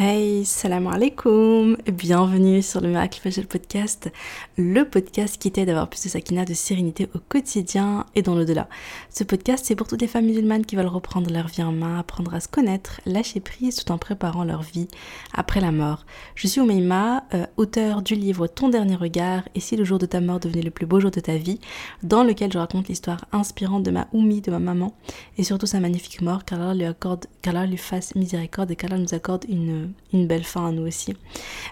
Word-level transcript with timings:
Hey, 0.00 0.44
salam 0.44 0.86
alaikum, 0.86 1.76
bienvenue 1.92 2.62
sur 2.62 2.80
le 2.80 2.86
Miracle 2.86 3.18
Fajr 3.20 3.48
Podcast, 3.48 4.12
le 4.56 4.84
podcast 4.84 5.42
qui 5.42 5.50
t'aide 5.50 5.70
à 5.70 5.72
avoir 5.72 5.90
plus 5.90 6.04
de 6.04 6.08
sakina, 6.08 6.44
de 6.44 6.54
sérénité 6.54 7.08
au 7.16 7.18
quotidien 7.18 8.06
et 8.14 8.22
dans 8.22 8.36
l'au-delà. 8.36 8.68
Ce 9.10 9.24
podcast, 9.24 9.64
c'est 9.66 9.74
pour 9.74 9.88
toutes 9.88 10.00
les 10.00 10.06
femmes 10.06 10.26
musulmanes 10.26 10.64
qui 10.64 10.76
veulent 10.76 10.86
reprendre 10.86 11.32
leur 11.32 11.48
vie 11.48 11.64
en 11.64 11.72
main, 11.72 11.98
apprendre 11.98 12.32
à 12.32 12.38
se 12.38 12.46
connaître, 12.46 13.00
lâcher 13.06 13.40
prise 13.40 13.74
tout 13.74 13.90
en 13.90 13.98
préparant 13.98 14.44
leur 14.44 14.62
vie 14.62 14.86
après 15.34 15.60
la 15.60 15.72
mort. 15.72 16.06
Je 16.36 16.46
suis 16.46 16.60
Oumeima, 16.60 17.24
euh, 17.34 17.46
auteur 17.56 18.00
du 18.00 18.14
livre 18.14 18.46
Ton 18.46 18.68
dernier 18.68 18.94
regard 18.94 19.48
et 19.56 19.60
si 19.60 19.74
le 19.74 19.82
jour 19.82 19.98
de 19.98 20.06
ta 20.06 20.20
mort 20.20 20.38
devenait 20.38 20.62
le 20.62 20.70
plus 20.70 20.86
beau 20.86 21.00
jour 21.00 21.10
de 21.10 21.18
ta 21.18 21.34
vie, 21.34 21.58
dans 22.04 22.22
lequel 22.22 22.52
je 22.52 22.58
raconte 22.58 22.86
l'histoire 22.86 23.24
inspirante 23.32 23.82
de 23.82 23.90
ma 23.90 24.06
Oumi, 24.12 24.42
de 24.42 24.52
ma 24.52 24.60
maman, 24.60 24.94
et 25.38 25.42
surtout 25.42 25.66
sa 25.66 25.80
magnifique 25.80 26.22
mort, 26.22 26.44
qu'Allah 26.44 26.72
lui 26.72 26.84
accorde, 26.84 27.26
lui 27.68 27.76
fasse 27.76 28.14
miséricorde 28.14 28.70
et 28.70 28.76
qu'Allah 28.76 28.98
nous 28.98 29.12
accorde 29.12 29.44
une 29.48 29.87
une 30.12 30.26
belle 30.26 30.44
fin 30.44 30.66
à 30.66 30.72
nous 30.72 30.86
aussi. 30.86 31.14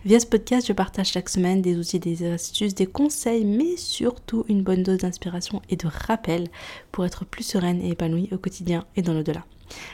Via 0.05 0.21
ce 0.21 0.27
podcast, 0.27 0.67
je 0.67 0.73
partage 0.73 1.09
chaque 1.09 1.29
semaine 1.29 1.63
des 1.63 1.77
outils, 1.77 1.99
des 1.99 2.31
astuces, 2.31 2.75
des 2.75 2.87
conseils, 2.87 3.45
mais 3.45 3.77
surtout 3.77 4.45
une 4.49 4.63
bonne 4.63 4.83
dose 4.83 4.99
d'inspiration 4.99 5.63
et 5.71 5.77
de 5.77 5.87
rappel 5.87 6.49
pour 6.93 7.05
être 7.05 7.25
plus 7.25 7.45
sereine 7.45 7.81
et 7.83 7.91
épanouie 7.91 8.29
au 8.33 8.39
quotidien 8.39 8.85
et 8.97 9.03
dans 9.03 9.15
l'au-delà. 9.15 9.45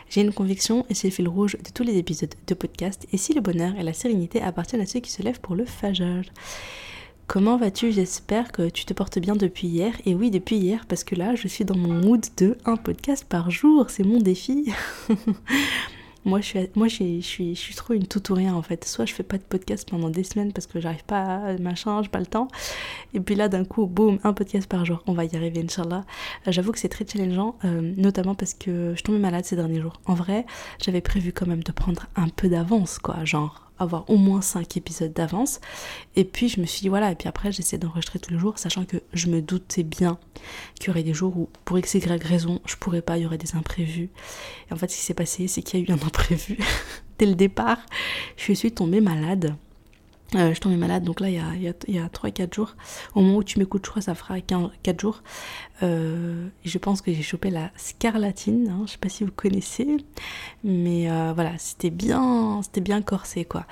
J'ai 0.09 0.21
une 0.21 0.33
conviction 0.33 0.85
et 0.91 0.95
c'est 0.95 1.09
le 1.09 1.15
fil 1.15 1.29
rouge 1.29 1.57
de 1.57 1.71
tous 1.73 1.83
les 1.83 1.97
épisodes 1.97 2.35
de 2.47 2.55
podcast. 2.55 3.07
Et 3.13 3.17
si 3.17 3.33
le 3.33 3.41
bonheur 3.41 3.75
et 3.79 3.83
la 3.83 3.93
sérénité 3.93 4.43
appartiennent 4.43 4.83
à 4.83 4.87
ceux 4.87 5.01
qui 5.01 5.11
se 5.11 5.23
lèvent 5.23 5.41
pour 5.41 5.55
le 5.55 5.65
fajr. 5.65 6.23
Comment 7.27 7.57
vas-tu? 7.57 7.93
J'espère 7.93 8.53
que 8.53 8.69
tu 8.69 8.85
te 8.85 8.93
portes 8.93 9.19
bien 9.19 9.37
depuis 9.37 9.69
hier. 9.69 9.95
Et 10.05 10.15
oui, 10.15 10.31
depuis 10.31 10.57
hier, 10.57 10.85
parce 10.87 11.05
que 11.05 11.15
là, 11.15 11.35
je 11.35 11.49
suis 11.49 11.65
dans 11.65 11.77
mon 11.77 11.95
mood 11.95 12.25
de 12.37 12.59
un 12.67 12.77
podcast 12.77 13.25
par 13.27 13.51
jour. 13.51 13.89
C'est 13.89 14.05
mon 14.05 14.19
défi. 14.19 14.71
Moi, 16.25 16.41
je 16.41 16.47
suis, 16.47 16.71
moi, 16.77 16.89
je 16.89 16.95
suis, 16.95 17.23
je 17.55 17.61
suis, 17.61 17.75
trop 17.75 17.95
une 17.95 18.07
tout 18.07 18.31
ou 18.31 18.35
rien 18.35 18.55
en 18.55 18.63
fait. 18.63 18.85
Soit 18.85 19.07
je 19.07 19.15
fais 19.15 19.23
pas 19.23 19.39
de 19.39 19.43
podcast 19.43 19.89
pendant 19.91 20.09
des 20.09 20.23
semaines 20.23 20.53
parce 20.53 20.67
que 20.67 20.81
j'arrive 20.81 21.05
pas 21.05 21.57
machin, 21.59 22.03
j'ai 22.03 22.09
pas 22.09 22.21
le 22.21 22.27
temps. 22.27 22.49
Et 23.15 23.21
puis 23.21 23.35
là, 23.35 23.49
d'un 23.49 23.65
coup, 23.65 23.87
boum, 23.87 24.19
un 24.23 24.33
podcast 24.33 24.69
par 24.69 24.85
jour. 24.85 25.03
On 25.07 25.13
va 25.13 25.25
y 25.25 25.37
arriver, 25.37 25.61
Inch'Allah. 25.63 26.05
Euh, 26.47 26.53
j'avoue 26.53 26.73
que 26.73 26.79
c'est 26.79 26.89
très 26.89 27.07
challengeant, 27.07 27.57
euh, 27.65 27.93
notamment 27.97 28.35
parce 28.35 28.55
que 28.55 28.95
je 28.97 29.03
tombais 29.03 29.19
malade 29.19 29.45
ces 29.45 29.57
derniers 29.57 29.81
jours. 29.81 30.01
En 30.07 30.15
vrai, 30.15 30.47
j'avais 30.83 31.01
prévu 31.01 31.33
quand 31.33 31.47
même 31.47 31.63
de 31.63 31.73
prendre 31.73 32.07
un 32.17 32.29
peu 32.29 32.49
d'avance, 32.49 32.99
quoi. 32.99 33.25
Genre, 33.25 33.62
avoir 33.83 34.09
au 34.09 34.17
moins 34.17 34.41
5 34.41 34.77
épisodes 34.77 35.13
d'avance. 35.13 35.61
Et 36.17 36.25
puis 36.25 36.49
je 36.49 36.61
me 36.61 36.67
suis 36.67 36.81
dit 36.81 36.89
voilà, 36.89 37.11
et 37.11 37.15
puis 37.15 37.29
après 37.29 37.53
j'essaie 37.53 37.79
d'enregistrer 37.79 38.19
tous 38.19 38.33
les 38.33 38.39
jours, 38.39 38.59
sachant 38.59 38.85
que 38.85 38.99
je 39.13 39.29
me 39.29 39.43
doutais 39.43 39.83
bien 39.83 40.19
qu'il 40.75 40.89
y 40.89 40.91
aurait 40.91 41.03
des 41.03 41.15
jours 41.15 41.37
où 41.37 41.49
pour 41.65 41.79
x, 41.79 41.95
y 41.95 42.23
raison, 42.23 42.61
je 42.65 42.77
pourrais 42.77 43.03
pas, 43.03 43.19
il 43.19 43.23
y 43.23 43.27
aurait 43.27 43.39
des 43.39 43.55
imprévus. 43.55 44.11
Et 44.71 44.73
en 44.73 44.77
fait 44.77 44.91
ce 44.91 44.97
qui 44.97 45.03
s'est 45.03 45.15
passé, 45.15 45.49
c'est 45.49 45.63
qu'il 45.63 45.81
y 45.81 45.83
a 45.83 45.87
eu 45.87 45.93
un 45.93 46.07
imprévu. 46.07 46.59
Dès 47.19 47.27
le 47.27 47.35
départ, 47.35 47.79
je 48.37 48.53
suis 48.53 48.73
tombée 48.73 49.01
malade. 49.01 49.55
Euh, 50.35 50.55
je 50.55 50.61
tombais 50.61 50.77
malade, 50.77 51.05
donc 51.05 51.21
là, 51.21 51.29
il 51.29 51.35
y 51.35 51.39
a, 51.69 51.73
y 51.89 51.99
a, 51.99 52.09
3-4 52.09 52.55
jours. 52.55 52.75
Au 53.15 53.21
moment 53.21 53.39
où 53.39 53.45
tu 53.45 53.59
m'écoutes, 53.59 53.85
je 53.85 53.91
crois, 53.91 54.03
ça 54.03 54.15
fera 54.15 54.41
4 54.41 55.01
jours. 55.01 55.23
Euh, 55.83 56.49
je 56.65 56.79
pense 56.79 57.03
que 57.03 57.13
j'ai 57.13 57.23
chopé 57.23 57.51
la 57.51 57.71
scarlatine. 57.77 58.69
Hein, 58.69 58.83
je 58.87 58.93
sais 58.93 58.99
pas 58.99 59.11
si 59.11 59.25
vous 59.25 59.33
connaissez. 59.33 59.99
Mais 60.65 61.11
euh, 61.11 61.33
voilà, 61.35 61.53
c'était 61.59 61.91
bien, 61.91 62.61
c'était 62.63 62.81
bien 62.81 63.03
corsé, 63.03 63.45
quoi. 63.45 63.67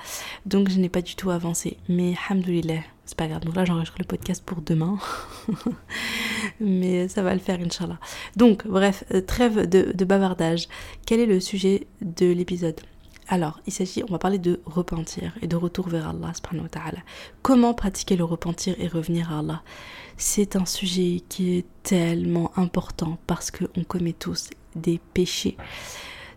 Donc, 0.45 0.69
je 0.69 0.79
n'ai 0.79 0.89
pas 0.89 1.01
du 1.01 1.15
tout 1.15 1.31
avancé. 1.31 1.77
Mais, 1.89 2.13
hamdoulilah, 2.29 2.81
c'est 3.05 3.17
pas 3.17 3.27
grave. 3.27 3.43
Donc 3.43 3.55
là, 3.55 3.65
j'enregistre 3.65 3.97
le 3.97 4.05
podcast 4.05 4.43
pour 4.45 4.61
demain. 4.61 4.99
mais 6.59 7.07
ça 7.07 7.23
va 7.23 7.33
le 7.33 7.39
faire, 7.39 7.59
Inch'Allah. 7.59 7.99
Donc, 8.35 8.67
bref, 8.67 9.03
trêve 9.25 9.67
de 9.67 10.05
bavardage. 10.05 10.67
Quel 11.07 11.19
est 11.19 11.25
le 11.25 11.39
sujet 11.39 11.87
de 12.01 12.31
l'épisode? 12.31 12.79
Alors, 13.31 13.61
il 13.65 13.71
s'agit, 13.71 14.03
on 14.03 14.11
va 14.11 14.19
parler 14.19 14.39
de 14.39 14.59
repentir 14.65 15.33
et 15.41 15.47
de 15.47 15.55
retour 15.55 15.87
vers 15.87 16.09
Allah 16.09 16.33
subhanahu. 16.33 16.67
Comment 17.41 17.73
pratiquer 17.73 18.17
le 18.17 18.25
repentir 18.25 18.75
et 18.77 18.89
revenir 18.89 19.31
à 19.31 19.39
Allah? 19.39 19.63
C'est 20.17 20.57
un 20.57 20.65
sujet 20.65 21.23
qui 21.29 21.57
est 21.57 21.65
tellement 21.81 22.51
important 22.57 23.17
parce 23.27 23.49
qu'on 23.49 23.85
commet 23.85 24.11
tous 24.11 24.49
des 24.75 24.99
péchés. 25.13 25.55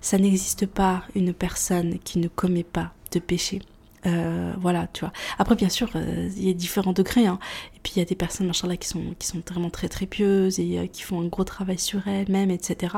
Ça 0.01 0.19
n'existe 0.19 0.67
pas 0.67 1.03
une 1.17 1.35
personne 1.35 1.99
qui 1.99 2.21
ne 2.21 2.29
commet 2.29 2.63
pas 2.63 2.93
de 3.11 3.19
péchés. 3.19 3.61
Euh, 4.07 4.53
voilà, 4.59 4.89
tu 4.93 5.01
vois. 5.01 5.13
Après, 5.39 5.55
bien 5.55 5.69
sûr, 5.69 5.91
euh, 5.95 6.29
il 6.37 6.47
y 6.47 6.51
a 6.51 6.55
différents 6.55 6.93
degrés. 6.93 7.27
Hein. 7.27 7.39
Et 7.75 7.81
puis, 7.83 7.95
il 7.97 7.99
y 7.99 8.03
a 8.03 8.05
des 8.05 8.15
personnes, 8.15 8.47
machin 8.47 8.75
qui 8.77 8.89
sont, 8.89 9.15
qui 9.19 9.27
sont 9.27 9.43
vraiment 9.49 9.71
très, 9.71 9.89
très 9.89 10.07
pieuses 10.07 10.59
et 10.59 10.79
euh, 10.79 10.87
qui 10.87 11.03
font 11.03 11.21
un 11.21 11.27
gros 11.27 11.45
travail 11.45 11.79
sur 11.79 12.07
elles-mêmes, 12.07 12.51
etc. 12.51 12.97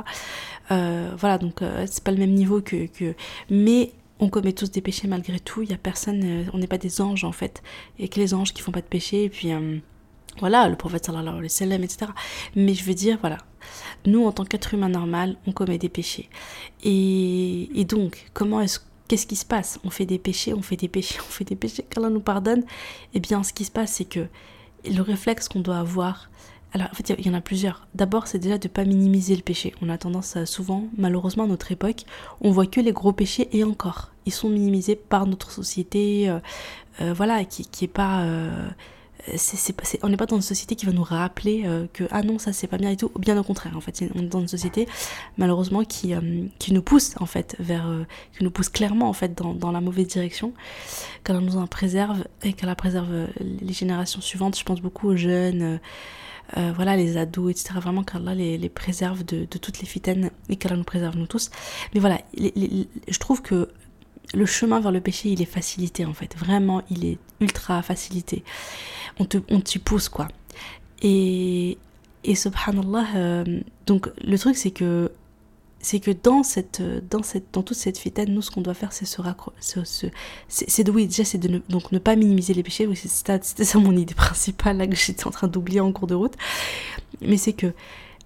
voilà, 0.69 1.39
donc, 1.39 1.61
c'est 1.87 2.03
pas 2.03 2.11
le 2.11 2.19
même 2.19 2.35
niveau 2.35 2.61
que, 2.61 2.87
que. 2.87 3.15
Mais 3.51 3.93
on 4.19 4.29
commet 4.29 4.53
tous 4.53 4.71
des 4.71 4.81
péchés 4.81 5.09
malgré 5.09 5.39
tout. 5.39 5.63
Il 5.63 5.71
y 5.71 5.75
a 5.75 5.79
personne, 5.79 6.47
on 6.53 6.59
n'est 6.59 6.67
pas 6.67 6.79
des 6.79 7.01
anges, 7.01 7.25
en 7.25 7.33
fait. 7.33 7.63
Et 7.99 8.09
que 8.09 8.19
les 8.19 8.35
anges 8.35 8.53
qui 8.53 8.63
font 8.63 8.73
pas 8.73 8.81
de 8.81 8.87
péché. 8.87 9.25
Et 9.25 9.29
puis, 9.29 9.51
voilà, 10.39 10.69
le 10.69 10.77
prophète 10.77 11.07
sallallahu 11.07 11.29
alayhi 11.29 11.43
wa 11.43 11.49
sallam, 11.49 11.85
etc. 11.85 12.11
Mais 12.55 12.75
je 12.75 12.85
veux 12.85 12.95
dire, 12.95 13.19
voilà. 13.21 13.39
Nous, 14.07 14.25
en 14.25 14.33
tant 14.33 14.45
qu'être 14.45 14.75
humain 14.75 14.89
normal, 14.89 15.37
on 15.47 15.53
commet 15.53 15.79
des 15.79 15.89
péchés. 15.89 16.29
Et, 16.85 17.69
et 17.79 17.85
donc, 17.85 18.27
comment 18.33 18.61
est-ce 18.61 18.81
qu'est-ce 19.09 19.27
qui 19.27 19.37
se 19.37 19.45
passe? 19.45 19.79
On 19.85 19.91
fait 19.91 20.07
des 20.07 20.19
péchés, 20.19 20.55
on 20.55 20.63
fait 20.63 20.77
des 20.77 20.89
péchés, 20.89 21.19
on 21.21 21.31
fait 21.31 21.45
des 21.45 21.57
péchés, 21.57 21.85
qu'Allah 21.89 22.11
nous 22.11 22.21
pardonne. 22.21 22.65
Eh 23.15 23.21
bien, 23.21 23.43
ce 23.43 23.53
qui 23.53 23.65
se 23.65 23.71
passe, 23.71 23.93
c'est 23.93 24.05
que 24.05 24.27
le 24.85 25.01
réflexe 25.01 25.49
qu'on 25.49 25.61
doit 25.61 25.79
avoir, 25.79 26.31
alors 26.73 26.89
en 26.91 26.95
fait, 26.95 27.15
il 27.19 27.27
y 27.27 27.31
en 27.31 27.35
a 27.35 27.41
plusieurs. 27.41 27.87
D'abord, 27.95 28.27
c'est 28.27 28.39
déjà 28.39 28.59
de 28.59 28.69
ne 28.69 28.73
pas 28.73 28.85
minimiser 28.85 29.35
le 29.37 29.43
péché. 29.43 29.75
On 29.83 29.89
a 29.89 29.99
tendance 29.99 30.37
à 30.37 30.47
souvent, 30.47 30.85
malheureusement 30.97 31.45
à 31.45 31.47
notre 31.49 31.73
époque, 31.73 32.05
on 32.41 32.51
voit 32.51 32.67
que 32.67 32.81
les 32.81 32.93
gros 32.93 33.13
péchés 33.13 33.49
et 33.53 33.65
encore, 33.65 34.11
ils 34.27 34.33
sont 34.33 34.49
minimisés 34.49 34.97
par 34.97 35.27
notre 35.27 35.51
société, 35.51 36.29
euh, 36.29 36.39
euh, 37.01 37.13
voilà, 37.15 37.45
qui, 37.45 37.65
qui 37.65 37.85
est 37.85 37.89
pas... 37.89 38.23
Euh, 38.23 38.69
on 40.03 40.09
n'est 40.09 40.17
pas 40.17 40.27
dans 40.27 40.37
une 40.37 40.43
société 40.43 40.77
qui 40.77 40.87
va 40.87 40.93
nous 40.93 41.03
rappeler 41.03 41.63
euh, 41.67 41.87
que 41.93 42.05
ah 42.11 42.23
non 42.23 42.39
ça 42.39 42.53
c'est 42.53 42.67
pas 42.67 42.79
bien 42.79 42.91
et 42.91 42.97
tout 42.97 43.11
bien 43.19 43.37
au 43.39 43.43
contraire 43.43 43.77
en 43.77 43.81
fait. 43.81 44.05
On 44.15 44.21
est 44.21 44.29
dans 44.29 44.41
une 44.41 44.49
société 44.49 44.87
malheureusement 45.37 45.85
qui, 45.85 46.15
euh, 46.15 46.45
qui 46.59 46.73
nous 46.73 46.83
pousse 46.83 47.15
en 47.21 47.27
fait 47.27 47.57
vers 47.59 47.89
euh, 47.89 48.05
qui 48.37 48.45
nous 48.45 48.51
pousse 48.51 48.69
clairement 48.69 49.09
en 49.09 49.13
fait 49.13 49.37
dans, 49.37 49.55
dans 49.55 49.73
la 49.73 49.81
mauvaise 49.81 50.07
direction 50.07 50.53
qu'elle 51.25 51.39
nous 51.39 51.57
en 51.57 51.67
préserve 51.67 52.25
et 52.43 52.53
qu'elle 52.53 52.75
préserve 52.77 53.29
les 53.41 53.73
générations 53.73 54.21
suivantes 54.21 54.59
je 54.59 54.65
pense 54.65 54.81
beaucoup 54.81 55.09
aux 55.09 55.17
jeunes 55.17 55.81
voilà 56.55 56.97
les 56.97 57.17
ados 57.17 57.51
etc 57.51 57.81
vraiment 57.81 58.05
qu'Allah 58.05 58.35
les, 58.35 58.59
les 58.59 58.69
préserve 58.69 59.25
de, 59.25 59.47
de 59.51 59.59
toutes 59.59 59.81
les 59.81 59.87
fitaines 59.87 60.31
et 60.49 60.57
qu'elle 60.57 60.77
nous 60.77 60.85
préserve 60.85 61.17
nous 61.17 61.27
tous. 61.27 61.51
Mais 61.95 62.01
voilà 62.01 62.21
je 62.37 63.19
trouve 63.19 63.43
que 63.43 63.69
le 64.35 64.47
chemin 64.47 64.81
vers 64.81 64.93
le 64.93 65.01
péché, 65.01 65.31
il 65.31 65.43
est 65.43 65.47
facilité 65.47 66.05
en 66.05 66.13
fait. 66.13 66.37
Vraiment, 66.37 66.83
il 66.91 67.05
est 67.05 67.19
ultra 67.41 67.83
facilité. 67.83 68.43
On 69.19 69.25
te, 69.25 69.39
on 69.51 69.61
t'y 69.61 69.79
pousse 69.79 70.09
quoi. 70.09 70.29
Et, 71.03 71.79
et 72.25 72.35
subhanallah, 72.35 73.07
euh, 73.17 73.61
donc 73.87 74.11
le 74.23 74.39
truc 74.39 74.57
c'est 74.57 74.71
que 74.71 75.11
c'est 75.87 76.01
que 76.01 76.11
dans 76.11 76.43
cette 76.43 76.83
dans 77.11 77.23
cette 77.23 77.45
dans 77.53 77.63
toute 77.63 77.77
cette 77.77 77.99
fitaine 77.99 78.33
nous 78.35 78.43
ce 78.43 78.51
qu'on 78.51 78.63
doit 78.63 78.75
faire 78.75 78.93
c'est 78.93 79.05
se 79.05 79.21
raccrocher 79.21 79.83
c'est 80.49 80.83
de 80.83 80.91
oui 80.91 81.07
déjà 81.07 81.23
c'est 81.23 81.39
de 81.39 81.47
ne, 81.47 81.59
donc 81.69 81.93
ne 81.93 81.99
pas 82.01 82.17
minimiser 82.17 82.55
les 82.55 82.65
péchés 82.65 82.89
c'était 82.95 83.65
ça 83.65 83.79
mon 83.79 83.97
idée 83.97 84.15
principale 84.15 84.79
là 84.79 84.87
que 84.89 84.97
j'étais 84.97 85.27
en 85.29 85.31
train 85.31 85.47
d'oublier 85.47 85.79
en 85.81 85.93
cours 85.93 86.09
de 86.09 86.15
route 86.15 86.35
mais 87.21 87.37
c'est 87.37 87.53
que 87.53 87.73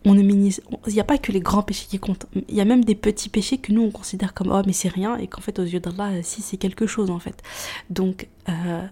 on 0.05 0.15
ne 0.15 0.23
minimise, 0.23 0.63
il 0.87 0.95
n'y 0.95 1.01
a 1.01 1.05
pas 1.05 1.19
que 1.19 1.31
les 1.31 1.41
grands 1.41 1.63
péchés 1.63 1.87
qui 1.89 1.99
comptent. 1.99 2.27
Il 2.49 2.55
y 2.55 2.61
a 2.61 2.65
même 2.65 2.85
des 2.85 2.95
petits 2.95 3.29
péchés 3.29 3.59
que 3.59 3.73
nous 3.73 3.83
on 3.83 3.91
considère 3.91 4.33
comme 4.33 4.51
oh 4.51 4.63
mais 4.67 4.73
c'est 4.73 4.89
rien 4.89 5.17
et 5.17 5.27
qu'en 5.27 5.41
fait 5.41 5.59
aux 5.59 5.65
yeux 5.65 5.81
d'Allah 5.81 6.23
si 6.23 6.43
c'est 6.43 6.57
quelque 6.57 6.87
chose 6.87 7.11
en 7.11 7.19
fait. 7.19 7.43
Donc 7.91 8.29
euh, 8.49 8.83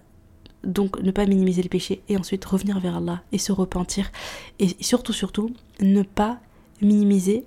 donc 0.63 0.99
ne 1.01 1.11
pas 1.11 1.25
minimiser 1.25 1.63
les 1.63 1.69
péchés 1.69 2.01
et 2.09 2.17
ensuite 2.17 2.45
revenir 2.45 2.79
vers 2.79 2.97
Allah 2.97 3.23
et 3.31 3.37
se 3.37 3.51
repentir 3.51 4.11
et 4.59 4.75
surtout 4.81 5.13
surtout 5.13 5.51
ne 5.81 6.03
pas 6.03 6.39
minimiser 6.81 7.43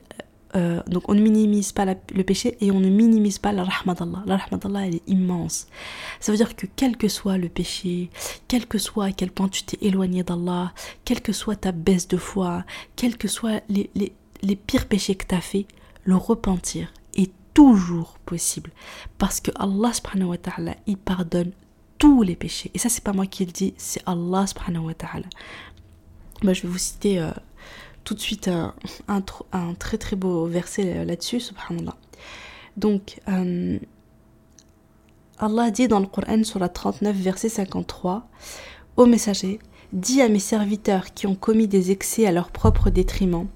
euh, 0.54 0.82
donc 0.86 1.08
on 1.08 1.14
ne 1.14 1.20
minimise 1.20 1.72
pas 1.72 1.86
le 1.86 2.24
péché 2.24 2.56
et 2.60 2.70
on 2.70 2.80
ne 2.80 2.88
minimise 2.88 3.38
pas 3.38 3.52
la 3.52 3.64
rahmat 3.64 3.94
d'Allah. 3.94 4.22
La 4.26 4.36
rahmat 4.36 4.58
d'Allah 4.58 4.86
elle 4.86 4.96
est 4.96 5.08
immense. 5.08 5.66
Ça 6.20 6.30
veut 6.32 6.36
dire 6.36 6.54
que 6.54 6.66
quel 6.76 6.96
que 6.96 7.08
soit 7.08 7.38
le 7.38 7.48
péché, 7.48 8.10
quel 8.48 8.66
que 8.66 8.78
soit 8.78 9.06
à 9.06 9.12
quel 9.12 9.30
point 9.30 9.48
tu 9.48 9.62
t'es 9.62 9.78
éloigné 9.80 10.22
d'Allah, 10.22 10.72
quelle 11.04 11.22
que 11.22 11.32
soit 11.32 11.56
ta 11.56 11.72
baisse 11.72 12.08
de 12.08 12.16
foi, 12.16 12.64
quels 12.96 13.16
que 13.16 13.28
soient 13.28 13.60
les, 13.68 13.90
les, 13.94 14.12
les 14.42 14.56
pires 14.56 14.86
péchés 14.86 15.14
que 15.14 15.26
tu 15.26 15.34
as 15.34 15.40
fait, 15.40 15.66
le 16.04 16.16
repentir 16.16 16.92
est 17.14 17.32
toujours 17.54 18.18
possible. 18.26 18.70
Parce 19.18 19.40
que 19.40 19.50
Allah 19.56 19.92
subhanahu 19.94 20.30
wa 20.30 20.38
ta'ala, 20.38 20.76
il 20.86 20.98
pardonne 20.98 21.52
tous 21.98 22.22
les 22.22 22.36
péchés. 22.36 22.70
Et 22.74 22.78
ça 22.78 22.90
c'est 22.90 23.04
pas 23.04 23.12
moi 23.12 23.26
qui 23.26 23.46
le 23.46 23.52
dis, 23.52 23.72
c'est 23.78 24.02
Allah 24.04 24.46
subhanahu 24.46 24.86
wa 24.86 24.94
ta'ala. 24.94 25.26
Moi 26.42 26.52
je 26.52 26.62
vais 26.62 26.68
vous 26.68 26.78
citer... 26.78 27.20
Euh, 27.20 27.30
tout 28.04 28.14
de 28.14 28.20
suite 28.20 28.50
un, 29.08 29.22
très 29.78 29.98
très 29.98 30.16
beau 30.16 30.46
verset 30.46 31.04
là-dessus, 31.04 31.40
subhanallah. 31.40 31.96
Donc, 32.76 33.20
euh, 33.28 33.78
Allah 35.38 35.70
dit 35.70 35.88
dans 35.88 36.00
le 36.00 36.06
Coran 36.06 36.44
sur 36.44 36.58
la 36.58 36.68
39, 36.68 37.16
verset 37.16 37.48
53, 37.48 38.28
Ô 38.96 39.06
messager, 39.06 39.58
Dis 39.92 40.22
à 40.22 40.28
mes 40.30 40.38
serviteurs 40.38 41.12
qui 41.12 41.26
ont 41.26 41.34
commis 41.34 41.68
des 41.68 41.90
excès 41.90 42.26
à 42.26 42.32
leur 42.32 42.50
propre 42.50 42.88
détriment, 42.88 43.46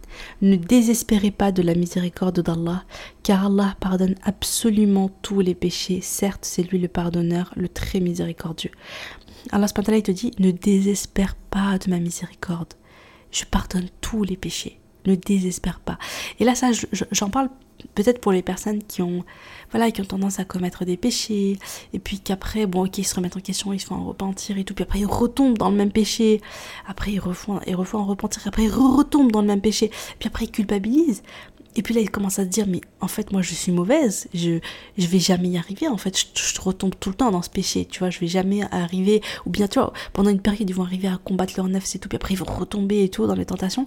ne 0.43 0.56
désespérez 0.56 1.31
pas 1.31 1.50
de 1.50 1.62
la 1.62 1.75
miséricorde 1.75 2.40
d'Allah, 2.40 2.84
car 3.22 3.46
Allah 3.46 3.75
pardonne 3.81 4.16
absolument 4.22 5.10
tous 5.22 5.40
les 5.40 5.54
péchés. 5.54 6.02
Certes, 6.02 6.44
c'est 6.44 6.62
lui 6.62 6.78
le 6.78 6.88
pardonneur, 6.88 7.54
le 7.56 7.70
très 7.70 8.00
miséricordieux. 8.00 8.72
Allah 9.50 9.66
il 9.88 10.02
te 10.02 10.10
dit, 10.10 10.32
ne 10.38 10.50
désespère 10.50 11.37
pas 11.48 11.78
de 11.78 11.88
ma 11.88 12.00
miséricorde. 12.00 12.75
Je 13.37 13.44
pardonne 13.44 13.88
tous 14.00 14.23
les 14.23 14.37
péchés. 14.37 14.81
Ne 15.05 15.15
désespère 15.15 15.81
pas. 15.81 15.99
Et 16.41 16.44
là, 16.44 16.55
ça, 16.55 16.71
j'en 17.12 17.29
parle 17.29 17.50
peut-être 17.94 18.19
pour 18.19 18.33
les 18.33 18.41
personnes 18.41 18.83
qui 18.83 19.03
ont 19.03 19.25
voilà 19.71 19.91
qui 19.91 20.00
ont 20.00 20.06
tendance 20.06 20.38
à 20.41 20.47
commettre 20.47 20.87
des 20.87 20.97
péchés. 20.97 21.59
Et 21.93 21.99
puis 21.99 22.19
qu'après 22.19 22.65
bon 22.65 22.87
ok 22.87 22.97
ils 22.97 23.05
se 23.05 23.15
remettent 23.15 23.37
en 23.37 23.41
question 23.41 23.75
ils 23.75 23.79
se 23.79 23.87
font 23.87 23.97
en 23.97 24.05
repentir 24.05 24.56
et 24.56 24.65
tout. 24.65 24.73
Puis 24.73 24.85
après 24.85 25.00
ils 25.00 25.06
retombent 25.06 25.59
dans 25.59 25.69
le 25.69 25.77
même 25.77 25.93
péché. 25.93 26.41
Après 26.87 27.12
ils 27.12 27.21
refont 27.21 27.61
ils 27.67 27.77
refont 27.77 27.99
en 27.99 28.06
repentir. 28.06 28.43
Après 28.47 28.65
ils 28.65 28.73
retombent 28.73 29.33
dans 29.33 29.43
le 29.43 29.49
même 29.49 29.61
péché. 29.61 29.91
Puis 30.19 30.29
après 30.29 30.47
ils 30.47 30.50
culpabilisent 30.50 31.23
et 31.76 31.82
puis 31.82 31.94
là, 31.94 32.00
il 32.00 32.11
commence 32.11 32.38
à 32.38 32.44
se 32.44 32.49
dire, 32.49 32.67
mais 32.67 32.81
en 33.00 33.08
fait, 33.08 33.32
moi, 33.32 33.43
je 33.43 33.55
suis 33.55 33.70
mauvaise, 33.70 34.28
je 34.32 34.61
je 34.96 35.06
vais 35.06 35.19
jamais 35.19 35.49
y 35.49 35.58
arriver. 35.58 35.88
En 35.88 35.99
fait, 35.99 36.17
je, 36.34 36.61
retombe 36.61 36.94
tout 36.99 37.11
le 37.11 37.14
temps 37.14 37.31
dans 37.31 37.43
ce 37.43 37.50
péché, 37.50 37.84
tu 37.84 37.99
vois, 37.99 38.08
je 38.11 38.19
vais 38.19 38.26
jamais 38.26 38.62
arriver. 38.70 39.20
Ou 39.44 39.50
bien, 39.50 39.69
tu 39.69 39.78
vois, 39.78 39.93
pendant 40.14 40.31
une 40.31 40.40
période, 40.40 40.69
ils 40.69 40.75
vont 40.75 40.84
arriver 40.84 41.08
à 41.08 41.19
combattre 41.23 41.52
leur 41.56 41.69
neuf, 41.69 41.84
c'est 41.84 41.99
tout, 41.99 42.08
puis 42.08 42.17
après, 42.17 42.34
ils 42.34 42.38
vont 42.38 42.46
retomber 42.46 43.05
et 43.05 43.11
tout 43.11 43.26
dans 43.26 43.34
les 43.34 43.44
tentations. 43.44 43.87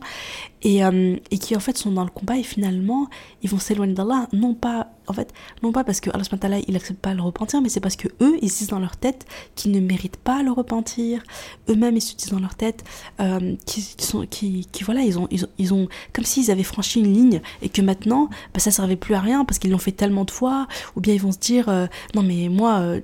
Et, 0.62 0.86
euh, 0.86 1.16
et 1.32 1.40
qui, 1.40 1.56
en 1.56 1.60
fait, 1.60 1.78
sont 1.78 1.92
dans 1.92 2.04
le 2.04 2.12
combat, 2.12 2.38
et 2.38 2.44
finalement, 2.44 3.08
ils 3.42 3.50
vont 3.50 3.60
s'éloigner 3.60 3.94
d'Allah, 3.94 4.28
non 4.34 4.54
pas 4.54 4.88
en 5.10 5.14
fait, 5.14 5.34
non 5.64 5.72
pas 5.72 5.84
parce 5.84 6.00
que 6.00 6.10
Allah 6.12 6.60
il 6.68 6.76
accepte 6.76 7.00
pas 7.00 7.14
le 7.14 7.22
repentir, 7.22 7.62
mais 7.62 7.70
c'est 7.70 7.80
parce 7.80 7.96
que 7.96 8.08
eux, 8.22 8.38
ils 8.42 8.50
se 8.50 8.60
disent 8.60 8.68
dans 8.68 8.80
leur 8.80 8.96
tête 8.96 9.26
qu'ils 9.56 9.72
ne 9.72 9.80
méritent 9.80 10.18
pas 10.18 10.44
le 10.44 10.52
repentir. 10.52 11.24
Eux-mêmes, 11.68 11.98
ils 11.98 12.02
se 12.02 12.16
disent 12.16 12.30
dans 12.30 12.40
leur 12.40 12.56
tête 12.56 12.84
euh, 13.20 13.56
qu'ils 13.66 14.68
qui, 14.72 14.84
voilà, 14.84 15.02
ils 15.02 15.18
ont, 15.18 15.28
ils 15.58 15.74
ont, 15.74 15.88
comme 16.14 16.26
s'ils 16.26 16.52
avaient 16.52 16.64
franchi 16.64 17.00
une 17.00 17.14
ligne 17.14 17.42
et 17.62 17.70
que 17.70 17.82
maintenant, 17.82 18.30
bah, 18.54 18.60
ça 18.60 18.72
servait 18.72 18.96
plus 18.96 19.16
à 19.16 19.20
rien 19.20 19.46
parce 19.46 19.60
qu'ils 19.60 19.72
l'ont 19.72 19.78
fait 19.78 19.92
tellement 19.92 20.26
de 20.26 20.32
fois. 20.32 20.68
Ou 20.96 21.02
bien 21.02 21.14
ils 21.14 21.22
vont 21.22 21.32
se 21.32 21.40
dire, 21.40 21.70
euh, 21.70 21.88
non 22.16 22.24
mais 22.24 22.50
moi, 22.50 22.80
euh, 22.80 23.02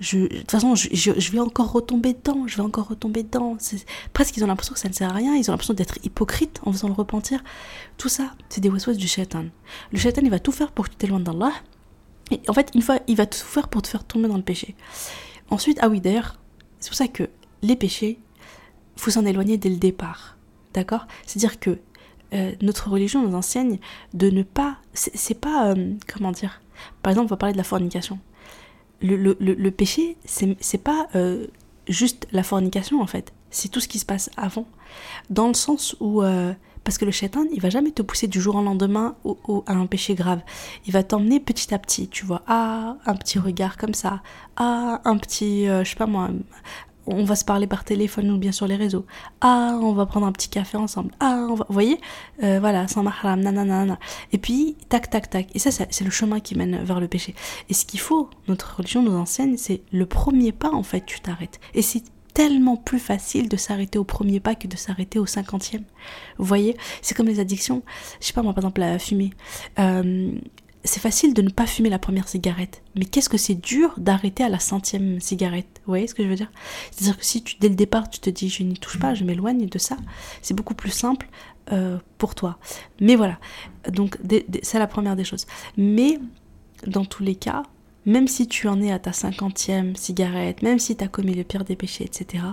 de 0.00 0.26
toute 0.26 0.50
façon, 0.50 0.74
je, 0.74 0.88
je, 0.92 1.32
vais 1.32 1.40
encore 1.40 1.72
retomber 1.72 2.14
dedans, 2.14 2.46
je 2.46 2.56
vais 2.56 2.62
encore 2.62 2.88
retomber 2.88 3.22
dedans. 3.22 3.56
Presque, 4.12 4.36
ils 4.36 4.44
ont 4.44 4.46
l'impression 4.46 4.74
que 4.74 4.80
ça 4.80 4.88
ne 4.88 4.94
sert 4.94 5.10
à 5.10 5.14
rien. 5.14 5.34
Ils 5.34 5.50
ont 5.50 5.52
l'impression 5.52 5.74
d'être 5.74 5.98
hypocrites 6.04 6.60
en 6.64 6.72
faisant 6.72 6.88
le 6.88 6.94
repentir. 6.94 7.42
Tout 7.98 8.08
ça, 8.08 8.32
c'est 8.48 8.60
des 8.60 8.68
waswas 8.68 8.94
du 8.94 9.08
shaitan. 9.08 9.46
Le 9.92 9.98
shaitan, 9.98 10.22
il 10.24 10.30
va 10.30 10.38
tout 10.38 10.52
faire 10.52 10.72
pour 10.72 10.86
que 10.86 10.90
tu 10.90 10.96
t'éloignes 10.96 11.24
d'Allah. 11.24 11.52
Et 12.30 12.40
en 12.48 12.52
fait, 12.52 12.70
une 12.74 12.82
fois, 12.82 12.98
il 13.06 13.16
va 13.16 13.26
tout 13.26 13.38
faire 13.38 13.68
pour 13.68 13.82
te 13.82 13.88
faire 13.88 14.04
tomber 14.04 14.28
dans 14.28 14.36
le 14.36 14.42
péché. 14.42 14.74
Ensuite, 15.50 15.78
ah 15.80 15.88
oui, 15.88 16.00
d'ailleurs, 16.00 16.38
c'est 16.80 16.88
pour 16.88 16.96
ça 16.96 17.08
que 17.08 17.28
les 17.62 17.76
péchés, 17.76 18.18
faut 18.96 19.10
s'en 19.10 19.24
éloigner 19.24 19.56
dès 19.56 19.68
le 19.68 19.76
départ. 19.76 20.36
D'accord? 20.74 21.06
C'est-à-dire 21.26 21.60
que 21.60 21.78
euh, 22.32 22.52
notre 22.62 22.90
religion 22.90 23.26
nous 23.26 23.36
enseigne 23.36 23.78
de 24.14 24.30
ne 24.30 24.42
pas. 24.42 24.78
C'est 24.94 25.38
pas. 25.38 25.72
Euh, 25.72 25.94
comment 26.12 26.32
dire? 26.32 26.62
Par 27.02 27.10
exemple, 27.10 27.26
on 27.26 27.30
va 27.30 27.36
parler 27.36 27.52
de 27.52 27.58
la 27.58 27.64
fornication. 27.64 28.18
Le, 29.02 29.16
le, 29.16 29.36
le, 29.40 29.70
péché, 29.72 30.16
c'est 30.24 30.78
pas 30.78 31.08
euh, 31.16 31.48
juste 31.88 32.28
la 32.30 32.44
fornication 32.44 33.02
en 33.02 33.06
fait. 33.08 33.32
C'est 33.50 33.68
tout 33.68 33.80
ce 33.80 33.88
qui 33.88 33.98
se 33.98 34.06
passe 34.06 34.30
avant. 34.36 34.66
Dans 35.28 35.48
le 35.48 35.54
sens 35.54 35.96
où 35.98 36.22
parce 36.84 36.98
que 36.98 37.04
le 37.04 37.10
shaitan, 37.10 37.44
il 37.52 37.60
va 37.60 37.70
jamais 37.70 37.90
te 37.90 38.02
pousser 38.02 38.26
du 38.26 38.40
jour 38.40 38.56
au 38.56 38.62
lendemain 38.62 39.16
à 39.66 39.72
un 39.72 39.86
péché 39.86 40.14
grave. 40.14 40.40
Il 40.86 40.92
va 40.92 41.02
t'emmener 41.02 41.40
petit 41.40 41.72
à 41.74 41.78
petit, 41.78 42.08
tu 42.08 42.24
vois. 42.24 42.42
Ah, 42.46 42.96
un 43.06 43.14
petit 43.14 43.38
regard 43.38 43.76
comme 43.76 43.94
ça. 43.94 44.22
Ah, 44.56 45.00
un 45.04 45.16
petit, 45.16 45.68
euh, 45.68 45.84
je 45.84 45.90
sais 45.90 45.96
pas 45.96 46.06
moi, 46.06 46.30
on 47.06 47.24
va 47.24 47.34
se 47.34 47.44
parler 47.44 47.66
par 47.66 47.84
téléphone 47.84 48.30
ou 48.30 48.38
bien 48.38 48.52
sur 48.52 48.66
les 48.66 48.76
réseaux. 48.76 49.04
Ah, 49.40 49.78
on 49.80 49.92
va 49.92 50.06
prendre 50.06 50.26
un 50.26 50.32
petit 50.32 50.48
café 50.48 50.76
ensemble. 50.76 51.12
Ah, 51.20 51.46
on 51.48 51.54
va, 51.54 51.64
vous 51.68 51.72
voyez 51.72 52.00
euh, 52.42 52.58
Voilà, 52.60 52.86
sans 52.88 53.02
mahram, 53.02 53.40
nanana. 53.40 53.98
Et 54.32 54.38
puis, 54.38 54.76
tac, 54.88 55.10
tac, 55.10 55.30
tac. 55.30 55.48
Et 55.54 55.58
ça, 55.58 55.70
c'est 55.70 56.04
le 56.04 56.10
chemin 56.10 56.40
qui 56.40 56.56
mène 56.56 56.82
vers 56.84 57.00
le 57.00 57.08
péché. 57.08 57.34
Et 57.68 57.74
ce 57.74 57.84
qu'il 57.84 58.00
faut, 58.00 58.30
notre 58.48 58.76
religion 58.76 59.02
nous 59.02 59.16
enseigne, 59.16 59.56
c'est 59.56 59.82
le 59.92 60.06
premier 60.06 60.52
pas, 60.52 60.70
en 60.70 60.82
fait, 60.82 61.04
tu 61.04 61.20
t'arrêtes. 61.20 61.60
Et 61.74 61.82
si 61.82 62.04
tellement 62.34 62.76
plus 62.76 62.98
facile 62.98 63.48
de 63.48 63.56
s'arrêter 63.56 63.98
au 63.98 64.04
premier 64.04 64.40
pas 64.40 64.54
que 64.54 64.66
de 64.66 64.76
s'arrêter 64.76 65.18
au 65.18 65.26
cinquantième. 65.26 65.84
Vous 66.38 66.44
voyez, 66.44 66.76
c'est 67.02 67.14
comme 67.14 67.26
les 67.26 67.40
addictions. 67.40 67.82
Je 68.20 68.26
sais 68.26 68.32
pas 68.32 68.42
moi, 68.42 68.52
par 68.52 68.62
exemple, 68.64 68.80
la 68.80 68.98
fumée. 68.98 69.32
Euh, 69.78 70.32
c'est 70.84 71.00
facile 71.00 71.32
de 71.34 71.42
ne 71.42 71.50
pas 71.50 71.66
fumer 71.66 71.88
la 71.90 71.98
première 71.98 72.28
cigarette, 72.28 72.82
mais 72.96 73.04
qu'est-ce 73.04 73.28
que 73.28 73.36
c'est 73.36 73.54
dur 73.54 73.94
d'arrêter 73.98 74.42
à 74.42 74.48
la 74.48 74.58
centième 74.58 75.20
cigarette? 75.20 75.80
Vous 75.84 75.92
voyez 75.92 76.06
ce 76.06 76.14
que 76.14 76.24
je 76.24 76.28
veux 76.28 76.34
dire? 76.34 76.50
C'est-à-dire 76.90 77.16
que 77.16 77.24
si 77.24 77.42
tu, 77.42 77.56
dès 77.60 77.68
le 77.68 77.76
départ 77.76 78.10
tu 78.10 78.18
te 78.18 78.30
dis 78.30 78.48
je 78.48 78.62
n'y 78.64 78.74
touche 78.74 78.98
pas, 78.98 79.14
je 79.14 79.24
m'éloigne 79.24 79.66
de 79.66 79.78
ça, 79.78 79.96
c'est 80.40 80.54
beaucoup 80.54 80.74
plus 80.74 80.90
simple 80.90 81.28
euh, 81.72 81.98
pour 82.18 82.34
toi. 82.34 82.58
Mais 83.00 83.14
voilà, 83.14 83.38
donc 83.88 84.18
c'est 84.62 84.78
la 84.78 84.88
première 84.88 85.14
des 85.14 85.24
choses. 85.24 85.46
Mais 85.76 86.18
dans 86.86 87.04
tous 87.04 87.22
les 87.22 87.36
cas, 87.36 87.62
même 88.06 88.28
si 88.28 88.48
tu 88.48 88.68
en 88.68 88.80
es 88.82 88.92
à 88.92 88.98
ta 88.98 89.12
cinquantième 89.12 89.96
cigarette, 89.96 90.62
même 90.62 90.78
si 90.78 90.96
tu 90.96 91.04
as 91.04 91.08
commis 91.08 91.34
le 91.34 91.44
pire 91.44 91.64
des 91.64 91.76
péchés, 91.76 92.04
etc., 92.04 92.44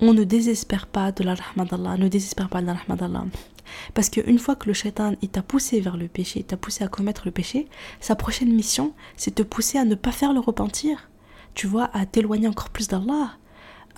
on 0.00 0.12
ne 0.12 0.24
désespère 0.24 0.86
pas 0.86 1.12
de 1.12 1.24
la 1.24 1.34
rahma 1.34 1.64
d'Allah, 1.64 1.96
ne 1.96 2.08
désespère 2.08 2.48
pas 2.48 2.60
de 2.60 2.66
la 2.66 2.74
rahma 2.74 2.96
d'Allah. 2.96 3.24
Parce 3.94 4.10
qu'une 4.10 4.38
fois 4.38 4.56
que 4.56 4.66
le 4.66 4.74
shaitan 4.74 5.14
t'a 5.32 5.42
poussé 5.42 5.80
vers 5.80 5.96
le 5.96 6.08
péché, 6.08 6.42
t'a 6.42 6.56
poussé 6.56 6.84
à 6.84 6.88
commettre 6.88 7.22
le 7.24 7.30
péché, 7.30 7.66
sa 8.00 8.14
prochaine 8.14 8.54
mission, 8.54 8.92
c'est 9.16 9.34
te 9.34 9.42
pousser 9.42 9.78
à 9.78 9.84
ne 9.84 9.94
pas 9.94 10.12
faire 10.12 10.32
le 10.32 10.40
repentir. 10.40 11.08
Tu 11.54 11.66
vois, 11.66 11.90
à 11.94 12.04
t'éloigner 12.04 12.48
encore 12.48 12.70
plus 12.70 12.88
d'Allah, 12.88 13.30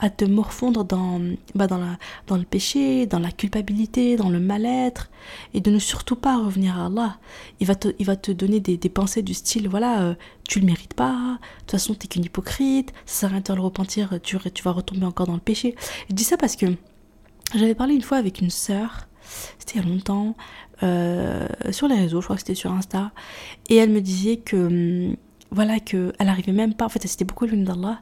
à 0.01 0.11
te 0.11 0.25
morfondre 0.25 0.85
dans, 0.85 1.21
bah 1.55 1.67
dans, 1.67 1.79
la, 1.79 1.99
dans 2.27 2.37
le 2.37 2.45
péché, 2.45 3.07
dans 3.07 3.19
la 3.19 3.31
culpabilité, 3.31 4.17
dans 4.17 4.31
le 4.31 4.41
mal-être, 4.41 5.11
et 5.55 5.61
de 5.61 5.71
ne 5.71 5.79
surtout 5.79 6.17
pas 6.17 6.39
revenir 6.39 6.79
à 6.79 6.87
Allah. 6.87 7.19
Il 7.61 7.67
va 7.67 7.75
te, 7.75 7.89
il 7.99 8.07
va 8.07 8.17
te 8.17 8.31
donner 8.31 8.61
des, 8.61 8.77
des 8.77 8.89
pensées 8.89 9.23
du 9.23 9.35
style, 9.35 9.69
voilà, 9.69 10.03
euh, 10.03 10.15
tu 10.49 10.61
le 10.61 10.67
mérites 10.67 10.95
pas, 10.95 11.39
de 11.41 11.61
toute 11.61 11.73
façon 11.73 11.95
t'es 11.95 12.07
qu'une 12.09 12.25
hypocrite, 12.25 12.93
ça 13.07 13.21
sert 13.21 13.31
à 13.31 13.33
rien 13.33 13.41
de 13.41 13.53
le 13.53 13.61
repentir, 13.61 14.21
tu, 14.23 14.39
tu 14.55 14.63
vas 14.63 14.73
retomber 14.73 15.05
encore 15.05 15.27
dans 15.27 15.35
le 15.35 15.41
péché. 15.41 15.75
Je 16.09 16.15
dis 16.15 16.25
ça 16.25 16.37
parce 16.37 16.57
que 16.57 16.67
j'avais 17.55 17.75
parlé 17.75 17.95
une 17.95 18.03
fois 18.03 18.19
avec 18.19 18.41
une 18.41 18.51
sœur, 18.51 19.09
c'était 19.59 19.79
il 19.79 19.85
y 19.85 19.87
a 19.87 19.89
longtemps, 19.89 20.37
euh, 20.83 21.49
sur 21.71 21.89
les 21.89 21.97
réseaux, 21.97 22.21
je 22.21 22.27
crois 22.27 22.37
que 22.37 22.43
c'était 22.43 22.55
sur 22.55 22.73
Insta, 22.73 23.11
et 23.69 23.77
elle 23.77 23.91
me 23.91 24.01
disait 24.01 24.37
que, 24.37 24.57
hum, 25.11 25.17
voilà, 25.51 25.81
qu'elle 25.81 26.13
arrivait 26.19 26.53
même 26.53 26.75
pas, 26.75 26.85
en 26.85 26.89
fait 26.89 27.01
elle 27.03 27.11
s'était 27.11 27.25
beaucoup 27.25 27.45
éloignée 27.47 27.65
d'Allah, 27.65 28.01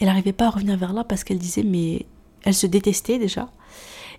elle 0.00 0.06
n'arrivait 0.06 0.32
pas 0.32 0.46
à 0.46 0.50
revenir 0.50 0.76
vers 0.76 0.92
là 0.92 1.04
parce 1.04 1.24
qu'elle 1.24 1.38
disait, 1.38 1.62
mais 1.62 2.06
elle 2.44 2.54
se 2.54 2.66
détestait 2.66 3.18
déjà. 3.18 3.48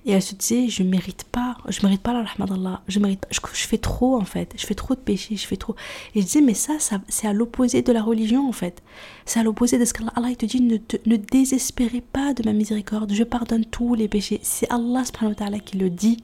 Et 0.06 0.12
elle 0.12 0.22
se 0.22 0.36
disait, 0.36 0.68
je 0.68 0.84
mérite 0.84 1.24
pas, 1.24 1.56
je 1.70 1.82
mérite 1.82 2.02
pas 2.02 2.12
la 2.12 2.24
rahma 2.24 2.46
d'Allah, 2.46 2.82
je 2.90 3.00
mérite 3.00 3.22
pas, 3.22 3.30
je, 3.32 3.40
fais 3.68 3.78
trop 3.78 4.18
en 4.18 4.26
fait, 4.26 4.54
je 4.58 4.66
fais 4.66 4.76
trop 4.76 4.96
de 4.96 5.00
péchés, 5.00 5.38
je 5.38 5.48
fais 5.48 5.56
trop. 5.56 5.76
Et 6.14 6.20
je 6.20 6.26
disais, 6.26 6.42
mais 6.42 6.54
ça, 6.54 6.74
c'est 7.08 7.28
à 7.28 7.32
l'opposé 7.32 7.82
de 7.84 7.92
la 7.94 8.04
religion 8.04 8.48
en 8.48 8.52
fait. 8.52 8.84
C'est 9.26 9.40
à 9.40 9.44
l'opposé 9.44 9.80
de 9.80 9.86
ce 9.86 9.94
qu'Allah 9.94 10.12
Allah, 10.16 10.36
te 10.36 10.46
dit, 10.46 10.62
ne, 10.62 11.16
désespérez 11.16 12.02
pas 12.02 12.34
de 12.34 12.44
ma 12.44 12.52
miséricorde, 12.52 13.14
je 13.14 13.24
pardonne 13.24 13.64
tous 13.64 13.96
les 13.96 14.10
péchés. 14.10 14.42
C'est 14.44 14.70
Allah 14.70 15.04
subhanahu 15.06 15.62
qui 15.62 15.78
le 15.78 15.90
dit, 15.90 16.22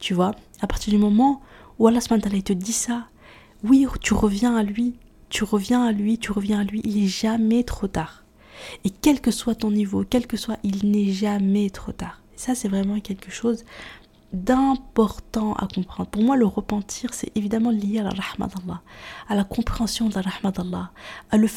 tu 0.00 0.12
vois? 0.12 0.32
À 0.60 0.66
partir 0.66 0.92
du 0.92 0.98
moment 0.98 1.42
où 1.78 1.86
Allah 1.86 2.00
subhanahu 2.00 2.42
te 2.42 2.52
dit 2.52 2.72
ça, 2.72 3.06
oui, 3.62 3.86
tu 4.00 4.14
reviens 4.14 4.56
à 4.56 4.64
lui, 4.64 4.94
tu 5.28 5.44
reviens 5.44 5.84
à 5.84 5.92
lui, 5.92 6.18
tu 6.18 6.32
reviens 6.32 6.60
à 6.60 6.64
lui, 6.64 6.80
il 6.84 7.04
est 7.04 7.08
jamais 7.08 7.64
trop 7.64 7.88
tard. 7.88 8.24
Et 8.84 8.90
quel 8.90 9.20
que 9.20 9.30
soit 9.30 9.54
ton 9.54 9.70
niveau, 9.70 10.04
quel 10.08 10.26
que 10.26 10.36
soit, 10.36 10.58
il 10.62 10.90
n'est 10.90 11.12
jamais 11.12 11.70
trop 11.70 11.92
tard. 11.92 12.20
Ça, 12.36 12.54
c'est 12.54 12.68
vraiment 12.68 13.00
quelque 13.00 13.30
chose 13.30 13.64
d'important 14.44 15.54
à 15.54 15.66
comprendre. 15.66 16.08
Pour 16.08 16.22
moi, 16.22 16.36
le 16.36 16.46
repentir, 16.46 17.14
c'est 17.14 17.30
évidemment 17.34 17.70
lié 17.70 18.00
à 18.00 18.02
la 18.04 18.10
rahma 18.10 18.46
d'Allah, 18.46 18.82
à 19.28 19.34
la 19.34 19.44
compréhension 19.44 20.08
de 20.08 20.14
la 20.14 20.22
rahma 20.22 20.50
d'Allah, 20.50 20.90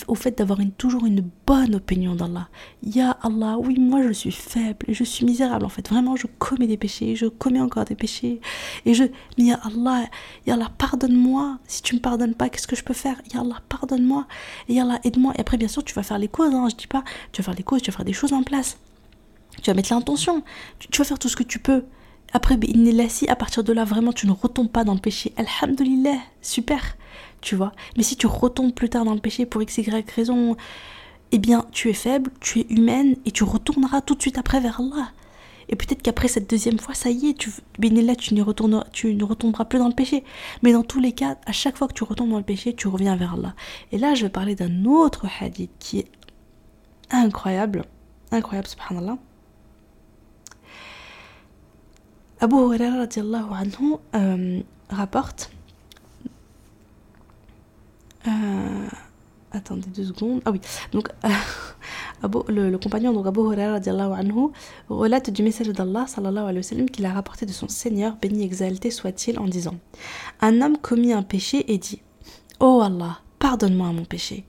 au 0.08 0.16
fait 0.16 0.38
d'avoir 0.38 0.60
toujours 0.78 1.06
une 1.06 1.30
bonne 1.46 1.76
opinion 1.76 2.16
d'Allah. 2.16 2.50
Ya 2.84 3.12
Allah, 3.22 3.58
oui, 3.60 3.78
moi 3.80 4.02
je 4.04 4.12
suis 4.12 4.32
faible, 4.32 4.86
je 4.90 5.04
suis 5.04 5.26
misérable 5.26 5.66
en 5.66 5.70
fait. 5.70 5.88
Vraiment, 5.90 6.16
je 6.16 6.28
commets 6.40 6.68
des 6.68 6.78
péchés, 6.78 7.16
je 7.16 7.26
commets 7.26 7.62
encore 7.62 7.86
des 7.86 7.96
péchés. 7.96 8.42
Et 8.86 8.94
je, 8.94 9.04
mais 9.38 9.46
Ya 9.46 9.60
Allah, 9.64 10.06
Ya 10.46 10.54
Allah, 10.56 10.70
pardonne-moi. 10.78 11.60
Si 11.68 11.82
tu 11.82 11.96
me 11.96 12.00
pardonnes 12.00 12.36
pas, 12.36 12.50
qu'est-ce 12.50 12.68
que 12.68 12.76
je 12.76 12.84
peux 12.84 12.94
faire? 12.94 13.22
Ya 13.34 13.42
Allah, 13.42 13.62
pardonne-moi. 13.70 14.28
Ya 14.68 14.84
Allah, 14.84 15.00
aide-moi. 15.04 15.34
Et 15.38 15.42
après, 15.42 15.58
bien 15.58 15.68
sûr, 15.68 15.84
tu 15.84 15.94
vas 15.94 16.04
faire 16.04 16.20
les 16.20 16.28
causes, 16.28 16.54
hein, 16.54 16.68
je 16.70 16.76
dis 16.76 16.88
pas, 16.88 17.04
tu 17.32 17.42
vas 17.42 17.46
faire 17.46 17.56
les 17.56 17.64
causes, 17.64 17.82
tu 17.82 17.92
vas 17.92 17.98
faire 17.98 18.06
des 18.06 18.14
choses 18.14 18.34
en 18.34 18.44
place. 18.44 18.78
Tu 19.62 19.70
vas 19.70 19.74
mettre 19.74 19.94
l'intention, 19.94 20.44
tu 20.80 20.98
vas 20.98 21.04
faire 21.04 21.20
tout 21.20 21.28
ce 21.28 21.36
que 21.36 21.44
tu 21.44 21.60
peux. 21.60 21.84
Après, 22.34 22.58
si 23.10 23.28
à 23.28 23.36
partir 23.36 23.64
de 23.64 23.74
là, 23.74 23.84
vraiment, 23.86 24.14
tu 24.14 24.28
ne 24.28 24.32
retombes 24.32 24.70
pas 24.70 24.84
dans 24.84 24.94
le 24.94 25.00
péché. 25.00 25.34
Alhamdulillah, 25.38 26.18
super, 26.42 26.98
tu 27.42 27.56
vois. 27.56 27.72
Mais 27.98 28.04
si 28.04 28.16
tu 28.16 28.28
retombes 28.28 28.74
plus 28.74 28.90
tard 28.90 29.06
dans 29.06 29.14
le 29.14 29.20
péché 29.20 29.46
pour 29.46 29.62
x, 29.62 29.78
y 29.78 30.06
raison, 30.16 30.56
eh 31.32 31.38
bien, 31.40 31.66
tu 31.72 31.90
es 31.90 31.94
faible, 31.94 32.32
tu 32.40 32.60
es 32.60 32.68
humaine 32.70 33.16
et 33.26 33.32
tu 33.32 33.44
retourneras 33.44 34.02
tout 34.02 34.16
de 34.16 34.22
suite 34.22 34.38
après 34.38 34.60
vers 34.60 34.80
Allah. 34.80 35.12
Et 35.70 35.76
peut-être 35.76 36.02
qu'après 36.02 36.28
cette 36.28 36.50
deuxième 36.50 36.80
fois, 36.80 36.96
ça 36.96 37.12
y 37.12 37.30
est, 37.30 37.38
tu, 37.38 37.52
là, 37.80 38.16
tu, 38.16 38.34
tu 38.92 39.16
ne 39.16 39.24
retomberas 39.24 39.66
plus 39.66 39.78
dans 39.78 39.88
le 39.88 39.94
péché. 39.94 40.24
Mais 40.64 40.74
dans 40.74 40.84
tous 40.84 41.00
les 41.00 41.12
cas, 41.12 41.38
à 41.46 41.52
chaque 41.52 41.78
fois 41.78 41.88
que 41.88 41.94
tu 41.94 42.04
retombes 42.04 42.32
dans 42.32 42.40
le 42.40 42.44
péché, 42.44 42.74
tu 42.74 42.88
reviens 42.88 43.16
vers 43.16 43.36
Allah. 43.36 43.54
Et 43.92 44.00
là, 44.00 44.16
je 44.16 44.24
vais 44.24 44.32
parler 44.32 44.56
d'un 44.56 44.86
autre 44.86 45.28
hadith 45.40 45.72
qui 45.78 46.00
est 46.00 46.12
incroyable. 47.12 47.86
Incroyable, 48.32 48.68
subhanallah. 48.68 49.18
Abu 52.42 52.56
Huraira 52.56 53.06
anhu 53.52 53.98
euh, 54.16 54.62
rapporte. 54.90 55.52
Euh, 58.28 58.88
attendez 59.52 59.90
deux 59.90 60.06
secondes. 60.06 60.42
Ah 60.46 60.52
oui, 60.52 60.62
euh, 60.96 61.00
le, 62.48 62.78
compagnon 62.78 63.12
donc 63.12 63.28
Abu 63.28 63.42
Huraira 63.42 63.76
anhu 63.76 64.52
relate 64.90 65.30
du 65.32 65.44
message 65.44 65.68
d'Allah 65.68 66.06
sallallahu 66.08 66.48
alayhi 66.48 66.80
wa 66.80 66.86
qu'il 66.86 67.06
a 67.06 67.12
rapporté 67.12 67.46
de 67.46 67.52
son 67.52 67.68
Seigneur, 67.68 68.16
béni 68.22 68.44
exalté 68.44 68.90
soit-il, 68.90 69.38
en 69.38 69.46
disant 69.46 69.76
Un 70.40 70.62
homme 70.62 70.78
commis 70.78 71.12
un 71.12 71.24
péché 71.24 71.72
et 71.72 71.78
dit 71.78 72.02
Oh 72.62 72.82
Allah, 72.82 73.20
pardonne-moi 73.40 73.92
mon 73.92 74.06
péché. 74.06 74.46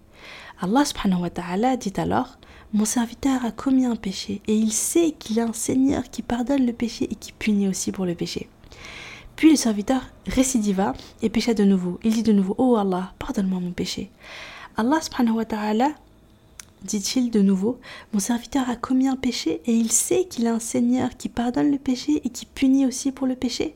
Allah 0.62 0.85
subhanahu 0.85 1.23
wa 1.23 1.76
dit 1.76 1.93
alors 1.97 2.37
mon 2.73 2.85
serviteur 2.85 3.45
a 3.45 3.50
commis 3.50 3.87
un 3.87 3.97
péché 3.97 4.43
et 4.47 4.55
il 4.55 4.73
sait 4.73 5.12
qu'il 5.19 5.40
a 5.40 5.45
un 5.45 5.52
Seigneur 5.52 6.05
qui 6.11 6.23
pardonne 6.23 6.67
le 6.67 6.73
péché 6.73 7.09
et 7.11 7.14
qui 7.14 7.33
punit 7.33 7.67
aussi 7.67 7.90
pour 7.93 8.05
le 8.05 8.14
péché. 8.14 8.49
Puis 9.37 9.50
le 9.50 9.57
serviteur 9.57 10.02
récidiva 10.26 10.93
et 11.23 11.31
pécha 11.31 11.55
de 11.55 11.64
nouveau. 11.64 11.99
Il 12.05 12.12
dit 12.12 12.23
de 12.23 12.33
nouveau 12.33 12.55
Oh 12.59 12.76
Allah, 12.76 13.14
pardonne-moi 13.19 13.59
mon 13.59 13.73
péché. 13.73 14.11
Allah 14.76 15.00
subhanahu 15.00 15.37
wa 15.37 15.45
ta'ala 15.47 15.88
dit-il 16.83 17.31
de 17.31 17.40
nouveau, 17.40 17.79
mon 18.12 18.21
serviteur 18.21 18.69
a 18.69 18.76
commis 18.76 19.09
un 19.09 19.17
péché 19.17 19.61
et 19.67 19.73
il 19.73 19.90
sait 19.90 20.26
qu'il 20.26 20.47
a 20.47 20.55
un 20.55 20.61
Seigneur 20.61 21.17
qui 21.17 21.29
pardonne 21.29 21.71
le 21.71 21.79
péché 21.79 22.21
et 22.25 22.29
qui 22.31 22.47
punit 22.47 22.87
aussi 22.87 23.12
pour 23.12 23.26
le 23.26 23.35
péché. 23.35 23.75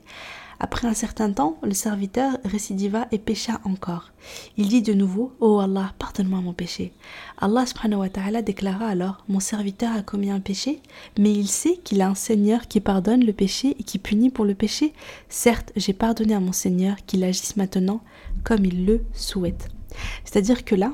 Après 0.60 0.86
un 0.88 0.94
certain 0.94 1.32
temps, 1.32 1.58
le 1.62 1.74
serviteur 1.74 2.38
récidiva 2.44 3.06
et 3.12 3.18
pécha 3.18 3.60
encore. 3.64 4.12
Il 4.56 4.68
dit 4.68 4.82
de 4.82 4.92
nouveau 4.92 5.32
Oh 5.40 5.58
Allah, 5.60 5.92
pardonne-moi 5.98 6.40
mon 6.40 6.52
péché. 6.52 6.92
Allah 7.38 7.66
subhanahu 7.66 8.00
wa 8.00 8.08
ta'ala 8.08 8.42
déclara 8.42 8.86
alors 8.86 9.24
Mon 9.28 9.40
serviteur 9.40 9.92
a 9.94 10.02
commis 10.02 10.30
un 10.30 10.40
péché, 10.40 10.80
mais 11.18 11.32
il 11.32 11.48
sait 11.48 11.76
qu'il 11.78 12.00
a 12.02 12.08
un 12.08 12.14
Seigneur 12.14 12.68
qui 12.68 12.80
pardonne 12.80 13.24
le 13.24 13.32
péché 13.32 13.76
et 13.78 13.82
qui 13.82 13.98
punit 13.98 14.30
pour 14.30 14.44
le 14.44 14.54
péché. 14.54 14.92
Certes, 15.28 15.72
j'ai 15.76 15.92
pardonné 15.92 16.34
à 16.34 16.40
mon 16.40 16.52
Seigneur 16.52 16.96
qu'il 17.06 17.24
agisse 17.24 17.56
maintenant 17.56 18.00
comme 18.44 18.64
il 18.64 18.86
le 18.86 19.04
souhaite. 19.12 19.68
C'est-à-dire 20.24 20.64
que 20.64 20.74
là, 20.74 20.92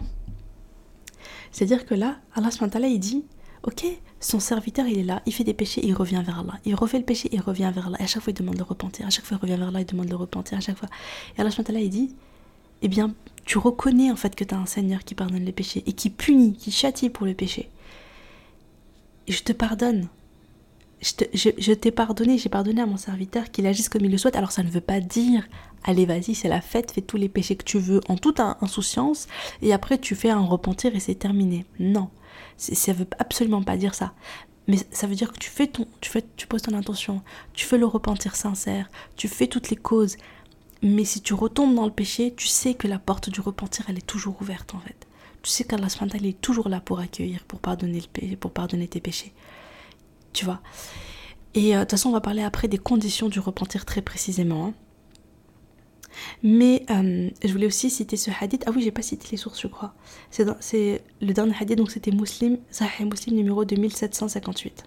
c'est-à-dire 1.53 1.85
que 1.85 1.95
là, 1.95 2.19
Allah 2.35 2.51
subhanahu 2.51 2.69
wa 2.69 2.73
ta'ala 2.73 2.89
il 2.89 3.01
dit 3.01 3.25
Ok, 3.63 3.85
son 4.21 4.41
serviteur, 4.41 4.87
il 4.87 4.99
est 4.99 5.05
là, 5.05 5.23
il 5.27 5.35
fait 5.35 5.45
des 5.45 5.53
péchés, 5.53 5.83
il 5.85 5.95
revient 5.95 6.23
vers 6.25 6.39
Allah. 6.39 6.55
Il 6.65 6.75
refait 6.75 6.99
le 6.99 7.05
péché, 7.05 7.29
il 7.33 7.41
revient 7.41 7.71
vers 7.75 7.89
Allah. 7.89 7.99
Et 8.01 8.05
à 8.05 8.07
chaque 8.07 8.23
fois, 8.23 8.31
il 8.31 8.39
demande 8.39 8.57
de 8.57 8.63
repentir. 8.63 9.07
À 9.07 9.11
chaque 9.11 9.27
fois, 9.27 9.37
il 9.39 9.43
revient 9.43 9.59
vers 9.59 9.69
Allah, 9.69 9.81
il 9.81 9.87
demande 9.87 10.07
de 10.07 10.15
repentir. 10.15 10.57
À 10.57 10.61
chaque 10.61 10.79
fois. 10.79 10.89
Et 11.37 11.41
Allah, 11.41 11.51
il 11.81 11.91
dit 11.91 12.15
Eh 12.81 12.89
bien, 12.89 13.15
tu 13.45 13.59
reconnais 13.59 14.11
en 14.11 14.17
fait 14.17 14.35
que 14.35 14.45
tu 14.45 14.55
as 14.55 14.59
un 14.59 14.67
Seigneur 14.67 15.05
qui 15.05 15.15
pardonne 15.15 15.45
les 15.45 15.53
péchés 15.53 15.83
et 15.87 15.93
qui 15.93 16.09
punit, 16.09 16.55
qui 16.55 16.71
châtie 16.71 17.11
pour 17.11 17.27
le 17.27 17.35
péché. 17.35 17.69
Et 19.27 19.33
je 19.33 19.43
te 19.43 19.53
pardonne. 19.53 20.09
Je, 21.03 21.73
t'ai 21.73 21.91
pardonné, 21.91 22.37
j'ai 22.37 22.51
pardonné 22.51 22.83
à 22.83 22.87
mon 22.87 22.99
serviteur 22.99 23.51
qu'il 23.51 23.67
agisse 23.67 23.89
comme 23.89 24.05
il 24.05 24.11
le 24.11 24.19
souhaite. 24.19 24.37
Alors, 24.37 24.53
ça 24.53 24.63
ne 24.63 24.71
veut 24.71 24.83
pas 24.83 25.01
dire 25.01 25.47
Allez, 25.85 26.07
vas-y, 26.07 26.35
c'est 26.35 26.49
la 26.49 26.61
fête, 26.61 26.93
fais 26.93 27.01
tous 27.01 27.17
les 27.17 27.29
péchés 27.29 27.57
que 27.57 27.65
tu 27.65 27.79
veux 27.79 28.01
en 28.09 28.17
toute 28.17 28.41
insouciance, 28.41 29.29
et 29.63 29.73
après 29.73 29.97
tu 29.97 30.15
fais 30.15 30.29
un 30.29 30.45
repentir 30.45 30.95
et 30.95 31.01
c'est 31.01 31.15
terminé. 31.15 31.65
Non. 31.79 32.11
Ça 32.57 32.93
veut 32.93 33.07
absolument 33.19 33.63
pas 33.63 33.77
dire 33.77 33.95
ça. 33.95 34.13
Mais 34.69 34.79
ça 34.93 35.07
veut 35.07 35.15
dire 35.15 35.33
que 35.33 35.39
tu 35.39 35.51
fais 35.51 35.67
ton, 35.67 35.87
tu 36.01 36.11
fais, 36.11 36.25
tu 36.37 36.47
poses 36.47 36.63
ton 36.63 36.75
intention, 36.75 37.23
tu 37.55 37.67
fais 37.67 37.79
le 37.79 37.87
repentir 37.87 38.37
sincère, 38.37 38.89
tu 39.17 39.27
fais 39.27 39.47
toutes 39.47 39.71
les 39.71 39.77
causes. 39.77 40.17
Mais 40.83 41.05
si 41.05 41.21
tu 41.21 41.35
retombes 41.35 41.75
dans 41.75 41.87
le 41.87 41.93
péché, 41.93 42.35
tu 42.37 42.47
sais 42.47 42.75
que 42.75 42.87
la 42.87 42.99
porte 42.99 43.31
du 43.31 43.41
repentir, 43.41 43.87
elle 43.89 43.99
est 43.99 44.07
toujours 44.07 44.41
ouverte 44.41 44.75
en 44.75 44.81
fait. 44.81 45.07
Tu 45.43 45.51
sais 45.51 45.65
qu'Allah 45.65 45.89
il 46.15 46.27
est 46.27 46.41
toujours 46.41 46.69
là 46.69 46.81
pour 46.81 47.01
accueillir, 47.01 47.45
pour 47.45 47.61
pardonner, 47.61 48.01
le 48.01 48.07
péché, 48.07 48.37
pour 48.37 48.53
pardonner 48.53 48.89
tes 48.89 49.01
péchés. 49.01 49.33
Tu 50.33 50.45
vois? 50.45 50.61
Et 51.55 51.75
euh, 51.75 51.79
de 51.79 51.85
toute 51.85 51.93
façon, 51.93 52.11
on 52.11 52.13
va 52.13 52.21
parler 52.21 52.43
après 52.43 52.69
des 52.69 52.79
conditions 52.79 53.29
du 53.29 53.41
repentir 53.41 53.85
très 53.85 54.03
précisément. 54.03 54.67
Hein. 54.67 54.75
Mais 56.43 56.85
euh, 56.91 57.31
je 57.45 57.53
voulais 57.53 57.67
aussi 57.67 57.91
citer 57.91 58.17
ce 58.17 58.31
hadith. 58.41 58.65
Ah 58.67 58.71
oui, 58.75 58.83
j'ai 58.83 58.91
pas 58.91 59.03
cité 59.03 59.29
les 59.31 59.37
sources, 59.37 59.61
je 59.61 59.69
crois. 59.69 59.95
C'est 60.31 61.03
le 61.21 61.33
dernier 61.33 61.55
hadith, 61.59 61.79
donc 61.79 61.91
c'était 61.91 62.11
Muslim, 62.11 62.59
Sahih 62.71 63.05
Muslim 63.05 63.37
numéro 63.37 63.65
2758. 63.65 64.85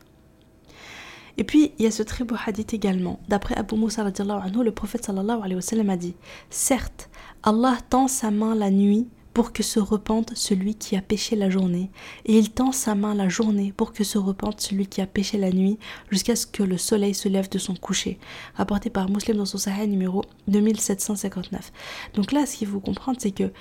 Et 1.37 1.43
puis, 1.43 1.71
il 1.79 1.85
y 1.85 1.87
a 1.87 1.91
ce 1.91 2.03
très 2.03 2.23
beau 2.23 2.35
hadith 2.45 2.73
également. 2.73 3.19
D'après 3.27 3.55
Abu 3.55 3.75
Musa, 3.75 4.03
le 4.03 4.71
prophète 4.71 5.05
sallallahu 5.05 5.41
alayhi 5.43 5.55
wa 5.55 5.91
a 5.93 5.97
dit 5.97 6.15
Certes, 6.49 7.09
Allah 7.41 7.77
tend 7.89 8.07
sa 8.07 8.29
main 8.29 8.53
la 8.55 8.69
nuit 8.69 9.07
pour 9.33 9.51
que 9.51 9.63
se 9.63 9.79
repente 9.79 10.31
celui 10.35 10.75
qui 10.75 10.95
a 10.95 11.01
péché 11.01 11.35
la 11.35 11.49
journée, 11.49 11.89
et 12.25 12.37
il 12.37 12.51
tend 12.51 12.71
sa 12.71 12.95
main 12.95 13.15
la 13.15 13.29
journée 13.29 13.73
pour 13.75 13.93
que 13.93 14.03
se 14.03 14.17
repente 14.17 14.61
celui 14.61 14.87
qui 14.87 15.01
a 15.01 15.07
péché 15.07 15.37
la 15.37 15.51
nuit, 15.51 15.79
jusqu'à 16.11 16.35
ce 16.35 16.45
que 16.45 16.63
le 16.63 16.77
soleil 16.77 17.13
se 17.13 17.27
lève 17.27 17.49
de 17.49 17.57
son 17.57 17.75
coucher. 17.75 18.19
Rapporté 18.55 18.89
par 18.89 19.09
Muslim 19.09 19.37
dans 19.37 19.45
son 19.45 19.57
Sahih 19.57 19.87
numéro 19.87 20.23
2759. 20.47 21.71
Donc 22.13 22.31
là, 22.31 22.45
ce 22.45 22.57
qu'il 22.57 22.67
faut 22.67 22.79
comprendre, 22.79 23.17
c'est 23.19 23.31
que 23.31 23.51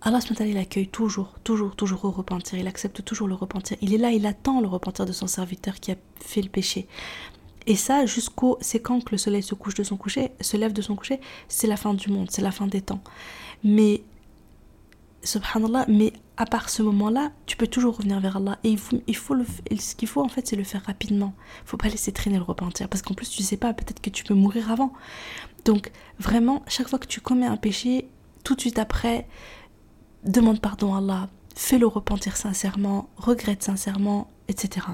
Allah 0.00 0.20
il 0.40 0.56
accueille 0.56 0.86
toujours, 0.86 1.34
toujours, 1.42 1.74
toujours 1.74 2.04
au 2.04 2.10
repentir. 2.10 2.58
Il 2.58 2.68
accepte 2.68 3.04
toujours 3.04 3.26
le 3.26 3.34
repentir. 3.34 3.76
Il 3.80 3.92
est 3.92 3.98
là, 3.98 4.12
il 4.12 4.26
attend 4.26 4.60
le 4.60 4.68
repentir 4.68 5.06
de 5.06 5.12
son 5.12 5.26
serviteur 5.26 5.80
qui 5.80 5.90
a 5.90 5.96
fait 6.20 6.40
le 6.40 6.48
péché. 6.48 6.86
Et 7.66 7.74
ça, 7.74 8.06
jusqu'au. 8.06 8.58
C'est 8.60 8.80
quand 8.80 9.04
que 9.04 9.10
le 9.10 9.18
soleil 9.18 9.42
se 9.42 9.54
couche 9.54 9.74
de 9.74 9.82
son 9.82 9.96
coucher, 9.96 10.30
se 10.40 10.56
lève 10.56 10.72
de 10.72 10.82
son 10.82 10.94
coucher, 10.94 11.20
c'est 11.48 11.66
la 11.66 11.76
fin 11.76 11.94
du 11.94 12.10
monde, 12.10 12.28
c'est 12.30 12.42
la 12.42 12.52
fin 12.52 12.66
des 12.66 12.80
temps. 12.80 13.02
Mais 13.64 14.02
subhanallah, 15.22 15.86
mais 15.88 16.12
à 16.36 16.46
part 16.46 16.70
ce 16.70 16.82
moment-là, 16.82 17.32
tu 17.46 17.56
peux 17.56 17.66
toujours 17.66 17.96
revenir 17.96 18.20
vers 18.20 18.36
Allah. 18.36 18.58
Et 18.64 18.70
il 19.06 19.16
faut, 19.16 19.34
le, 19.34 19.44
ce 19.78 19.94
qu'il 19.94 20.08
faut 20.08 20.22
en 20.22 20.28
fait, 20.28 20.46
c'est 20.46 20.56
le 20.56 20.64
faire 20.64 20.82
rapidement. 20.84 21.34
Il 21.64 21.68
faut 21.68 21.76
pas 21.76 21.88
laisser 21.88 22.12
traîner 22.12 22.36
le 22.36 22.44
repentir. 22.44 22.88
Parce 22.88 23.02
qu'en 23.02 23.14
plus, 23.14 23.28
tu 23.28 23.42
sais 23.42 23.56
pas, 23.56 23.72
peut-être 23.74 24.00
que 24.00 24.10
tu 24.10 24.24
peux 24.24 24.34
mourir 24.34 24.70
avant. 24.70 24.92
Donc, 25.64 25.90
vraiment, 26.18 26.62
chaque 26.68 26.88
fois 26.88 26.98
que 26.98 27.06
tu 27.06 27.20
commets 27.20 27.46
un 27.46 27.56
péché, 27.56 28.08
tout 28.44 28.54
de 28.54 28.60
suite 28.60 28.78
après, 28.78 29.26
demande 30.24 30.60
pardon 30.60 30.94
à 30.94 30.98
Allah. 30.98 31.28
Fais-le 31.56 31.86
repentir 31.86 32.36
sincèrement, 32.36 33.08
regrette 33.16 33.64
sincèrement, 33.64 34.28
etc. 34.46 34.86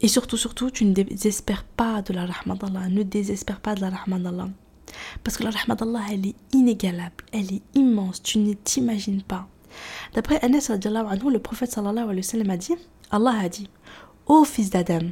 Et 0.00 0.08
surtout, 0.08 0.36
surtout, 0.36 0.70
tu 0.70 0.86
ne 0.86 0.92
désespères 0.92 1.64
pas 1.64 2.02
de 2.02 2.14
la 2.14 2.26
d'Allah. 2.26 2.88
Ne 2.88 3.02
désespère 3.02 3.60
pas 3.60 3.74
de 3.74 3.82
la 3.82 3.90
d'Allah. 3.90 4.48
Parce 5.22 5.36
que 5.36 5.44
la 5.44 5.50
rahmat 5.50 5.76
d'Allah, 5.76 6.00
elle 6.10 6.26
est 6.26 6.34
inégalable, 6.52 7.24
elle 7.32 7.52
est 7.52 7.62
immense, 7.74 8.22
tu 8.22 8.38
ne 8.38 8.54
t'imagines 8.54 9.22
pas. 9.22 9.48
D'après 10.14 10.40
Anas, 10.44 10.70
le 10.70 11.38
prophète 11.38 11.72
sallallahu 11.72 12.04
alayhi 12.04 12.18
wa 12.18 12.22
sallam 12.22 12.50
a 12.50 12.56
dit 12.56 12.74
Allah 13.10 13.34
a 13.42 13.48
dit 13.48 13.68
Ô 14.26 14.44
fils 14.44 14.70
d'Adam, 14.70 15.10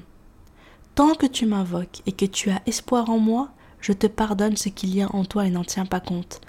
tant 0.94 1.14
que 1.14 1.26
tu 1.26 1.46
m'invoques 1.46 2.02
et 2.06 2.12
que 2.12 2.24
tu 2.24 2.50
as 2.50 2.62
espoir 2.66 3.10
en 3.10 3.18
moi, 3.18 3.50
je 3.80 3.92
te 3.92 4.06
pardonne 4.06 4.56
ce 4.56 4.68
qu'il 4.68 4.94
y 4.94 5.02
a 5.02 5.14
en 5.14 5.24
toi 5.24 5.46
et 5.46 5.50
n'en 5.50 5.64
tiens 5.64 5.86
pas 5.86 6.00
compte. 6.00 6.40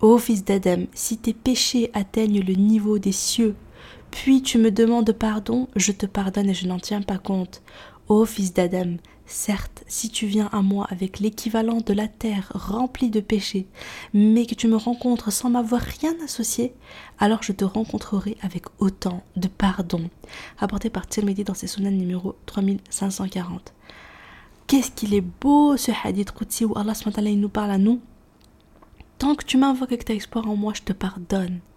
Ô 0.00 0.18
fils 0.18 0.44
d'Adam, 0.44 0.84
si 0.92 1.16
tes 1.18 1.32
péchés 1.32 1.90
atteignent 1.94 2.42
le 2.42 2.54
niveau 2.54 2.98
des 2.98 3.12
cieux, 3.12 3.54
puis 4.10 4.42
tu 4.42 4.58
me 4.58 4.70
demandes 4.70 5.12
pardon, 5.12 5.68
je 5.76 5.92
te 5.92 6.06
pardonne 6.06 6.50
et 6.50 6.54
je 6.54 6.66
n'en 6.66 6.78
tiens 6.78 7.02
pas 7.02 7.18
compte. 7.18 7.62
Ô 8.08 8.24
fils 8.24 8.52
d'Adam, 8.52 8.96
Certes, 9.26 9.82
si 9.88 10.08
tu 10.08 10.26
viens 10.26 10.48
à 10.52 10.62
moi 10.62 10.86
avec 10.88 11.18
l'équivalent 11.18 11.80
de 11.80 11.92
la 11.92 12.06
terre 12.06 12.52
remplie 12.54 13.10
de 13.10 13.18
péchés, 13.18 13.66
mais 14.14 14.46
que 14.46 14.54
tu 14.54 14.68
me 14.68 14.76
rencontres 14.76 15.32
sans 15.32 15.50
m'avoir 15.50 15.80
rien 15.80 16.14
associé, 16.24 16.74
alors 17.18 17.42
je 17.42 17.50
te 17.50 17.64
rencontrerai 17.64 18.36
avec 18.42 18.66
autant 18.78 19.24
de 19.34 19.48
pardon. 19.48 20.08
Rapporté 20.58 20.90
par 20.90 21.08
Tirmidhi 21.08 21.42
dans 21.42 21.54
ses 21.54 21.66
sunan 21.66 21.90
numéro 21.90 22.36
3540. 22.46 23.74
Qu'est-ce 24.68 24.92
qu'il 24.92 25.12
est 25.12 25.24
beau 25.40 25.76
ce 25.76 25.90
hadith 26.04 26.30
Qudsi 26.30 26.64
où 26.64 26.78
Allah 26.78 26.92
nous 27.36 27.48
parle 27.48 27.72
à 27.72 27.78
nous. 27.78 28.00
Tant 29.18 29.34
que 29.34 29.44
tu 29.44 29.56
m'invoques 29.56 29.92
avec 29.92 30.04
ta 30.04 30.14
espoir 30.14 30.48
en 30.48 30.54
moi, 30.54 30.72
je 30.74 30.82
te 30.82 30.92
pardonne 30.92 31.58
tu 31.58 31.75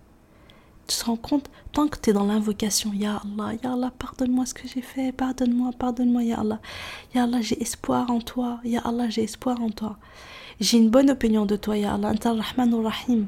te 0.97 1.05
rends 1.05 1.15
compte, 1.15 1.49
tant 1.71 1.87
que 1.87 1.97
tu 1.99 2.09
es 2.09 2.13
dans 2.13 2.25
l'invocation, 2.25 2.91
Ya 2.93 3.21
Allah, 3.23 3.53
Ya 3.63 3.73
Allah, 3.73 3.91
pardonne-moi 3.97 4.45
ce 4.45 4.53
que 4.53 4.67
j'ai 4.67 4.81
fait, 4.81 5.11
pardonne-moi, 5.11 5.71
pardonne-moi, 5.77 6.23
Ya 6.23 6.39
Allah. 6.39 6.59
Ya 7.13 7.23
Allah, 7.23 7.41
j'ai 7.41 7.61
espoir 7.61 8.09
en 8.09 8.21
toi, 8.21 8.59
Ya 8.63 8.81
Allah, 8.81 9.09
j'ai 9.09 9.23
espoir 9.23 9.61
en 9.61 9.69
toi. 9.69 9.97
J'ai 10.59 10.77
une 10.77 10.89
bonne 10.89 11.09
opinion 11.09 11.45
de 11.45 11.55
toi, 11.55 11.77
Ya 11.77 11.93
Allah, 11.93 12.13
Rahman 12.23 12.73
Rahim. 12.85 13.27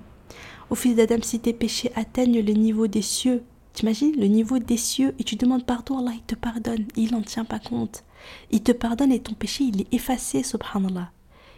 Au 0.69 0.75
fils 0.75 0.95
d'Adam, 0.95 1.21
si 1.21 1.39
tes 1.39 1.53
péchés 1.53 1.91
atteignent 1.95 2.41
le 2.41 2.53
niveau 2.53 2.87
des 2.87 3.01
cieux, 3.01 3.43
t'imagines 3.73 4.15
le 4.17 4.27
niveau 4.27 4.57
des 4.59 4.77
cieux 4.77 5.13
et 5.19 5.23
tu 5.23 5.35
demandes 5.35 5.65
pardon, 5.65 5.99
Allah, 5.99 6.13
il 6.15 6.23
te 6.23 6.35
pardonne, 6.35 6.85
il 6.95 7.11
n'en 7.11 7.21
tient 7.21 7.45
pas 7.45 7.59
compte. 7.59 8.03
Il 8.51 8.63
te 8.63 8.71
pardonne 8.71 9.11
et 9.11 9.19
ton 9.19 9.33
péché, 9.33 9.65
il 9.65 9.81
est 9.81 9.93
effacé, 9.93 10.43
subhanallah. 10.43 11.11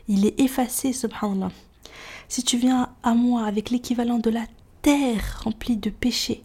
Il 0.08 0.26
est 0.26 0.40
effacé, 0.40 0.94
subhanallah. 0.94 1.52
Si 2.28 2.44
tu 2.44 2.58
viens 2.58 2.90
à 3.04 3.14
moi 3.14 3.46
avec 3.46 3.70
l'équivalent 3.70 4.20
de 4.20 4.30
la 4.30 4.46
terre 4.84 5.42
remplie 5.44 5.78
de 5.78 5.90
péchés, 5.90 6.44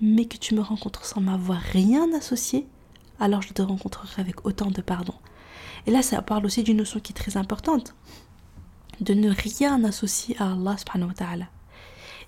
mais 0.00 0.26
que 0.26 0.36
tu 0.36 0.54
me 0.54 0.60
rencontres 0.60 1.04
sans 1.04 1.20
m'avoir 1.20 1.58
rien 1.58 2.12
associé, 2.14 2.68
alors 3.18 3.42
je 3.42 3.52
te 3.52 3.62
rencontrerai 3.62 4.20
avec 4.20 4.46
autant 4.46 4.70
de 4.70 4.82
pardon. 4.82 5.14
Et 5.86 5.90
là, 5.90 6.02
ça 6.02 6.22
parle 6.22 6.46
aussi 6.46 6.62
d'une 6.62 6.76
notion 6.76 7.00
qui 7.00 7.12
est 7.12 7.16
très 7.16 7.36
importante, 7.36 7.94
de 9.00 9.14
ne 9.14 9.30
rien 9.30 9.82
associer 9.84 10.36
à 10.38 10.52
Allah 10.52 10.76
subhanahu 10.76 11.08
wa 11.08 11.14
ta'ala. 11.14 11.46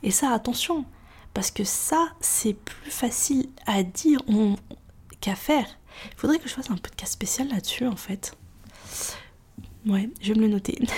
Et 0.02 0.10
ça, 0.10 0.32
attention, 0.32 0.86
parce 1.34 1.50
que 1.50 1.62
ça, 1.62 2.08
c'est 2.20 2.54
plus 2.54 2.90
facile 2.90 3.48
à 3.66 3.82
dire 3.82 4.20
qu'à 5.20 5.34
faire. 5.34 5.66
Il 6.06 6.16
faudrait 6.16 6.38
que 6.38 6.48
je 6.48 6.54
fasse 6.54 6.70
un 6.70 6.76
podcast 6.76 7.12
spécial 7.12 7.48
là-dessus, 7.48 7.86
en 7.86 7.96
fait. 7.96 8.36
Ouais, 9.86 10.08
je 10.22 10.32
vais 10.32 10.40
me 10.40 10.46
le 10.46 10.52
noter. 10.52 10.78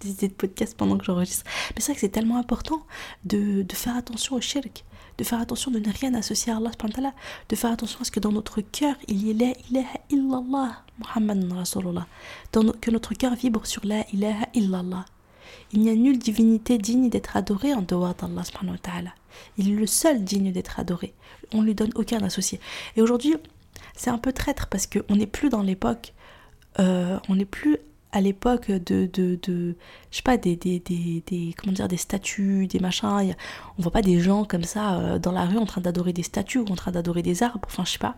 Des 0.00 0.10
idées 0.10 0.28
de 0.28 0.34
podcast 0.34 0.76
pendant 0.76 0.96
que 0.96 1.04
j'enregistre. 1.04 1.44
Mais 1.74 1.80
c'est 1.80 1.92
vrai 1.92 1.94
que 1.94 2.00
c'est 2.00 2.08
tellement 2.08 2.38
important 2.38 2.82
de, 3.24 3.62
de, 3.62 3.74
faire 3.74 3.96
attention 3.96 4.36
au 4.36 4.40
shirk, 4.40 4.84
de 5.18 5.24
faire 5.24 5.40
attention 5.40 5.70
de 5.70 5.78
ne 5.78 5.92
rien 5.92 6.14
associer 6.14 6.52
à 6.52 6.56
Allah, 6.56 6.70
de 7.48 7.56
faire 7.56 7.72
attention 7.72 8.00
à 8.00 8.04
ce 8.04 8.10
que 8.10 8.20
dans 8.20 8.32
notre 8.32 8.60
cœur, 8.62 8.96
il 9.08 9.26
y 9.26 9.30
ait 9.30 9.34
la 9.34 9.52
ilaha 9.70 9.98
illallah, 10.10 10.82
Muhammad 10.98 11.52
Rasulullah, 11.52 12.06
que 12.80 12.90
notre 12.90 13.14
cœur 13.14 13.34
vibre 13.34 13.66
sur 13.66 13.84
la 13.84 14.08
ilaha 14.12 14.46
illallah. 14.54 15.04
Il 15.72 15.80
n'y 15.80 15.90
a 15.90 15.94
nulle 15.94 16.18
divinité 16.18 16.78
digne 16.78 17.08
d'être 17.08 17.36
adorée 17.36 17.74
en 17.74 17.82
dehors 17.82 18.14
d'Allah. 18.14 19.14
Il 19.56 19.70
est 19.70 19.76
le 19.76 19.86
seul 19.86 20.24
digne 20.24 20.52
d'être 20.52 20.80
adoré. 20.80 21.14
On 21.52 21.60
ne 21.60 21.66
lui 21.66 21.74
donne 21.74 21.92
aucun 21.94 22.22
associé. 22.22 22.60
Et 22.96 23.02
aujourd'hui, 23.02 23.34
c'est 23.94 24.10
un 24.10 24.18
peu 24.18 24.32
traître 24.32 24.66
parce 24.68 24.86
qu'on 24.86 25.16
n'est 25.16 25.26
plus 25.26 25.48
dans 25.48 25.62
l'époque, 25.62 26.12
euh, 26.78 27.18
on 27.28 27.36
n'est 27.36 27.44
plus 27.44 27.78
à 28.12 28.20
l'époque 28.20 28.70
de, 28.70 29.06
de, 29.06 29.38
je 30.10 30.16
sais 30.16 30.22
pas, 30.22 30.36
des, 30.36 30.56
des, 30.56 30.80
des, 30.80 31.54
comment 31.56 31.72
dire, 31.72 31.88
des 31.88 31.96
statues, 31.96 32.66
des 32.66 32.80
machins. 32.80 33.34
On 33.78 33.82
voit 33.82 33.92
pas 33.92 34.02
des 34.02 34.20
gens 34.20 34.44
comme 34.44 34.64
ça 34.64 34.98
euh, 34.98 35.18
dans 35.18 35.32
la 35.32 35.44
rue 35.44 35.58
en 35.58 35.66
train 35.66 35.80
d'adorer 35.80 36.12
des 36.12 36.22
statues 36.22 36.58
ou 36.58 36.66
en 36.70 36.74
train 36.74 36.90
d'adorer 36.90 37.22
des 37.22 37.42
arbres. 37.42 37.60
Enfin, 37.66 37.84
je 37.84 37.92
sais 37.92 37.98
pas. 37.98 38.16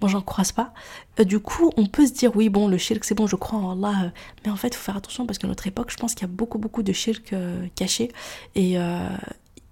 Moi, 0.00 0.10
j'en 0.10 0.22
croise 0.22 0.52
pas. 0.52 0.72
Euh, 1.20 1.24
du 1.24 1.38
coup, 1.38 1.72
on 1.76 1.86
peut 1.86 2.06
se 2.06 2.12
dire, 2.12 2.34
oui, 2.36 2.48
bon, 2.48 2.68
le 2.68 2.78
shirk, 2.78 3.04
c'est 3.04 3.14
bon, 3.14 3.26
je 3.26 3.36
crois 3.36 3.58
en 3.58 3.72
Allah. 3.72 4.12
mais 4.44 4.50
en 4.50 4.56
fait, 4.56 4.68
il 4.68 4.74
faut 4.74 4.84
faire 4.84 4.96
attention 4.96 5.26
parce 5.26 5.38
qu'à 5.38 5.46
notre 5.46 5.66
époque, 5.66 5.90
je 5.90 5.96
pense 5.96 6.14
qu'il 6.14 6.22
y 6.22 6.30
a 6.30 6.32
beaucoup, 6.32 6.58
beaucoup 6.58 6.82
de 6.82 6.92
shirk 6.92 7.34
cachés. 7.76 8.10
Et, 8.56 8.76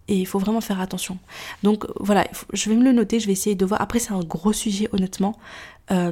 et 0.08 0.16
il 0.16 0.26
faut 0.26 0.38
vraiment 0.38 0.60
faire 0.60 0.80
attention. 0.80 1.18
Donc 1.62 1.86
voilà, 1.98 2.26
je 2.52 2.70
vais 2.70 2.76
me 2.76 2.84
le 2.84 2.92
noter, 2.92 3.18
je 3.18 3.26
vais 3.26 3.32
essayer 3.32 3.56
de 3.56 3.64
voir. 3.64 3.80
Après, 3.80 3.98
c'est 3.98 4.12
un 4.12 4.20
gros 4.20 4.52
sujet, 4.52 4.88
honnêtement. 4.92 5.36
Euh, 5.92 6.10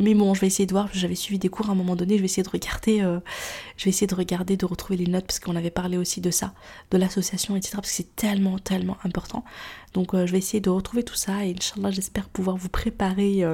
mais 0.00 0.14
bon, 0.14 0.34
je 0.34 0.40
vais 0.40 0.46
essayer 0.46 0.66
de 0.66 0.72
voir. 0.72 0.88
J'avais 0.92 1.14
suivi 1.14 1.38
des 1.38 1.48
cours 1.48 1.68
à 1.68 1.72
un 1.72 1.76
moment 1.76 1.96
donné. 1.96 2.16
Je 2.16 2.20
vais 2.20 2.26
essayer 2.26 2.42
de 2.42 2.48
regarder. 2.48 3.00
Euh, 3.00 3.20
je 3.76 3.84
vais 3.84 3.90
essayer 3.90 4.06
de 4.06 4.14
regarder, 4.14 4.56
de 4.56 4.66
retrouver 4.66 4.96
les 4.96 5.06
notes 5.06 5.26
parce 5.26 5.38
qu'on 5.38 5.56
avait 5.56 5.70
parlé 5.70 5.96
aussi 5.96 6.20
de 6.20 6.30
ça, 6.30 6.52
de 6.90 6.98
l'association, 6.98 7.56
etc. 7.56 7.74
Parce 7.76 7.90
que 7.90 7.94
c'est 7.94 8.16
tellement, 8.16 8.58
tellement 8.58 8.96
important. 9.04 9.44
Donc, 9.92 10.14
euh, 10.14 10.26
je 10.26 10.32
vais 10.32 10.38
essayer 10.38 10.60
de 10.60 10.70
retrouver 10.70 11.04
tout 11.04 11.14
ça 11.14 11.44
et 11.44 11.54
Inch'Allah, 11.54 11.90
j'espère 11.90 12.28
pouvoir 12.28 12.56
vous 12.56 12.68
préparer 12.68 13.44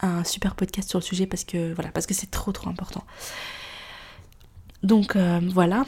un 0.00 0.24
super 0.24 0.54
podcast 0.54 0.90
sur 0.90 0.98
le 0.98 1.04
sujet 1.04 1.26
parce 1.26 1.44
que 1.44 1.72
voilà, 1.72 1.90
parce 1.90 2.06
que 2.06 2.14
c'est 2.14 2.30
trop, 2.30 2.52
trop 2.52 2.68
important. 2.68 3.04
Donc 4.82 5.16
voilà. 5.16 5.84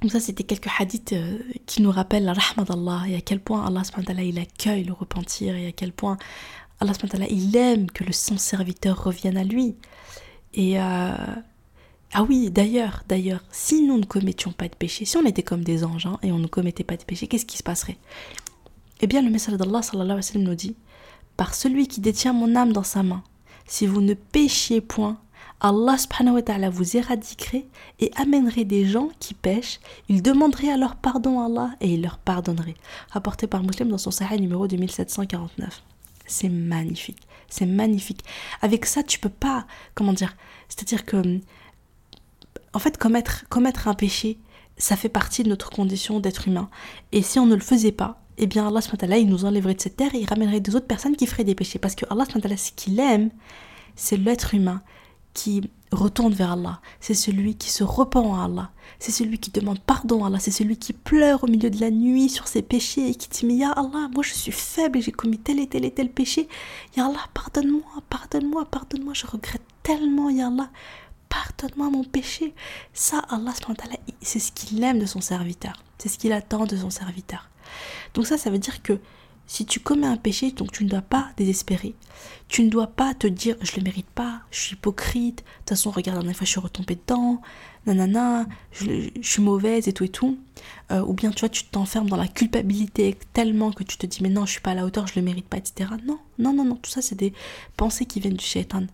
Donc 0.00 0.10
ça, 0.10 0.20
c'était 0.20 0.42
quelques 0.42 0.68
hadiths 0.78 1.14
qui 1.66 1.80
nous 1.82 1.90
rappellent 1.90 2.24
la 2.24 2.32
rahma 2.32 2.64
d'Allah 2.64 3.02
et 3.08 3.16
à 3.16 3.20
quel 3.20 3.40
point 3.40 3.64
Allah 3.64 3.82
il 4.22 4.38
accueille 4.38 4.84
le 4.84 4.92
repentir 4.92 5.54
et 5.54 5.66
à 5.68 5.72
quel 5.72 5.92
point 5.92 6.16
Allah 6.82 7.26
il 7.30 7.56
aime 7.56 7.90
que 7.90 8.04
le 8.04 8.12
son 8.12 8.36
serviteur 8.36 9.04
revienne 9.04 9.36
à 9.36 9.44
lui. 9.44 9.76
Et 10.54 10.80
euh, 10.80 11.14
ah 12.12 12.22
oui, 12.28 12.50
d'ailleurs, 12.50 13.04
d'ailleurs, 13.08 13.42
si 13.50 13.86
nous 13.86 13.98
ne 13.98 14.04
commettions 14.04 14.52
pas 14.52 14.68
de 14.68 14.74
péché, 14.74 15.04
si 15.04 15.16
on 15.16 15.24
était 15.24 15.42
comme 15.42 15.64
des 15.64 15.84
anges 15.84 16.06
hein, 16.06 16.18
et 16.22 16.32
on 16.32 16.38
ne 16.38 16.46
commettait 16.46 16.84
pas 16.84 16.96
de 16.96 17.04
péché, 17.04 17.26
qu'est-ce 17.26 17.46
qui 17.46 17.56
se 17.56 17.62
passerait? 17.62 17.98
Eh 19.00 19.06
bien, 19.06 19.22
le 19.22 19.30
message 19.30 19.54
d'Allah 19.54 19.82
sallallahu 19.82 20.18
alayhi 20.18 20.38
wa 20.38 20.42
nous 20.42 20.54
dit 20.54 20.76
Par 21.36 21.54
celui 21.54 21.88
qui 21.88 22.00
détient 22.00 22.32
mon 22.32 22.54
âme 22.54 22.72
dans 22.72 22.82
sa 22.82 23.02
main, 23.02 23.22
si 23.66 23.86
vous 23.86 24.00
ne 24.00 24.14
péchiez 24.14 24.80
point, 24.80 25.18
Allah 25.60 25.96
subhanahu 25.96 26.34
wa 26.34 26.42
ta'ala 26.42 26.70
vous 26.70 26.96
éradiquerait 26.96 27.66
et 28.00 28.10
amènerait 28.16 28.64
des 28.64 28.84
gens 28.84 29.08
qui 29.20 29.32
pêchent. 29.32 29.78
Il 30.08 30.20
demanderait 30.20 30.72
alors 30.72 30.96
pardon 30.96 31.40
à 31.40 31.46
Allah 31.46 31.70
et 31.80 31.94
il 31.94 32.02
leur 32.02 32.18
pardonnerait. 32.18 32.74
Rapporté 33.10 33.46
par 33.46 33.62
Muslim 33.62 33.88
dans 33.88 33.98
son 33.98 34.10
Sahih 34.10 34.40
numéro 34.40 34.66
2749. 34.66 35.82
C'est 36.32 36.48
magnifique. 36.48 37.20
C'est 37.50 37.66
magnifique. 37.66 38.24
Avec 38.62 38.86
ça, 38.86 39.02
tu 39.02 39.18
peux 39.18 39.28
pas, 39.28 39.66
comment 39.94 40.14
dire, 40.14 40.34
c'est-à-dire 40.70 41.04
que, 41.04 41.40
en 42.72 42.78
fait, 42.78 42.96
commettre, 42.96 43.44
un 43.86 43.94
péché, 43.94 44.38
ça 44.78 44.96
fait 44.96 45.10
partie 45.10 45.42
de 45.42 45.50
notre 45.50 45.68
condition 45.68 46.20
d'être 46.20 46.48
humain. 46.48 46.70
Et 47.12 47.20
si 47.20 47.38
on 47.38 47.44
ne 47.44 47.54
le 47.54 47.60
faisait 47.60 47.92
pas, 47.92 48.22
eh 48.38 48.46
bien 48.46 48.66
Allah 48.66 49.18
il 49.18 49.28
nous 49.28 49.44
enlèverait 49.44 49.74
de 49.74 49.80
cette 49.82 49.96
terre 49.96 50.14
et 50.14 50.20
il 50.20 50.26
ramènerait 50.26 50.60
des 50.60 50.74
autres 50.74 50.86
personnes 50.86 51.16
qui 51.16 51.26
feraient 51.26 51.44
des 51.44 51.54
péchés. 51.54 51.78
Parce 51.78 51.94
que 51.94 52.06
Allah 52.08 52.24
subhanahu 52.24 52.56
ce 52.56 52.72
qu'il 52.72 52.98
aime, 52.98 53.28
c'est 53.94 54.16
l'être 54.16 54.54
humain 54.54 54.80
qui 55.34 55.70
retourne 55.94 56.32
vers 56.32 56.52
Allah, 56.52 56.80
c'est 57.00 57.14
celui 57.14 57.54
qui 57.54 57.70
se 57.70 57.84
repent 57.84 58.34
à 58.34 58.44
Allah, 58.44 58.70
c'est 58.98 59.12
celui 59.12 59.38
qui 59.38 59.50
demande 59.50 59.80
pardon 59.80 60.24
à 60.24 60.28
Allah, 60.28 60.38
c'est 60.38 60.50
celui 60.50 60.76
qui 60.76 60.92
pleure 60.92 61.44
au 61.44 61.46
milieu 61.46 61.70
de 61.70 61.80
la 61.80 61.90
nuit 61.90 62.28
sur 62.28 62.48
ses 62.48 62.62
péchés 62.62 63.08
et 63.08 63.14
qui 63.14 63.28
dit 63.28 63.46
Mais 63.46 63.54
Ya 63.54 63.70
Allah, 63.70 64.08
moi 64.12 64.22
je 64.22 64.32
suis 64.32 64.52
faible 64.52 64.98
et 64.98 65.02
j'ai 65.02 65.12
commis 65.12 65.38
tel 65.38 65.58
et 65.58 65.66
tel 65.66 65.84
et 65.84 65.90
tel 65.90 66.10
péché. 66.10 66.48
Ya 66.96 67.06
Allah, 67.06 67.24
pardonne-moi, 67.34 67.82
pardonne-moi, 68.08 68.64
pardonne-moi, 68.66 69.14
je 69.14 69.26
regrette 69.26 69.62
tellement, 69.82 70.30
Ya 70.30 70.48
Allah, 70.48 70.70
pardonne-moi 71.28 71.90
mon 71.90 72.04
péché. 72.04 72.54
Ça, 72.92 73.18
Allah, 73.30 73.52
c'est 74.20 74.38
ce 74.38 74.52
qu'il 74.52 74.82
aime 74.84 74.98
de 74.98 75.06
son 75.06 75.20
serviteur, 75.20 75.82
c'est 75.98 76.08
ce 76.08 76.18
qu'il 76.18 76.32
attend 76.32 76.66
de 76.66 76.76
son 76.76 76.90
serviteur. 76.90 77.48
Donc, 78.14 78.26
ça, 78.26 78.36
ça 78.36 78.50
veut 78.50 78.58
dire 78.58 78.82
que 78.82 78.98
si 79.52 79.66
tu 79.66 79.80
commets 79.80 80.06
un 80.06 80.16
péché, 80.16 80.50
donc 80.50 80.72
tu 80.72 80.82
ne 80.82 80.88
dois 80.88 81.02
pas 81.02 81.30
désespérer. 81.36 81.94
Tu 82.48 82.64
ne 82.64 82.70
dois 82.70 82.86
pas 82.86 83.12
te 83.12 83.26
dire 83.26 83.54
je 83.60 83.76
le 83.76 83.82
mérite 83.82 84.08
pas, 84.08 84.40
je 84.50 84.58
suis 84.58 84.76
hypocrite, 84.76 85.40
de 85.40 85.42
toute 85.42 85.68
façon 85.68 85.90
regarde 85.90 86.16
la 86.16 86.22
dernière 86.22 86.38
fois 86.38 86.46
je 86.46 86.52
suis 86.52 86.60
retombée 86.60 86.94
dedans, 86.94 87.42
nanana, 87.84 88.46
je, 88.72 89.10
suis 89.20 89.42
mauvaise 89.42 89.88
et 89.88 89.92
tout 89.92 90.04
et 90.04 90.08
tout. 90.08 90.38
Euh, 90.90 91.04
ou 91.04 91.12
bien 91.12 91.30
tu 91.32 91.40
vois, 91.40 91.50
tu 91.50 91.66
t'enfermes 91.66 92.08
dans 92.08 92.16
la 92.16 92.28
culpabilité 92.28 93.18
tellement 93.34 93.72
que 93.72 93.84
tu 93.84 93.98
te 93.98 94.06
dis 94.06 94.22
mais 94.22 94.30
non, 94.30 94.46
je 94.46 94.52
suis 94.52 94.62
pas 94.62 94.70
à 94.70 94.74
la 94.74 94.86
hauteur, 94.86 95.06
je 95.06 95.16
le 95.16 95.22
mérite 95.22 95.46
pas, 95.46 95.58
etc. 95.58 95.90
Non, 96.06 96.18
non, 96.38 96.54
non, 96.54 96.64
non, 96.64 96.76
tout 96.76 96.90
ça 96.90 97.02
c'est 97.02 97.16
des 97.16 97.34
pensées 97.76 98.06
qui 98.06 98.20
viennent 98.20 98.32
du 98.38 98.46
shaitan. 98.46 98.86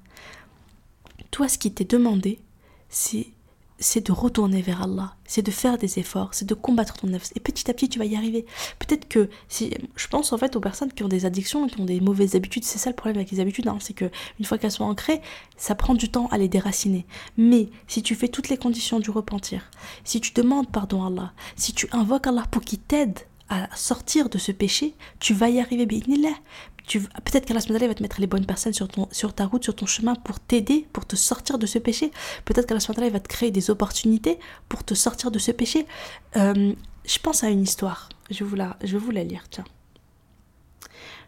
Toi, 1.30 1.46
ce 1.46 1.58
qui 1.58 1.70
t'est 1.70 1.88
demandé, 1.88 2.40
c'est 2.88 3.28
c'est 3.78 4.06
de 4.06 4.12
retourner 4.12 4.60
vers 4.60 4.82
Allah, 4.82 5.14
c'est 5.24 5.42
de 5.42 5.50
faire 5.50 5.78
des 5.78 5.98
efforts, 5.98 6.30
c'est 6.32 6.46
de 6.46 6.54
combattre 6.54 6.94
ton 6.94 7.06
nefs. 7.06 7.30
Et 7.36 7.40
petit 7.40 7.70
à 7.70 7.74
petit, 7.74 7.88
tu 7.88 7.98
vas 7.98 8.04
y 8.04 8.16
arriver. 8.16 8.44
Peut-être 8.78 9.06
que, 9.06 9.28
si, 9.48 9.72
je 9.96 10.06
pense 10.08 10.32
en 10.32 10.38
fait 10.38 10.56
aux 10.56 10.60
personnes 10.60 10.92
qui 10.92 11.04
ont 11.04 11.08
des 11.08 11.26
addictions, 11.26 11.66
qui 11.68 11.80
ont 11.80 11.84
des 11.84 12.00
mauvaises 12.00 12.34
habitudes, 12.34 12.64
c'est 12.64 12.78
ça 12.78 12.90
le 12.90 12.96
problème 12.96 13.16
avec 13.16 13.30
les 13.30 13.40
habitudes, 13.40 13.68
hein, 13.68 13.78
c'est 13.80 13.94
que 13.94 14.10
une 14.38 14.44
fois 14.44 14.58
qu'elles 14.58 14.72
sont 14.72 14.84
ancrées, 14.84 15.20
ça 15.56 15.74
prend 15.74 15.94
du 15.94 16.10
temps 16.10 16.26
à 16.28 16.38
les 16.38 16.48
déraciner. 16.48 17.06
Mais 17.36 17.68
si 17.86 18.02
tu 18.02 18.14
fais 18.14 18.28
toutes 18.28 18.48
les 18.48 18.56
conditions 18.56 19.00
du 19.00 19.10
repentir, 19.10 19.70
si 20.04 20.20
tu 20.20 20.32
demandes 20.32 20.70
pardon 20.70 21.04
à 21.04 21.06
Allah, 21.08 21.32
si 21.56 21.72
tu 21.72 21.88
invoques 21.92 22.26
Allah 22.26 22.44
pour 22.50 22.62
qu'il 22.62 22.80
t'aide 22.80 23.18
à 23.48 23.74
sortir 23.74 24.28
de 24.28 24.38
ce 24.38 24.52
péché, 24.52 24.94
tu 25.20 25.32
vas 25.34 25.48
y 25.48 25.60
arriver, 25.60 25.86
peut-être 26.96 27.46
qu'Allah 27.46 27.60
va 27.60 27.94
te 27.94 28.02
mettre 28.02 28.20
les 28.20 28.26
bonnes 28.26 28.46
personnes 28.46 28.72
sur, 28.72 28.88
ta 29.34 29.46
route, 29.46 29.64
sur 29.64 29.74
ton 29.74 29.86
chemin 29.86 30.14
pour 30.14 30.40
t'aider, 30.40 30.86
pour 30.92 31.06
te 31.06 31.16
sortir 31.16 31.58
de 31.58 31.66
ce 31.66 31.78
péché. 31.78 32.10
Peut-être 32.44 32.66
qu'Allah 32.66 33.10
va 33.10 33.20
te 33.20 33.28
créer 33.28 33.50
des 33.50 33.70
opportunités 33.70 34.38
pour 34.68 34.84
te 34.84 34.94
sortir 34.94 35.30
de 35.30 35.38
ce 35.38 35.50
péché. 35.52 35.86
Euh, 36.36 36.72
je 37.04 37.18
pense 37.18 37.44
à 37.44 37.50
une 37.50 37.62
histoire. 37.62 38.08
Je 38.30 38.44
vais 38.44 38.98
vous 38.98 39.10
la, 39.10 39.24
lire, 39.24 39.44
tiens. 39.50 39.64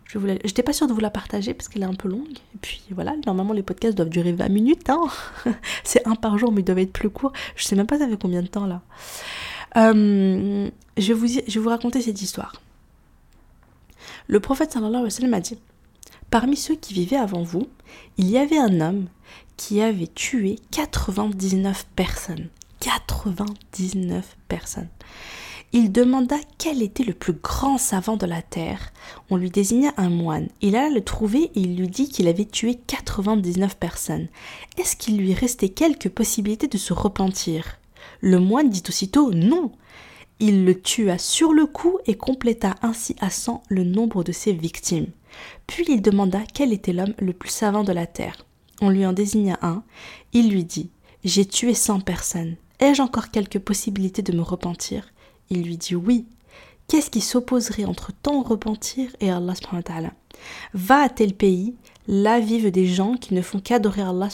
Je 0.07 0.18
n'étais 0.18 0.62
pas 0.62 0.73
sûre 0.73 0.88
de 0.88 0.92
vous 0.92 1.01
la 1.01 1.11
partager 1.11 1.55
parce 1.55 1.68
qu'elle 1.68 1.83
est 1.83 1.87
un 1.87 1.94
peu 1.94 2.09
longue. 2.09 2.38
Et 2.55 2.59
puis 2.61 2.83
voilà, 2.90 3.14
normalement 3.27 3.53
les 3.53 3.62
podcasts 3.62 3.96
doivent 3.96 4.09
durer 4.09 4.33
20 4.33 4.49
minutes. 4.49 4.90
Hein 4.90 5.03
C'est 5.85 6.07
un 6.07 6.16
par 6.16 6.37
jour, 6.37 6.53
mais 6.53 6.62
ils 6.62 6.64
doivent 6.64 6.79
être 6.79 6.92
plus 6.92 7.11
courts. 7.11 7.33
Je 7.55 7.64
sais 7.64 7.77
même 7.77 7.87
pas 7.87 7.99
ça 7.99 8.09
fait 8.09 8.20
combien 8.20 8.42
de 8.42 8.49
temps 8.49 8.66
là. 8.66 8.83
Euh, 9.77 10.68
je, 10.96 11.12
vous, 11.12 11.29
je 11.29 11.40
vais 11.40 11.61
vous 11.61 11.68
raconter 11.68 12.03
cette 12.03 12.20
histoire. 12.20 12.55
Le 14.31 14.38
prophète 14.38 14.71
sallallahu 14.71 14.90
alayhi 14.90 15.05
wa 15.07 15.11
sallam 15.11 15.35
a 15.35 15.40
dit 15.40 15.59
Parmi 16.31 16.57
ceux 16.57 16.77
qui 16.77 16.95
vivaient 16.95 17.16
avant 17.16 17.43
vous, 17.43 17.66
il 18.16 18.31
y 18.31 18.38
avait 18.38 18.59
un 18.59 18.81
homme 18.81 19.09
qui 19.57 19.83
avait 19.83 20.07
tué 20.07 20.55
99 20.71 21.88
personnes. 21.97 22.49
99 22.79 24.37
personnes. 24.47 24.88
Il 25.73 25.90
demanda 25.90 26.37
quel 26.59 26.81
était 26.81 27.03
le 27.03 27.12
plus 27.12 27.33
grand 27.33 27.77
savant 27.77 28.16
de 28.16 28.25
la 28.25 28.40
terre. 28.40 28.93
On 29.31 29.37
lui 29.37 29.51
désigna 29.51 29.93
un 29.97 30.11
moine. 30.11 30.47
Il 30.61 30.77
alla 30.77 30.95
le 30.95 31.03
trouver 31.03 31.51
et 31.57 31.61
il 31.62 31.77
lui 31.77 31.88
dit 31.88 32.09
qu'il 32.09 32.29
avait 32.29 32.45
tué 32.45 32.77
99 32.87 33.79
personnes. 33.79 34.29
Est-ce 34.79 34.95
qu'il 34.95 35.19
lui 35.19 35.35
restait 35.35 35.71
quelque 35.71 36.09
possibilité 36.09 36.69
de 36.69 36.79
se 36.79 36.93
repentir? 36.93 37.79
Le 38.21 38.38
moine 38.38 38.71
dit 38.71 38.85
aussitôt 38.88 39.33
non. 39.33 39.73
Il 40.42 40.64
le 40.64 40.81
tua 40.81 41.18
sur 41.18 41.53
le 41.53 41.66
coup 41.66 41.98
et 42.07 42.16
compléta 42.16 42.74
ainsi 42.81 43.14
à 43.20 43.29
cent 43.29 43.62
le 43.68 43.85
nombre 43.85 44.24
de 44.24 44.33
ses 44.33 44.55
victimes. 44.55 45.09
Puis 45.66 45.85
il 45.88 46.00
demanda 46.00 46.40
quel 46.55 46.72
était 46.72 46.94
l'homme 46.94 47.14
le 47.18 47.35
plus 47.35 47.50
savant 47.50 47.85
de 47.85 47.92
la 47.92 48.07
terre. 48.07 48.46
On 48.81 48.88
lui 48.88 49.05
en 49.05 49.12
désigna 49.12 49.59
un. 49.61 49.83
Il 50.33 50.50
lui 50.50 50.64
dit 50.64 50.90
J'ai 51.24 51.44
tué 51.44 51.74
cent 51.74 52.00
personnes. 52.00 52.57
Ai-je 52.81 53.03
encore 53.03 53.31
quelque 53.31 53.59
possibilité 53.59 54.22
de 54.22 54.33
me 54.33 54.40
repentir? 54.40 55.12
Il 55.50 55.62
lui 55.62 55.76
dit 55.76 55.94
Oui. 55.94 56.26
Qu'est-ce 56.88 57.11
qui 57.11 57.20
s'opposerait 57.20 57.85
entre 57.85 58.11
ton 58.22 58.42
repentir 58.42 59.11
et 59.20 59.31
Allah 59.31 59.55
Va 60.72 61.03
à 61.03 61.09
tel 61.11 61.35
pays, 61.35 61.74
Là 62.12 62.40
vivent 62.40 62.73
des 62.73 62.88
gens 62.88 63.14
qui 63.14 63.35
ne 63.35 63.40
font 63.40 63.61
qu'adorer 63.61 64.03
Allah 64.03 64.29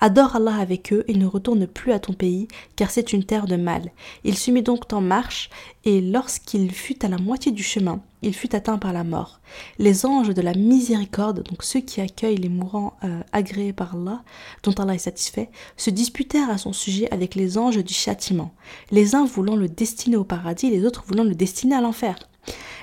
adore 0.00 0.34
Allah 0.34 0.56
avec 0.56 0.92
eux 0.92 1.04
et 1.06 1.14
ne 1.14 1.24
retournent 1.24 1.68
plus 1.68 1.92
à 1.92 2.00
ton 2.00 2.14
pays, 2.14 2.48
car 2.74 2.90
c'est 2.90 3.12
une 3.12 3.22
terre 3.22 3.46
de 3.46 3.54
mal. 3.54 3.92
Il 4.24 4.36
se 4.36 4.50
mit 4.50 4.60
donc 4.60 4.92
en 4.92 5.00
marche, 5.00 5.50
et 5.84 6.00
lorsqu'il 6.00 6.72
fut 6.72 7.04
à 7.04 7.08
la 7.08 7.18
moitié 7.18 7.52
du 7.52 7.62
chemin, 7.62 8.00
il 8.22 8.34
fut 8.34 8.56
atteint 8.56 8.76
par 8.78 8.92
la 8.92 9.04
mort. 9.04 9.38
Les 9.78 10.04
anges 10.04 10.34
de 10.34 10.42
la 10.42 10.54
miséricorde, 10.54 11.44
donc 11.44 11.62
ceux 11.62 11.78
qui 11.78 12.00
accueillent 12.00 12.38
les 12.38 12.48
mourants 12.48 12.96
euh, 13.04 13.20
agréés 13.30 13.72
par 13.72 13.94
Allah, 13.94 14.24
dont 14.64 14.72
Allah 14.72 14.96
est 14.96 14.98
satisfait, 14.98 15.50
se 15.76 15.90
disputèrent 15.90 16.50
à 16.50 16.58
son 16.58 16.72
sujet 16.72 17.08
avec 17.12 17.36
les 17.36 17.56
anges 17.56 17.84
du 17.84 17.94
châtiment, 17.94 18.52
les 18.90 19.14
uns 19.14 19.26
voulant 19.26 19.54
le 19.54 19.68
destiner 19.68 20.16
au 20.16 20.24
paradis, 20.24 20.70
les 20.70 20.84
autres 20.84 21.04
voulant 21.06 21.22
le 21.22 21.36
destiner 21.36 21.76
à 21.76 21.80
l'enfer. 21.80 22.18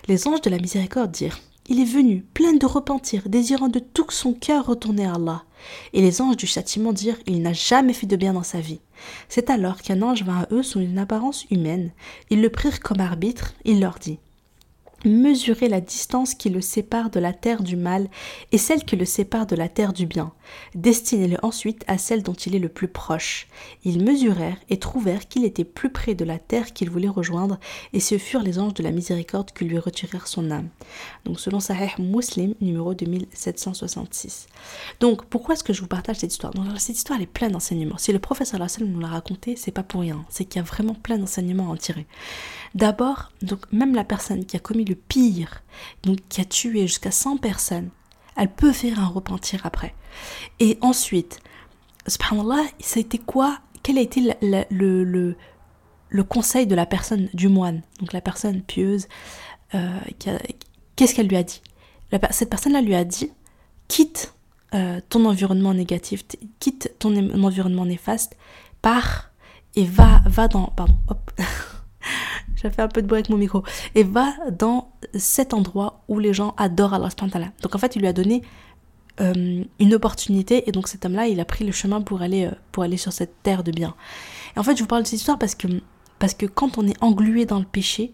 Les 0.08 0.30
anges 0.30 0.39
de 0.39 0.49
la 0.49 0.60
miséricorde 0.60 1.12
dirent 1.12 1.41
il 1.67 1.80
est 1.80 1.86
venu, 1.86 2.26
plein 2.34 2.54
de 2.54 2.65
repentir, 2.65 3.30
désirant 3.30 3.69
de 3.69 3.80
tout 3.80 4.06
son 4.10 4.34
cœur 4.34 4.65
retourner 4.65 5.06
à 5.06 5.13
Allah. 5.13 5.43
Et 5.93 6.02
les 6.02 6.21
anges 6.21 6.38
du 6.38 6.47
châtiment 6.47 6.91
dirent 6.91 7.19
Il 7.28 7.41
n'a 7.41 7.54
jamais 7.54 7.93
fait 7.93 8.08
de 8.08 8.15
bien 8.15 8.34
dans 8.34 8.43
sa 8.43 8.60
vie. 8.60 8.82
C'est 9.30 9.50
alors 9.50 9.82
qu'un 9.82 10.02
ange 10.02 10.24
vint 10.24 10.41
à 10.41 10.47
eux 10.52 10.63
sous 10.63 10.80
une 10.80 10.97
apparence 10.97 11.45
humaine. 11.52 11.91
Ils 12.30 12.41
le 12.41 12.50
prirent 12.50 12.80
comme 12.80 13.00
arbitre, 13.00 13.54
il 13.63 13.80
leur 13.80 14.00
dit 14.00 14.19
mesurer 15.05 15.69
la 15.69 15.81
distance 15.81 16.33
qui 16.33 16.49
le 16.49 16.61
sépare 16.61 17.09
de 17.09 17.19
la 17.19 17.33
terre 17.33 17.63
du 17.63 17.75
mal 17.75 18.07
et 18.51 18.57
celle 18.57 18.83
qui 18.83 18.95
le 18.95 19.05
sépare 19.05 19.45
de 19.45 19.55
la 19.55 19.69
terre 19.69 19.93
du 19.93 20.05
bien. 20.05 20.33
Destinez-le 20.75 21.37
ensuite 21.43 21.83
à 21.87 21.97
celle 21.97 22.23
dont 22.23 22.33
il 22.33 22.55
est 22.55 22.59
le 22.59 22.69
plus 22.69 22.87
proche. 22.87 23.47
Ils 23.83 24.03
mesurèrent 24.03 24.57
et 24.69 24.79
trouvèrent 24.79 25.27
qu'il 25.27 25.45
était 25.45 25.63
plus 25.63 25.89
près 25.89 26.15
de 26.15 26.25
la 26.25 26.39
terre 26.39 26.73
qu'il 26.73 26.89
voulait 26.89 27.07
rejoindre, 27.07 27.59
et 27.93 27.99
ce 27.99 28.17
furent 28.17 28.43
les 28.43 28.59
anges 28.59 28.73
de 28.73 28.83
la 28.83 28.91
miséricorde 28.91 29.51
qui 29.51 29.65
lui 29.65 29.79
retirèrent 29.79 30.27
son 30.27 30.51
âme. 30.51 30.69
Donc 31.25 31.39
selon 31.39 31.59
Sahih 31.59 31.91
Muslim, 31.99 32.53
numéro 32.61 32.93
2766. 32.93 34.47
Donc 34.99 35.25
pourquoi 35.25 35.55
est-ce 35.55 35.63
que 35.63 35.73
je 35.73 35.81
vous 35.81 35.87
partage 35.87 36.17
cette 36.17 36.31
histoire? 36.31 36.53
Donc, 36.53 36.65
Cette 36.77 36.97
histoire 36.97 37.21
est 37.21 37.25
pleine 37.25 37.51
d'enseignements. 37.51 37.97
Si 37.97 38.11
le 38.11 38.19
professeur 38.19 38.59
nous 38.79 38.99
l'a 38.99 39.07
raconté, 39.07 39.55
c'est 39.55 39.71
pas 39.71 39.83
pour 39.83 40.01
rien, 40.01 40.25
c'est 40.29 40.45
qu'il 40.45 40.59
y 40.61 40.63
a 40.63 40.67
vraiment 40.67 40.93
plein 40.93 41.17
d'enseignements 41.17 41.69
à 41.69 41.73
en 41.73 41.77
tirer. 41.77 42.05
D'abord, 42.75 43.31
donc 43.41 43.71
même 43.71 43.95
la 43.95 44.03
personne 44.03 44.45
qui 44.45 44.55
a 44.55 44.59
commis 44.59 44.85
le 44.85 44.90
pire, 44.95 45.63
donc 46.04 46.19
qui 46.30 46.41
a 46.41 46.45
tué 46.45 46.88
jusqu'à 46.88 47.12
100 47.12 47.38
personnes, 47.38 47.89
elle 48.36 48.51
peut 48.51 48.71
faire 48.71 48.99
un 48.99 49.08
repentir 49.08 49.65
après. 49.65 49.93
Et 50.60 50.77
ensuite, 50.82 51.39
subhanallah, 52.08 52.63
ça 52.80 52.99
a 52.99 53.01
été 53.01 53.17
quoi 53.17 53.60
Quel 53.84 53.97
a 53.97 54.01
été 54.01 54.21
le, 54.41 54.65
le, 54.69 55.36
le, 56.10 56.23
conseil 56.23 56.67
de 56.67 56.75
la 56.75 56.86
personne, 56.86 57.30
du 57.34 57.47
moine, 57.47 57.82
donc 57.99 58.13
la 58.13 58.21
personne 58.21 58.62
pieuse 58.62 59.08
euh, 59.75 59.99
Qu'est-ce 60.95 61.15
qu'elle 61.15 61.27
lui 61.27 61.38
a 61.38 61.43
dit? 61.43 61.62
Cette 62.32 62.49
personne-là 62.49 62.82
lui 62.82 62.95
a 62.95 63.04
dit 63.06 63.32
quitte 63.88 64.34
euh, 64.73 65.01
ton 65.10 65.25
environnement 65.25 65.73
négatif, 65.73 66.23
quitte 66.60 66.93
ton 66.99 67.15
environnement 67.43 67.86
néfaste, 67.86 68.38
pars 68.82 69.32
et 69.75 69.84
va, 69.84 70.21
va 70.25 70.47
dans. 70.47 70.67
Pardon, 70.67 70.95
J'ai 72.55 72.69
fait 72.69 72.81
un 72.81 72.87
peu 72.87 73.01
de 73.01 73.07
bruit 73.07 73.19
avec 73.19 73.29
mon 73.29 73.37
micro. 73.37 73.63
Et 73.95 74.03
va 74.03 74.33
dans 74.51 74.91
cet 75.15 75.53
endroit 75.53 76.03
où 76.07 76.19
les 76.19 76.33
gens 76.33 76.53
adorent 76.57 76.93
Allah 76.93 77.09
Donc 77.61 77.75
en 77.75 77.77
fait, 77.77 77.95
il 77.95 77.99
lui 77.99 78.07
a 78.07 78.13
donné 78.13 78.41
euh, 79.19 79.63
une 79.79 79.93
opportunité 79.93 80.67
et 80.67 80.71
donc 80.71 80.87
cet 80.87 81.05
homme-là, 81.05 81.27
il 81.27 81.39
a 81.39 81.45
pris 81.45 81.65
le 81.65 81.71
chemin 81.71 82.01
pour 82.01 82.21
aller, 82.21 82.45
euh, 82.45 82.51
pour 82.71 82.83
aller 82.83 82.97
sur 82.97 83.11
cette 83.11 83.43
terre 83.43 83.63
de 83.63 83.71
bien. 83.71 83.93
Et 84.55 84.59
en 84.59 84.63
fait, 84.63 84.75
je 84.75 84.81
vous 84.81 84.87
parle 84.87 85.03
de 85.03 85.07
cette 85.07 85.19
histoire 85.19 85.37
parce 85.37 85.55
que, 85.55 85.67
parce 86.17 86.33
que 86.33 86.45
quand 86.45 86.77
on 86.77 86.87
est 86.87 87.01
englué 87.03 87.45
dans 87.45 87.59
le 87.59 87.65
péché, 87.65 88.11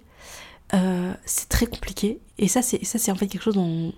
euh, 0.74 1.14
c'est 1.26 1.50
très 1.50 1.66
compliqué. 1.66 2.20
Et 2.40 2.48
ça, 2.48 2.62
c'est 2.62 2.84
ça, 2.86 3.00
c'est 3.00 3.12
en 3.12 3.16
fait 3.16 3.28
quelque 3.28 3.42
chose 3.42 3.56
dont 3.56 3.94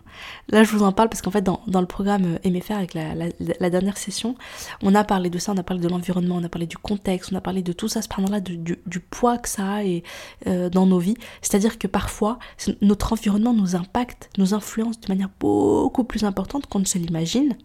là 0.47 0.63
je 0.63 0.71
vous 0.71 0.83
en 0.83 0.93
parle 0.93 1.09
parce 1.09 1.21
qu'en 1.21 1.31
fait 1.31 1.41
dans, 1.41 1.61
dans, 1.67 1.81
le 1.81 1.87
programme 1.87 2.37
euh, 2.45 2.49
MFR 2.49 2.73
avec 2.73 2.93
la, 2.93 3.13
la, 3.13 3.69
dernière 3.69 3.97
session, 3.97 4.35
on 4.81 4.95
a 4.95 5.03
parlé 5.03 5.29
de 5.29 5.37
ça, 5.39 5.51
on 5.51 5.57
a 5.57 5.63
parlé 5.63 5.83
de 5.83 5.89
l'environnement, 5.89 6.35
on 6.37 6.43
a 6.43 6.49
parlé 6.49 6.65
du 6.65 6.77
contexte, 6.77 7.33
on 7.33 7.35
a 7.35 7.41
parlé 7.41 7.63
de 7.63 7.73
tout 7.73 7.89
ça, 7.89 8.01
ce 8.01 8.07
là 8.31 8.39
du, 8.39 8.57
du, 8.57 8.99
poids 8.99 9.37
que 9.37 9.49
ça 9.49 9.73
a 9.75 9.83
et, 9.83 10.03
euh, 10.47 10.69
dans 10.69 10.85
nos 10.85 10.99
vies. 10.99 11.15
C'est-à-dire 11.41 11.77
que 11.77 11.87
parfois 11.87 12.39
notre 12.81 13.13
environnement 13.13 13.53
nous 13.53 13.75
impacte, 13.75 14.29
nous 14.37 14.53
influence 14.53 14.99
de 14.99 15.07
manière 15.09 15.29
beaucoup 15.39 16.03
plus 16.03 16.23
importante 16.23 16.65
qu'on 16.67 16.79
ne 16.79 16.85
se 16.85 16.97
l'imagine 16.97 17.57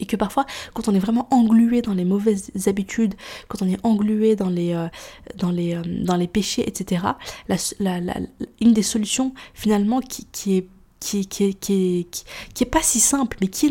et 0.00 0.06
que 0.06 0.16
parfois 0.16 0.46
quand 0.74 0.88
on 0.88 0.94
est 0.94 0.98
vraiment 0.98 1.28
englué 1.30 1.82
dans 1.82 1.94
les 1.94 2.04
mauvaises 2.04 2.50
habitudes, 2.66 3.14
quand 3.48 3.62
on 3.62 3.68
est 3.68 3.78
englué 3.84 4.36
dans 4.36 4.48
les, 4.48 4.74
euh, 4.74 4.88
euh, 5.42 6.26
péchés, 6.26 6.66
etc., 6.66 7.04
une 8.60 8.72
des 8.72 8.82
solutions 8.82 9.32
finalement 9.54 10.00
qui 10.00 10.56
est 10.56 10.66
qui, 11.02 12.06
est 12.60 12.64
pas 12.64 12.82
si 12.82 13.00
simple, 13.00 13.36
mais 13.40 13.48
qui 13.48 13.70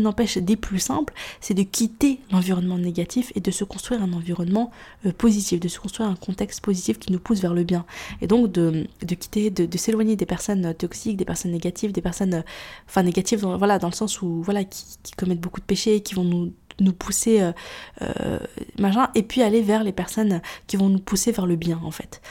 n'empêche 0.00 0.38
des 0.38 0.56
plus 0.56 0.78
simples, 0.78 1.14
c'est 1.40 1.54
de 1.54 1.62
quitter 1.62 2.20
l'environnement 2.30 2.78
négatif 2.78 3.32
et 3.34 3.40
de 3.40 3.50
se 3.50 3.64
construire 3.64 4.02
un 4.02 4.12
environnement 4.12 4.70
euh, 5.06 5.12
positif, 5.12 5.60
de 5.60 5.68
se 5.68 5.78
construire 5.78 6.08
un 6.08 6.16
contexte 6.16 6.60
positif 6.60 6.98
qui 6.98 7.12
nous 7.12 7.20
pousse 7.20 7.40
vers 7.40 7.54
le 7.54 7.64
bien. 7.64 7.84
Et 8.20 8.26
donc 8.26 8.50
de, 8.50 8.86
quitter, 9.14 9.50
de, 9.50 9.78
s'éloigner 9.78 10.16
des 10.16 10.26
personnes 10.26 10.74
toxiques, 10.74 11.16
des 11.16 11.24
personnes 11.24 11.52
négatives, 11.52 11.92
des 11.92 12.02
personnes, 12.02 12.34
euh, 12.34 12.42
enfin 12.88 13.02
négatives, 13.02 13.40
dans, 13.40 13.56
voilà, 13.56 13.78
dans 13.78 13.88
le 13.88 13.94
sens 13.94 14.20
où, 14.22 14.42
voilà, 14.42 14.64
qui, 14.64 15.12
commettent 15.16 15.40
beaucoup 15.40 15.60
de 15.60 15.66
péchés, 15.66 16.00
qui 16.00 16.14
vont 16.14 16.24
nous 16.24 16.52
nous 16.80 16.92
pousser 16.94 17.42
euh, 17.42 17.52
euh, 18.00 18.38
machin 18.78 19.10
et 19.14 19.22
puis 19.22 19.42
aller 19.42 19.60
vers 19.60 19.84
les 19.84 19.92
personnes 19.92 20.40
qui 20.66 20.78
vont 20.78 20.88
nous 20.88 20.98
pousser 20.98 21.30
vers 21.30 21.44
le 21.46 21.56
bien 21.56 21.78
en 21.84 21.90
fait 21.90 22.22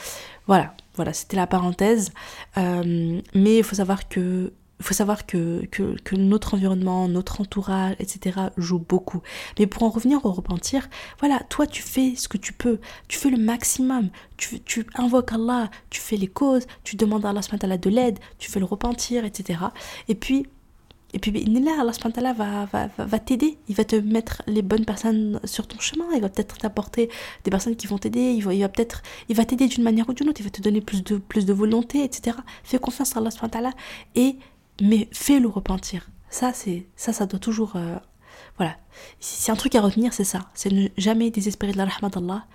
voilà 0.48 0.74
voilà, 1.00 1.14
c'était 1.14 1.38
la 1.38 1.48
parenthèse. 1.48 2.12
Euh, 2.58 3.22
mais 3.34 3.58
il 3.60 3.64
faut 3.64 3.78
savoir 3.78 4.10
que 4.10 4.52
faut 4.82 4.94
savoir 4.94 5.26
que, 5.26 5.66
que, 5.66 6.16
notre 6.16 6.56
environnement, 6.56 7.08
notre 7.08 7.40
entourage, 7.42 7.96
etc. 8.00 8.40
joue 8.58 8.80
beaucoup. 8.80 9.22
Mais 9.58 9.68
pour 9.68 9.84
en 9.84 9.90
revenir 9.90 10.26
au 10.26 10.32
repentir, 10.32 10.90
voilà, 11.20 11.40
toi 11.50 11.68
tu 11.68 11.82
fais 11.82 12.16
ce 12.16 12.28
que 12.28 12.38
tu 12.38 12.52
peux, 12.52 12.80
tu 13.08 13.18
fais 13.18 13.30
le 13.30 13.38
maximum, 13.38 14.10
tu, 14.38 14.62
tu 14.62 14.86
invoques 14.96 15.32
Allah, 15.32 15.70
tu 15.90 16.02
fais 16.02 16.18
les 16.18 16.28
causes, 16.28 16.66
tu 16.84 16.98
demandes 16.98 17.26
à 17.26 17.30
Allah 17.30 17.78
de 17.78 17.90
l'aide, 17.90 18.20
tu 18.40 18.52
fais 18.52 18.60
le 18.60 18.66
repentir, 18.66 19.24
etc. 19.24 19.60
Et 20.10 20.16
puis 20.16 20.48
et 21.14 21.20
puis, 21.20 21.32
là, 21.32 21.72
Allah 21.80 22.34
va, 22.34 22.66
va, 22.66 22.90
va, 22.98 23.20
t'aider. 23.20 23.58
Il 23.68 23.76
va 23.76 23.84
te 23.84 23.96
mettre 23.96 24.44
les 24.46 24.62
bonnes 24.62 24.86
personnes 24.86 25.40
sur 25.44 25.68
ton 25.68 25.80
chemin. 25.80 26.06
Il 26.14 26.22
va 26.22 26.30
peut-être 26.30 26.58
t'apporter 26.58 27.10
des 27.44 27.52
personnes 27.52 27.76
qui 27.76 27.88
vont 27.88 27.98
t'aider. 27.98 28.32
Il 28.34 28.44
va, 28.44 28.54
il 28.54 28.62
va 28.62 28.70
peut-être, 28.70 29.02
il 29.28 29.36
va 29.36 29.46
t'aider 29.46 29.68
d'une 29.68 29.84
manière 29.84 30.08
ou 30.10 30.14
d'une 30.14 30.30
autre. 30.30 30.40
Il 30.42 30.44
va 30.44 30.52
te 30.52 30.62
donner 30.62 30.82
plus 30.82 31.04
de, 31.04 31.18
plus 31.18 31.46
de 31.46 31.54
volonté, 31.54 32.04
etc. 32.04 32.38
Fais 32.64 32.78
confiance 32.78 33.16
à 33.18 33.20
Allah 33.20 33.72
et, 34.16 34.38
mais 34.82 35.08
fais 35.12 35.40
le 35.40 35.48
repentir. 35.48 36.10
Ça, 36.30 36.54
c'est, 36.54 36.86
ça, 36.96 37.12
ça 37.12 37.26
doit 37.26 37.40
toujours, 37.40 37.76
euh, 37.76 37.96
voilà. 38.58 38.78
Si 39.20 39.50
un 39.50 39.56
truc 39.56 39.74
à 39.74 39.82
retenir, 39.82 40.14
c'est 40.14 40.24
ça. 40.24 40.48
C'est 40.54 40.72
ne 40.72 40.90
jamais 40.98 41.32
désespérer 41.32 41.72
de 41.72 41.78
la 41.78 41.86
rahmat 41.86 42.10
d'Allah. 42.10 42.46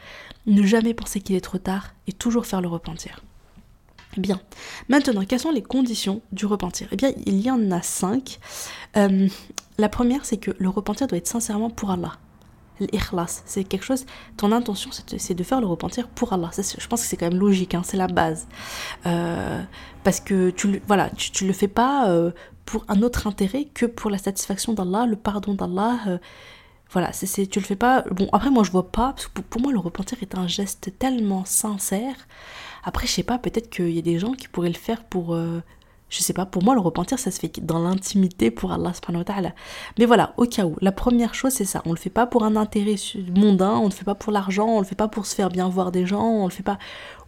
Ne 0.47 0.63
jamais 0.63 0.95
penser 0.95 1.21
qu'il 1.21 1.35
est 1.35 1.41
trop 1.41 1.59
tard 1.59 1.95
et 2.07 2.13
toujours 2.13 2.47
faire 2.47 2.61
le 2.61 2.69
repentir. 2.69 3.21
Bien. 4.17 4.41
Maintenant, 4.89 5.25
quelles 5.25 5.41
sont 5.41 5.51
les 5.51 5.63
conditions 5.63 6.23
du 6.33 6.47
repentir? 6.47 6.89
Eh 6.93 6.97
bien, 6.97 7.13
il 7.27 7.41
y 7.41 7.51
en 7.51 7.71
a 7.71 7.83
cinq. 7.83 8.39
Euh, 8.97 9.29
la 9.79 9.89
première, 9.89 10.25
c'est 10.25 10.37
que 10.37 10.53
le 10.59 10.69
repentir 10.69 11.07
doit 11.07 11.19
être 11.19 11.27
sincèrement 11.27 11.71
pour 11.71 11.91
Allah. 11.91 12.13
L'ikhlas, 12.81 13.43
c'est 13.47 13.63
quelque 13.63 13.85
chose, 13.85 14.05
ton 14.37 14.51
intention, 14.51 14.91
c'est 14.93 15.35
de 15.35 15.45
faire 15.45 15.61
le 15.61 15.67
repentir 15.67 16.09
pour 16.09 16.33
Allah. 16.33 16.51
je 16.57 16.87
pense 16.89 17.03
que 17.03 17.07
c'est 17.07 17.17
quand 17.17 17.31
même 17.31 17.39
logique, 17.39 17.75
hein, 17.75 17.83
c'est 17.85 17.97
la 17.97 18.09
base. 18.09 18.49
Euh, 19.07 19.63
parce 20.03 20.19
que 20.19 20.51
tu, 20.51 20.83
voilà, 20.89 21.09
tu, 21.11 21.47
le 21.47 21.53
fais 21.53 21.69
pas 21.69 22.09
euh, 22.09 22.33
pour 22.65 22.85
un 22.89 23.03
autre 23.03 23.29
intérêt 23.29 23.67
que 23.67 23.87
pour 23.87 24.11
la 24.11 24.19
satisfaction 24.19 24.73
d'Allah, 24.73 25.07
le 25.07 25.15
pardon 25.15 25.55
d'Allah. 25.55 26.19
voilà, 26.91 27.13
c'est, 27.13 27.47
tu 27.47 27.61
le 27.61 27.65
fais 27.65 27.77
pas. 27.77 28.03
Bon, 28.11 28.29
après, 28.33 28.51
moi, 28.51 28.65
je 28.65 28.73
vois 28.73 28.91
pas, 28.91 29.13
parce 29.13 29.29
que 29.29 29.41
pour 29.41 29.61
moi, 29.61 29.71
le 29.71 29.79
repentir 29.79 30.19
est 30.21 30.37
un 30.37 30.49
geste 30.49 30.99
tellement 30.99 31.45
sincère 31.45 32.17
après, 32.85 33.07
je 33.07 33.13
sais 33.13 33.23
pas, 33.23 33.39
peut-être 33.39 33.71
qu'il 33.71 33.91
y 33.91 33.99
a 33.99 34.03
des 34.03 34.19
gens 34.19 34.33
qui 34.33 34.49
pourraient 34.49 34.69
le 34.69 34.75
faire 34.75 35.05
pour. 35.05 35.35
Euh, 35.35 35.63
je 36.11 36.21
sais 36.21 36.35
pas, 36.35 36.47
pour 36.47 36.63
moi, 36.63 36.75
le 36.75 36.81
repentir, 36.81 37.19
ça 37.19 37.31
se 37.31 37.41
fait 37.41 37.61
dans 37.61 37.81
l'intimité 37.83 38.51
pour 38.51 38.73
Allah 38.73 38.93
subhanahu 38.95 39.25
wa 39.27 39.53
Mais 39.99 40.05
voilà, 40.05 40.35
au 40.37 40.45
cas 40.45 40.65
où, 40.65 40.77
la 40.81 40.93
première 40.93 41.35
chose, 41.35 41.53
c'est 41.53 41.65
ça. 41.65 41.83
On 41.87 41.91
le 41.91 41.97
fait 41.97 42.11
pas 42.11 42.27
pour 42.27 42.45
un 42.45 42.57
intérêt 42.57 42.95
mondain, 43.35 43.77
on 43.79 43.87
le 43.87 43.91
fait 43.91 44.05
pas 44.05 44.15
pour 44.15 44.31
l'argent, 44.31 44.69
on 44.69 44.79
le 44.79 44.85
fait 44.85 44.95
pas 44.95 45.09
pour 45.09 45.27
se 45.27 45.35
faire 45.35 45.49
bien 45.49 45.69
voir 45.69 45.91
des 45.91 46.07
gens, 46.07 46.23
on 46.23 46.45
le 46.45 46.53
fait 46.53 46.63
pas. 46.63 46.79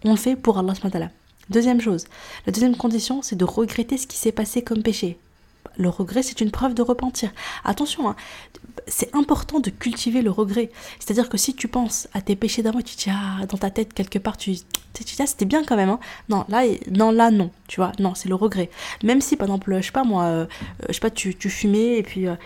On 0.04 0.10
le 0.10 0.16
fait 0.16 0.36
pour 0.36 0.58
Allah 0.58 0.74
subhanahu 0.74 1.02
wa 1.02 1.08
Deuxième 1.48 1.80
chose, 1.80 2.06
la 2.44 2.52
deuxième 2.52 2.76
condition, 2.76 3.22
c'est 3.22 3.36
de 3.36 3.44
regretter 3.44 3.96
ce 3.98 4.08
qui 4.08 4.16
s'est 4.16 4.32
passé 4.32 4.62
comme 4.62 4.82
péché 4.82 5.16
le 5.76 5.88
regret, 5.88 6.22
c'est 6.22 6.40
une 6.40 6.50
preuve 6.50 6.74
de 6.74 6.82
repentir. 6.82 7.30
Attention, 7.64 8.08
hein, 8.08 8.16
c'est 8.86 9.14
important 9.14 9.60
de 9.60 9.70
cultiver 9.70 10.22
le 10.22 10.30
regret. 10.30 10.70
C'est-à-dire 10.98 11.28
que 11.28 11.36
si 11.36 11.54
tu 11.54 11.68
penses 11.68 12.08
à 12.14 12.20
tes 12.20 12.36
péchés 12.36 12.62
d'avant, 12.62 12.80
tu 12.80 12.96
te 12.96 13.04
dis, 13.04 13.10
ah, 13.10 13.46
dans 13.46 13.58
ta 13.58 13.70
tête, 13.70 13.92
quelque 13.94 14.18
part, 14.18 14.36
tu, 14.36 14.54
tu 14.92 15.04
dis, 15.04 15.16
ah, 15.18 15.26
c'était 15.26 15.44
bien 15.44 15.64
quand 15.64 15.76
même. 15.76 15.90
Hein. 15.90 16.00
Non, 16.28 16.44
là, 16.48 16.64
non, 16.90 17.10
là, 17.10 17.30
non. 17.30 17.50
Tu 17.68 17.76
vois, 17.76 17.92
non, 17.98 18.14
c'est 18.14 18.28
le 18.28 18.34
regret. 18.34 18.70
Même 19.02 19.20
si, 19.20 19.36
par 19.36 19.46
exemple, 19.46 19.76
je 19.80 19.86
sais 19.86 19.92
pas, 19.92 20.04
moi, 20.04 20.24
euh, 20.24 20.46
je 20.88 20.92
sais 20.92 21.00
pas, 21.00 21.10
tu, 21.10 21.34
tu 21.34 21.50
fumais 21.50 21.98
et 21.98 22.02
puis. 22.02 22.26
Euh, 22.26 22.36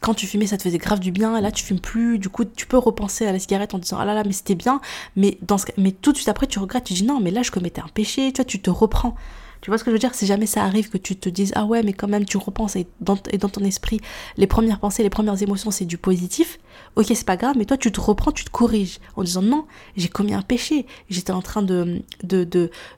quand 0.00 0.14
tu 0.14 0.26
fumais, 0.26 0.46
ça 0.46 0.56
te 0.56 0.62
faisait 0.62 0.78
grave 0.78 1.00
du 1.00 1.10
bien, 1.10 1.40
là 1.40 1.50
tu 1.50 1.64
fumes 1.64 1.80
plus, 1.80 2.18
du 2.18 2.28
coup 2.28 2.44
tu 2.44 2.66
peux 2.66 2.78
repenser 2.78 3.26
à 3.26 3.32
la 3.32 3.38
cigarette 3.38 3.74
en 3.74 3.78
disant 3.78 3.98
ah 4.00 4.04
là 4.04 4.14
là, 4.14 4.22
mais 4.24 4.32
c'était 4.32 4.54
bien, 4.54 4.80
mais, 5.14 5.36
dans 5.42 5.58
ce... 5.58 5.66
mais 5.76 5.92
tout 5.92 6.12
de 6.12 6.16
suite 6.16 6.28
après 6.28 6.46
tu 6.46 6.58
regrettes, 6.58 6.84
tu 6.84 6.94
dis 6.94 7.04
non, 7.04 7.20
mais 7.20 7.30
là 7.30 7.42
je 7.42 7.50
commettais 7.50 7.82
un 7.82 7.88
péché, 7.92 8.32
tu 8.32 8.36
vois, 8.36 8.44
tu 8.44 8.60
te 8.60 8.70
reprends. 8.70 9.14
Tu 9.66 9.70
vois 9.70 9.78
ce 9.78 9.82
que 9.82 9.90
je 9.90 9.96
veux 9.96 9.98
dire? 9.98 10.14
Si 10.14 10.26
jamais 10.26 10.46
ça 10.46 10.62
arrive 10.62 10.90
que 10.90 10.96
tu 10.96 11.16
te 11.16 11.28
dises 11.28 11.50
ah 11.56 11.64
ouais 11.64 11.82
mais 11.82 11.92
quand 11.92 12.06
même 12.06 12.24
tu 12.24 12.36
repenses 12.36 12.76
et 12.76 12.86
dans, 13.00 13.18
et 13.32 13.36
dans 13.36 13.48
ton 13.48 13.64
esprit 13.64 13.98
les 14.36 14.46
premières 14.46 14.78
pensées, 14.78 15.02
les 15.02 15.10
premières 15.10 15.42
émotions 15.42 15.72
c'est 15.72 15.86
du 15.86 15.98
positif, 15.98 16.60
ok 16.96 17.06
c'est 17.08 17.26
pas 17.26 17.36
grave 17.36 17.56
mais 17.58 17.64
toi 17.64 17.76
tu 17.76 17.92
te 17.92 18.00
reprends, 18.00 18.32
tu 18.32 18.44
te 18.44 18.50
corriges 18.50 18.98
en 19.16 19.22
disant 19.22 19.42
non 19.42 19.66
j'ai 19.96 20.08
commis 20.08 20.34
un 20.34 20.42
péché, 20.42 20.86
j'étais 21.08 21.32
en 21.32 21.42
train 21.42 21.62
de 21.62 22.02
de 22.22 22.44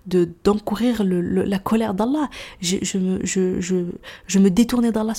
de 0.07 0.29
d'encourir 0.45 1.05
le, 1.05 1.21
la 1.21 1.59
colère 1.59 1.95
d'Allah, 1.95 2.29
je, 2.61 2.77
je, 2.83 2.99
me 2.99 3.25
je, 3.25 3.61
je, 3.61 3.77
je 4.27 4.39
me 4.39 4.51
détournais 4.51 4.93
d'Allah 4.93 5.15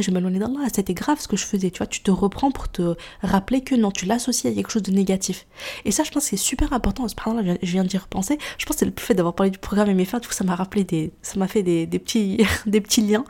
je 0.00 0.10
m'éloignais 0.10 0.38
d'Allah, 0.38 0.68
c'était 0.72 0.94
grave 0.94 1.20
ce 1.20 1.28
que 1.28 1.36
je 1.36 1.44
faisais, 1.44 1.70
tu 1.70 1.78
vois, 1.78 1.86
tu 1.86 2.02
te 2.02 2.10
reprends 2.10 2.50
pour 2.50 2.68
te 2.68 2.94
rappeler 3.22 3.62
que 3.62 3.74
non 3.74 3.90
tu 3.90 4.06
l'associes 4.06 4.50
à 4.50 4.54
quelque 4.54 4.70
chose 4.70 4.82
de 4.82 4.92
négatif. 4.92 5.46
Et 5.84 5.90
ça 5.90 6.04
je 6.04 6.10
pense 6.10 6.24
que 6.24 6.30
c'est 6.30 6.36
super 6.36 6.72
important, 6.72 7.06
je 7.08 7.72
viens 7.72 7.84
d'y 7.84 7.98
repenser, 7.98 8.38
je 8.58 8.66
pense 8.66 8.76
que 8.76 8.80
c'est 8.80 8.86
le 8.86 8.92
fait 8.96 9.14
d'avoir 9.14 9.34
parlé 9.34 9.50
du 9.50 9.58
programme 9.58 9.88
du 10.20 10.28
coup 10.28 10.34
ça 10.34 10.44
m'a 10.44 10.54
rappelé 10.54 10.84
des, 10.84 11.12
ça 11.22 11.38
m'a 11.38 11.48
fait 11.48 11.62
des, 11.62 11.86
petits, 11.86 12.44
des 12.66 12.80
petits 12.80 13.02
liens, 13.02 13.24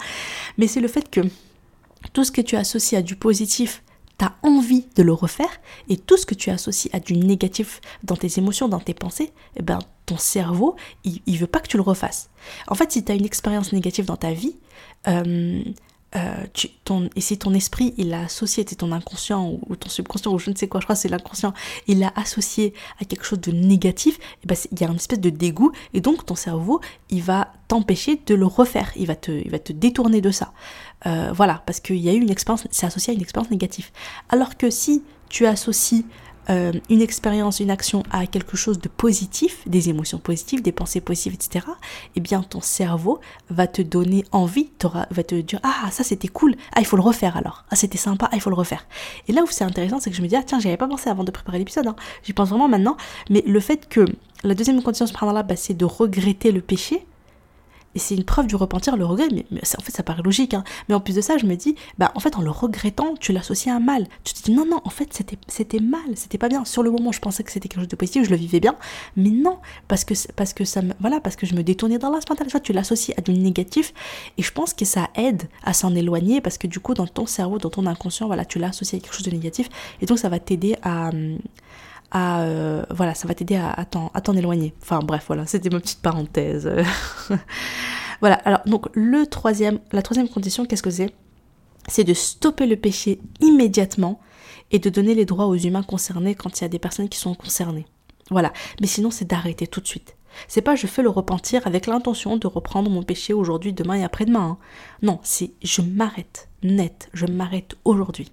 mais 0.59 0.67
c'est 0.67 0.81
le 0.81 0.89
fait 0.89 1.11
que 1.11 1.21
tout 2.13 2.25
ce 2.25 2.33
que 2.33 2.41
tu 2.41 2.57
associes 2.57 2.99
à 2.99 3.03
du 3.03 3.17
positif, 3.17 3.83
envie 4.43 4.87
de 4.97 5.03
le 5.03 5.13
refaire, 5.13 5.61
et 5.89 5.97
tout 5.97 6.17
ce 6.17 6.27
que 6.27 6.35
tu 6.35 6.51
associes 6.51 6.91
à 6.93 7.01
du 7.01 7.17
négatif 7.17 7.81
dans 8.03 8.17
tes 8.17 8.39
émotions, 8.39 8.69
dans 8.69 8.81
tes 8.81 8.95
pensées, 8.95 9.33
eh 9.57 9.63
ben, 9.63 9.79
ton 10.07 10.17
cerveau, 10.17 10.77
il, 11.05 11.21
il 11.27 11.39
veut 11.39 11.47
pas 11.47 11.61
que 11.61 11.69
tu 11.69 11.77
le 11.77 11.83
refasses. 11.83 12.31
En 12.69 12.75
fait, 12.75 12.93
si 12.93 13.05
tu 13.05 13.13
as 13.13 13.15
une 13.15 13.25
expérience 13.25 13.73
négative 13.73 14.05
dans 14.05 14.17
ta 14.17 14.33
vie, 14.33 14.57
euh, 15.09 15.63
euh, 16.15 16.47
ton, 16.85 17.09
et 17.17 17.21
si 17.21 17.39
ton 17.39 17.55
esprit 17.55 17.95
il 17.97 18.11
l'a 18.11 18.23
associé, 18.23 18.65
c'est 18.69 18.77
ton 18.77 18.93
inconscient 18.93 19.59
ou, 19.69 19.77
ton 19.77 19.89
subconscient 19.89 20.33
ou 20.33 20.39
je 20.39 20.51
ne 20.51 20.57
sais 20.57 20.69
quoi, 20.69 20.81
je 20.81 20.87
crois 20.87 20.95
c'est 20.95 21.09
l'inconscient, 21.09 21.55
il 21.87 22.01
l'a 22.01 22.13
associé 22.17 22.75
à 23.01 23.05
quelque 23.05 23.25
chose 23.25 23.41
de 23.41 23.53
négatif, 23.53 24.19
et 24.43 24.47
ben 24.47 24.57
il 24.71 24.81
y 24.81 24.85
a 24.85 24.89
une 24.89 24.97
espèce 24.97 25.21
de 25.21 25.31
dégoût 25.31 25.73
et 25.95 26.01
donc 26.01 26.27
ton 26.27 26.35
cerveau 26.35 26.81
il 27.09 27.23
va 27.23 27.53
t'empêcher 27.69 28.21
de 28.27 28.35
le 28.35 28.47
refaire, 28.47 28.93
il 28.97 29.07
va 29.07 29.17
te, 29.17 29.33
il 29.33 29.51
va 29.51 29.59
te 29.59 29.73
détourner 29.73 30.21
de 30.21 30.31
ça. 30.31 30.53
Euh, 31.07 31.33
voilà, 31.35 31.63
parce 31.67 31.81
qu'il 31.81 31.97
y 31.97 32.09
a 32.09 32.13
eu 32.13 32.21
une 32.21 32.31
expérience, 32.31 32.67
c'est 32.71 32.87
associé 32.87 33.13
à 33.13 33.15
une 33.15 33.23
expérience 33.23 33.51
négative. 33.51 33.91
Alors 34.29 34.57
que 34.57 34.71
si 34.71 35.03
tu 35.29 35.47
associes 35.47 36.05
euh, 36.51 36.73
une 36.91 37.01
expérience, 37.01 37.61
une 37.61 37.71
action 37.71 38.03
à 38.11 38.27
quelque 38.27 38.57
chose 38.57 38.79
de 38.79 38.89
positif, 38.89 39.67
des 39.67 39.89
émotions 39.89 40.19
positives, 40.19 40.63
des 40.63 40.73
pensées 40.73 41.01
positives, 41.01 41.35
etc., 41.35 41.67
eh 42.17 42.21
bien 42.21 42.43
ton 42.43 42.61
cerveau 42.61 43.21
va 43.51 43.67
te 43.67 43.83
donner 43.83 44.25
envie, 44.33 44.71
va 45.11 45.23
te 45.23 45.35
dire 45.35 45.61
ah 45.63 45.91
ça 45.91 46.05
c'était 46.05 46.29
cool, 46.29 46.57
ah 46.75 46.81
il 46.81 46.87
faut 46.87 46.97
le 46.97 47.03
refaire 47.03 47.37
alors, 47.37 47.65
ah 47.71 47.77
c'était 47.77 47.99
sympa, 47.99 48.29
ah 48.31 48.35
il 48.35 48.41
faut 48.41 48.51
le 48.51 48.57
refaire. 48.57 48.87
Et 49.29 49.33
là 49.33 49.43
où 49.43 49.47
c'est 49.51 49.65
intéressant, 49.65 50.01
c'est 50.01 50.11
que 50.11 50.17
je 50.17 50.23
me 50.23 50.29
dis 50.29 50.37
ah 50.37 50.43
tiens 50.45 50.59
j'y 50.59 50.69
avais 50.69 50.77
pas 50.77 50.89
pensé 50.89 51.11
avant 51.11 51.25
de 51.25 51.31
préparer 51.31 51.59
l'épisode, 51.59 51.87
hein. 51.87 51.97
j'y 52.23 52.33
pense 52.33 52.49
vraiment 52.49 52.69
maintenant, 52.69 52.97
mais 53.31 53.43
le 53.47 53.61
fait 53.61 53.89
que 53.89 54.07
la 54.45 54.55
deuxième 54.55 54.83
condition 54.83 55.07
subhanallah, 55.07 55.45
bah, 55.45 55.57
c'est 55.57 55.75
de 55.75 55.85
regretter 55.85 56.51
le 56.51 56.61
péché, 56.61 57.07
et 57.95 57.99
c'est 57.99 58.15
une 58.15 58.25
preuve 58.25 58.47
du 58.47 58.57
repentir, 58.57 58.97
le 58.97 59.05
regret, 59.05 59.29
mais, 59.31 59.45
en 59.63 59.83
fait 59.83 59.93
ça 59.93 60.03
paraît 60.03 60.23
logique. 60.23 60.55
Hein. 60.55 60.65
Mais 60.89 60.95
en 60.95 61.01
plus 61.01 61.15
de 61.15 61.21
ça, 61.21 61.39
je 61.39 61.47
me 61.47 61.57
dis, 61.57 61.77
bah 61.99 62.13
en 62.15 62.21
fait 62.21 62.37
en 62.37 62.43
le 62.43 62.51
regrettant, 62.51 63.15
tu 63.19 63.33
l'associes 63.33 63.73
à 63.73 63.77
un 63.77 63.81
mal. 63.81 64.07
Tu 64.25 64.35
te 64.35 64.43
dis 64.43 64.53
non, 64.53 64.67
non, 64.67 64.81
en 64.85 64.91
fait 64.91 65.09
c'était, 65.13 65.39
c'était 65.49 65.81
mal, 65.81 66.01
c'était 66.15 66.39
pas 66.39 66.49
bien. 66.49 66.65
Sur 66.65 66.83
le 66.83 66.91
moment, 66.91 67.13
je 67.13 67.21
pensais 67.21 67.43
que 67.43 67.53
c'était 67.53 67.69
quelque 67.69 67.81
chose 67.81 67.89
de 67.89 67.97
positif, 67.97 68.25
je 68.25 68.31
le 68.31 68.37
vivais 68.37 68.61
bien, 68.61 68.77
mais 69.17 69.31
non, 69.31 69.59
parce 69.89 70.05
que, 70.05 70.15
parce 70.35 70.53
que 70.53 70.65
ça 70.65 70.83
me, 70.83 70.93
voilà, 71.01 71.21
parce 71.21 71.37
que 71.37 71.47
je 71.47 71.55
me 71.55 71.63
détournais 71.63 71.99
dans 71.99 72.11
la 72.11 72.21
vois, 72.51 72.61
tu 72.61 72.73
l'associes 72.73 73.15
à 73.19 73.21
du 73.21 73.33
négatif, 73.33 73.93
et 74.39 74.43
je 74.43 74.53
pense 74.53 74.75
que 74.75 74.85
ça 74.85 75.09
aide 75.15 75.43
à 75.65 75.73
s'en 75.73 75.95
éloigner, 75.95 76.41
parce 76.41 76.59
que 76.59 76.67
du 76.67 76.81
coup, 76.81 76.95
dans 76.95 77.07
ton 77.07 77.27
cerveau, 77.27 77.59
dans 77.59 77.71
ton 77.71 77.87
inconscient, 77.87 78.27
voilà, 78.27 78.45
tu 78.45 78.59
l'associes 78.59 78.99
à 78.99 79.01
quelque 79.01 79.15
chose 79.15 79.27
de 79.27 79.31
négatif, 79.31 79.69
et 80.01 80.07
donc 80.07 80.19
ça 80.19 80.29
va 80.29 80.39
t'aider 80.39 80.77
à 80.83 81.11
euh, 82.15 82.85
voilà, 82.91 83.15
ça 83.15 83.27
va 83.27 83.35
t'aider 83.35 83.57
à, 83.57 83.71
à 83.73 83.85
t'en 84.21 84.37
éloigner. 84.37 84.75
Enfin 84.83 85.01
bref, 85.01 85.25
voilà, 85.27 85.47
c'était 85.47 85.71
ma 85.71 85.81
petite 85.81 86.03
parenthèse. 86.03 86.71
voilà, 88.21 88.37
alors 88.45 88.61
donc 88.67 88.87
le 88.95 89.27
troisième, 89.27 89.79
la 89.93 90.03
troisième 90.03 90.29
condition, 90.29 90.67
qu'est-ce 90.67 90.83
que 90.83 90.91
c'est? 90.91 91.11
C'est 91.89 92.05
de 92.05 92.15
stopper 92.15 92.67
le 92.67 92.77
péché 92.77 93.21
immédiatement 93.41 94.21
et 94.71 94.79
de 94.79 94.91
donner 94.91 95.15
les 95.15 95.25
droits 95.25 95.47
aux 95.47 95.57
humains 95.57 95.83
concernés 95.83 96.35
quand 96.35 96.61
il 96.61 96.63
y 96.63 96.65
a 96.65 96.69
des 96.69 96.79
personnes 96.79 97.09
qui 97.09 97.19
sont 97.19 97.35
concernées. 97.35 97.87
Voilà, 98.31 98.53
mais 98.81 98.87
sinon 98.87 99.11
c'est 99.11 99.27
d'arrêter 99.27 99.67
tout 99.67 99.81
de 99.81 99.87
suite. 99.87 100.17
C'est 100.49 100.63
pas 100.63 100.75
je 100.75 100.87
fais 100.87 101.03
le 101.03 101.11
repentir 101.11 101.67
avec 101.67 101.87
l'intention 101.87 102.37
de 102.37 102.47
reprendre 102.47 102.91
mon 102.91 103.03
péché 103.03 103.33
aujourd'hui, 103.35 103.73
demain 103.73 103.95
et 103.95 104.05
après-demain. 104.05 104.41
Hein. 104.53 104.59
Non, 105.03 105.19
c'est 105.23 105.53
je 105.63 105.83
m'arrête, 105.83 106.49
net, 106.63 107.11
je 107.13 107.27
m'arrête 107.27 107.77
aujourd'hui. 107.85 108.33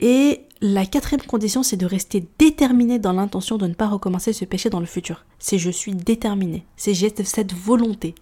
Et 0.00 0.46
la 0.60 0.86
quatrième 0.86 1.26
condition, 1.26 1.62
c'est 1.62 1.76
de 1.76 1.86
rester 1.86 2.26
déterminé 2.38 2.98
dans 2.98 3.12
l'intention 3.12 3.58
de 3.58 3.66
ne 3.66 3.74
pas 3.74 3.88
recommencer 3.88 4.32
ce 4.32 4.44
péché 4.44 4.70
dans 4.70 4.80
le 4.80 4.86
futur. 4.86 5.24
C'est 5.38 5.58
je 5.58 5.70
suis 5.70 5.94
déterminé. 5.94 6.64
C'est 6.76 6.94
j'ai 6.94 7.12
cette 7.24 7.52
volonté. 7.52 8.14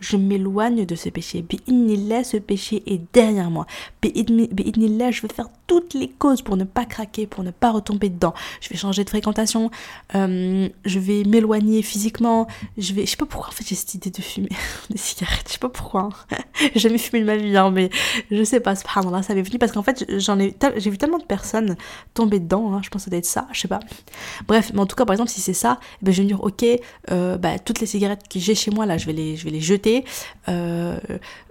je 0.00 0.16
m'éloigne 0.16 0.86
de 0.86 0.94
ce 0.96 1.08
péché. 1.08 1.44
ce 1.68 2.36
péché 2.38 2.82
est 2.86 3.00
derrière 3.12 3.50
moi. 3.50 3.66
je 4.02 5.22
vais 5.22 5.28
faire 5.34 5.48
toutes 5.68 5.94
les 5.94 6.08
causes 6.08 6.42
pour 6.42 6.56
ne 6.56 6.64
pas 6.64 6.84
craquer, 6.84 7.26
pour 7.26 7.44
ne 7.44 7.50
pas 7.50 7.70
retomber 7.70 8.08
dedans. 8.08 8.34
Je 8.60 8.70
vais 8.70 8.76
changer 8.76 9.04
de 9.04 9.10
fréquentation. 9.10 9.70
Euh, 10.14 10.68
je 10.84 10.98
vais 10.98 11.22
m'éloigner 11.24 11.82
physiquement. 11.82 12.48
Je 12.76 12.94
vais, 12.94 13.04
je 13.04 13.10
sais 13.10 13.16
pas 13.16 13.26
pourquoi 13.26 13.50
en 13.50 13.52
fait 13.52 13.68
j'ai 13.68 13.74
cette 13.74 13.94
idée 13.94 14.10
de 14.10 14.22
fumer 14.22 14.48
des 14.90 14.98
cigarettes. 14.98 15.44
Je 15.46 15.52
sais 15.52 15.58
pas 15.58 15.68
pourquoi. 15.68 16.08
j'ai 16.74 16.80
jamais 16.80 16.98
fumé 16.98 17.20
de 17.20 17.26
ma 17.26 17.36
vie, 17.36 17.56
hein, 17.56 17.70
mais 17.70 17.90
je 18.30 18.42
sais 18.42 18.60
pas. 18.60 18.74
là 18.74 19.22
ça 19.22 19.34
m'est 19.34 19.42
venu 19.42 19.58
parce 19.58 19.72
qu'en 19.72 19.82
fait 19.82 20.04
j'en 20.18 20.40
ai 20.40 20.52
j'ai 20.78 20.90
vu 20.90 20.98
tellement 20.98 21.18
de 21.18 21.24
personnes 21.24 21.76
tomber 22.14 22.40
dedans, 22.40 22.72
hein, 22.72 22.80
je 22.82 22.88
pense 22.88 23.02
que 23.02 23.04
ça 23.04 23.10
doit 23.10 23.18
être 23.18 23.26
ça, 23.26 23.46
je 23.52 23.60
sais 23.60 23.68
pas. 23.68 23.80
Bref, 24.46 24.70
mais 24.74 24.80
en 24.80 24.86
tout 24.86 24.96
cas, 24.96 25.04
par 25.04 25.14
exemple, 25.14 25.30
si 25.30 25.40
c'est 25.40 25.52
ça, 25.52 25.78
eh 26.00 26.04
ben, 26.04 26.12
je 26.12 26.18
vais 26.18 26.24
me 26.24 26.28
dire, 26.28 26.42
ok, 26.42 26.64
euh, 27.10 27.36
bah, 27.36 27.58
toutes 27.58 27.80
les 27.80 27.86
cigarettes 27.86 28.28
que 28.28 28.38
j'ai 28.38 28.54
chez 28.54 28.70
moi, 28.70 28.86
là, 28.86 28.98
je 28.98 29.06
vais 29.06 29.12
les, 29.12 29.36
je 29.36 29.44
vais 29.44 29.50
les 29.50 29.60
jeter. 29.60 30.04
Euh, 30.48 30.98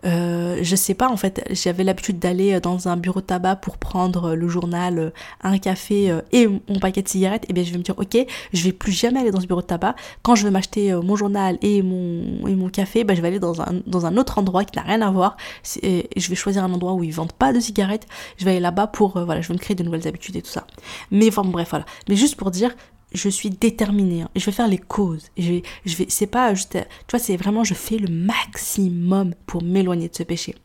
euh, 0.05 0.59
je 0.61 0.75
sais 0.75 0.93
pas, 0.93 1.09
en 1.09 1.17
fait, 1.17 1.45
j'avais 1.51 1.83
l'habitude 1.83 2.19
d'aller 2.19 2.59
dans 2.59 2.87
un 2.87 2.97
bureau 2.97 3.21
de 3.21 3.25
tabac 3.25 3.57
pour 3.57 3.77
prendre 3.77 4.35
le 4.35 4.47
journal, 4.47 5.11
un 5.41 5.57
café 5.57 6.17
et 6.31 6.47
mon 6.47 6.79
paquet 6.79 7.01
de 7.01 7.07
cigarettes. 7.07 7.43
Et 7.45 7.47
eh 7.49 7.53
bien, 7.53 7.63
je 7.63 7.71
vais 7.71 7.77
me 7.77 7.83
dire, 7.83 7.95
ok, 7.97 8.17
je 8.53 8.63
vais 8.63 8.71
plus 8.71 8.91
jamais 8.91 9.19
aller 9.19 9.31
dans 9.31 9.41
ce 9.41 9.47
bureau 9.47 9.61
de 9.61 9.67
tabac. 9.67 9.95
Quand 10.23 10.35
je 10.35 10.43
veux 10.43 10.51
m'acheter 10.51 10.93
mon 10.93 11.15
journal 11.15 11.57
et 11.61 11.81
mon, 11.81 12.47
et 12.47 12.55
mon 12.55 12.69
café, 12.69 13.03
bah, 13.03 13.15
je 13.15 13.21
vais 13.21 13.27
aller 13.27 13.39
dans 13.39 13.61
un, 13.61 13.81
dans 13.85 14.05
un 14.05 14.17
autre 14.17 14.37
endroit 14.37 14.63
qui 14.63 14.77
n'a 14.77 14.83
rien 14.83 15.01
à 15.01 15.11
voir. 15.11 15.37
Je 15.83 16.29
vais 16.29 16.35
choisir 16.35 16.63
un 16.63 16.73
endroit 16.73 16.93
où 16.93 17.03
ils 17.03 17.13
vendent 17.13 17.33
pas 17.33 17.53
de 17.53 17.59
cigarettes. 17.59 18.07
Je 18.37 18.45
vais 18.45 18.51
aller 18.51 18.59
là-bas 18.59 18.87
pour 18.87 19.16
voilà, 19.25 19.41
je 19.41 19.47
veux 19.47 19.53
me 19.53 19.59
créer 19.59 19.75
de 19.75 19.83
nouvelles 19.83 20.07
habitudes 20.07 20.35
et 20.35 20.41
tout 20.41 20.49
ça. 20.49 20.67
Mais 21.11 21.27
enfin, 21.27 21.43
bref, 21.43 21.69
voilà. 21.69 21.85
Mais 22.09 22.15
juste 22.15 22.35
pour 22.35 22.51
dire, 22.51 22.75
je 23.13 23.29
suis 23.29 23.49
déterminée. 23.49 24.23
Hein. 24.23 24.29
je 24.35 24.45
vais 24.45 24.51
faire 24.51 24.67
les 24.67 24.77
causes. 24.77 25.29
je 25.37 25.61
je 25.85 25.95
vais, 25.95 26.07
c'est 26.09 26.27
pas 26.27 26.53
juste, 26.53 26.73
tu 26.73 27.11
vois, 27.11 27.19
c'est 27.19 27.37
vraiment, 27.37 27.63
je 27.63 27.73
fais 27.73 27.97
le 27.97 28.09
maximum 28.09 29.33
pour 29.45 29.63
m'éloigner 29.63 30.09
de 30.09 30.15
ce 30.15 30.23
péché. 30.23 30.55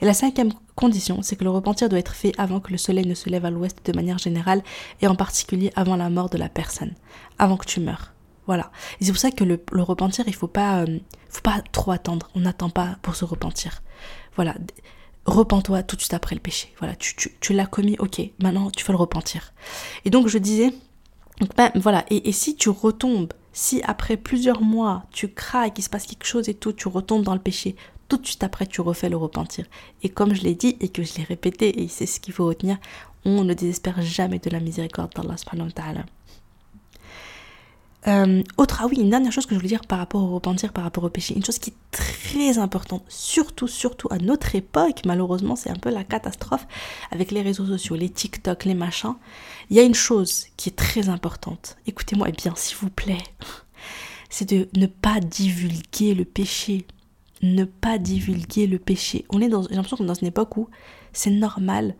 Et 0.00 0.04
la 0.04 0.14
cinquième 0.14 0.52
condition, 0.74 1.22
c'est 1.22 1.36
que 1.36 1.44
le 1.44 1.50
repentir 1.50 1.88
doit 1.88 1.98
être 1.98 2.14
fait 2.14 2.32
avant 2.38 2.60
que 2.60 2.70
le 2.70 2.78
soleil 2.78 3.06
ne 3.06 3.14
se 3.14 3.28
lève 3.28 3.44
à 3.44 3.50
l'ouest 3.50 3.84
de 3.84 3.92
manière 3.92 4.18
générale, 4.18 4.62
et 5.00 5.06
en 5.06 5.16
particulier 5.16 5.72
avant 5.74 5.96
la 5.96 6.08
mort 6.08 6.30
de 6.30 6.38
la 6.38 6.48
personne, 6.48 6.94
avant 7.38 7.56
que 7.56 7.66
tu 7.66 7.80
meurs. 7.80 8.12
Voilà. 8.46 8.70
Et 9.00 9.04
c'est 9.04 9.10
pour 9.10 9.20
ça 9.20 9.32
que 9.32 9.42
le, 9.42 9.60
repentir, 9.72 10.24
il 10.28 10.34
faut 10.34 10.50
euh, 10.56 10.98
faut 11.28 11.42
pas 11.42 11.60
trop 11.72 11.90
attendre. 11.90 12.28
On 12.36 12.40
n'attend 12.40 12.70
pas 12.70 12.96
pour 13.02 13.16
se 13.16 13.24
repentir. 13.24 13.82
Voilà 14.36 14.54
repens-toi 15.26 15.82
tout 15.82 15.96
de 15.96 16.00
suite 16.00 16.14
après 16.14 16.34
le 16.34 16.40
péché. 16.40 16.72
Voilà, 16.78 16.94
tu, 16.96 17.14
tu, 17.40 17.52
l'as 17.52 17.66
commis, 17.66 17.96
ok, 17.98 18.20
maintenant 18.40 18.70
tu 18.70 18.84
fais 18.84 18.92
le 18.92 18.98
repentir. 18.98 19.52
Et 20.04 20.10
donc 20.10 20.28
je 20.28 20.38
disais, 20.38 20.72
donc, 21.40 21.54
ben, 21.56 21.70
voilà, 21.74 22.04
et, 22.10 22.32
si 22.32 22.56
tu 22.56 22.70
retombes, 22.70 23.32
si 23.52 23.82
après 23.84 24.16
plusieurs 24.16 24.62
mois 24.62 25.04
tu 25.10 25.28
craques, 25.28 25.78
il 25.78 25.82
se 25.82 25.90
passe 25.90 26.06
quelque 26.06 26.26
chose 26.26 26.48
et 26.48 26.54
tout, 26.54 26.72
tu 26.72 26.88
retombes 26.88 27.22
dans 27.22 27.34
le 27.34 27.40
péché, 27.40 27.76
tout 28.08 28.16
de 28.16 28.26
suite 28.26 28.44
après 28.44 28.66
tu 28.66 28.80
refais 28.80 29.08
le 29.08 29.16
repentir. 29.16 29.66
Et 30.02 30.08
comme 30.08 30.34
je 30.34 30.42
l'ai 30.42 30.54
dit 30.54 30.76
et 30.80 30.88
que 30.88 31.02
je 31.02 31.14
l'ai 31.16 31.24
répété, 31.24 31.82
et 31.82 31.88
c'est 31.88 32.06
ce 32.06 32.20
qu'il 32.20 32.32
faut 32.32 32.46
retenir, 32.46 32.78
on 33.24 33.44
ne 33.44 33.54
désespère 33.54 34.00
jamais 34.02 34.38
de 34.38 34.50
la 34.50 34.60
miséricorde 34.60 35.12
d'Allah 35.14 35.36
subhanahu 35.36 35.66
wa 35.66 35.72
ta'ala. 35.72 36.06
Euh, 38.08 38.42
autre, 38.56 38.78
ah 38.82 38.86
oui, 38.86 38.98
une 39.00 39.10
dernière 39.10 39.32
chose 39.32 39.46
que 39.46 39.54
je 39.54 39.58
voulais 39.58 39.68
dire 39.68 39.84
par 39.86 39.98
rapport 39.98 40.22
au 40.22 40.34
repentir, 40.34 40.72
par 40.72 40.84
rapport 40.84 41.02
au 41.02 41.08
péché, 41.08 41.34
une 41.34 41.44
chose 41.44 41.58
qui 41.58 41.70
est 41.70 41.90
très 41.90 42.58
importante, 42.58 43.02
surtout, 43.08 43.66
surtout 43.66 44.06
à 44.12 44.18
notre 44.18 44.54
époque, 44.54 45.02
malheureusement, 45.04 45.56
c'est 45.56 45.70
un 45.70 45.76
peu 45.76 45.90
la 45.90 46.04
catastrophe 46.04 46.66
avec 47.10 47.32
les 47.32 47.42
réseaux 47.42 47.66
sociaux, 47.66 47.96
les 47.96 48.08
TikTok, 48.08 48.64
les 48.64 48.74
machins. 48.74 49.16
Il 49.70 49.76
y 49.76 49.80
a 49.80 49.82
une 49.82 49.94
chose 49.94 50.46
qui 50.56 50.68
est 50.68 50.76
très 50.76 51.08
importante, 51.08 51.76
écoutez-moi 51.86 52.28
bien, 52.30 52.54
s'il 52.54 52.76
vous 52.76 52.90
plaît, 52.90 53.22
c'est 54.30 54.48
de 54.48 54.68
ne 54.76 54.86
pas 54.86 55.18
divulguer 55.20 56.14
le 56.14 56.24
péché. 56.24 56.86
Ne 57.42 57.64
pas 57.64 57.98
divulguer 57.98 58.66
le 58.66 58.78
péché. 58.78 59.26
On 59.28 59.38
j'ai 59.40 59.48
l'impression 59.48 59.96
qu'on 59.98 60.04
est 60.04 60.06
dans 60.06 60.14
une 60.14 60.28
époque 60.28 60.56
où 60.56 60.68
c'est 61.12 61.30
normal 61.30 61.94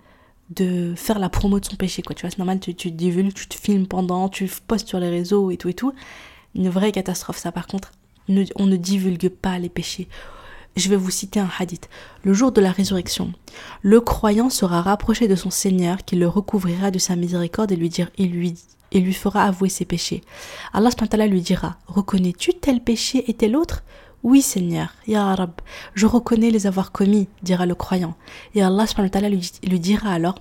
de 0.50 0.94
faire 0.96 1.18
la 1.18 1.28
promo 1.28 1.60
de 1.60 1.64
son 1.64 1.76
péché, 1.76 2.02
quoi. 2.02 2.14
Tu 2.14 2.22
vois, 2.22 2.30
c'est 2.30 2.38
normal, 2.38 2.60
tu, 2.60 2.74
tu 2.74 2.90
te 2.90 2.96
divulgues, 2.96 3.34
tu 3.34 3.48
te 3.48 3.54
filmes 3.54 3.86
pendant, 3.86 4.28
tu 4.28 4.48
postes 4.66 4.88
sur 4.88 5.00
les 5.00 5.10
réseaux 5.10 5.50
et 5.50 5.56
tout 5.56 5.68
et 5.68 5.74
tout. 5.74 5.92
Une 6.54 6.68
vraie 6.68 6.92
catastrophe, 6.92 7.38
ça. 7.38 7.52
Par 7.52 7.66
contre, 7.66 7.92
on 8.28 8.66
ne 8.66 8.76
divulgue 8.76 9.28
pas 9.28 9.58
les 9.58 9.68
péchés. 9.68 10.08
Je 10.76 10.90
vais 10.90 10.96
vous 10.96 11.10
citer 11.10 11.40
un 11.40 11.48
hadith. 11.58 11.88
Le 12.22 12.34
jour 12.34 12.52
de 12.52 12.60
la 12.60 12.70
résurrection, 12.70 13.32
le 13.82 14.00
croyant 14.00 14.50
sera 14.50 14.82
rapproché 14.82 15.26
de 15.26 15.34
son 15.34 15.50
Seigneur 15.50 16.04
qui 16.04 16.16
le 16.16 16.28
recouvrira 16.28 16.90
de 16.90 16.98
sa 16.98 17.16
miséricorde 17.16 17.72
et 17.72 17.76
lui, 17.76 17.88
dire, 17.88 18.10
il 18.18 18.30
lui 18.30 18.54
et 18.92 19.00
lui 19.00 19.14
fera 19.14 19.44
avouer 19.44 19.68
ses 19.68 19.84
péchés. 19.84 20.22
Allah 20.72 20.90
lui 21.26 21.40
dira 21.40 21.76
Reconnais-tu 21.86 22.54
tel 22.54 22.80
péché 22.80 23.24
et 23.28 23.34
tel 23.34 23.56
autre? 23.56 23.82
Oui, 24.26 24.42
Seigneur, 24.42 24.88
Ya 25.06 25.36
Rab, 25.36 25.52
je 25.94 26.04
reconnais 26.04 26.50
les 26.50 26.66
avoir 26.66 26.90
commis, 26.90 27.28
dira 27.44 27.64
le 27.64 27.76
croyant. 27.76 28.16
Et 28.56 28.60
Allah 28.60 28.84
lui, 29.28 29.52
lui 29.62 29.78
dira 29.78 30.10
alors 30.10 30.34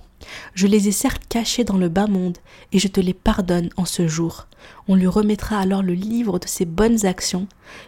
Je 0.54 0.66
les 0.66 0.88
ai 0.88 0.90
certes 0.90 1.22
cachés 1.28 1.62
dans 1.62 1.76
le 1.76 1.88
bas 1.88 2.08
monde, 2.08 2.36
et 2.72 2.80
je 2.80 2.88
te 2.88 2.98
les 2.98 3.14
pardonne 3.14 3.70
en 3.76 3.84
ce 3.84 4.08
jour. 4.08 4.48
On 4.88 4.96
lui 4.96 5.06
remettra 5.06 5.60
alors 5.60 5.84
le 5.84 5.92
livre 5.92 6.40
de 6.40 6.48
ses 6.48 6.64
bonnes 6.64 7.06
actions. 7.06 7.46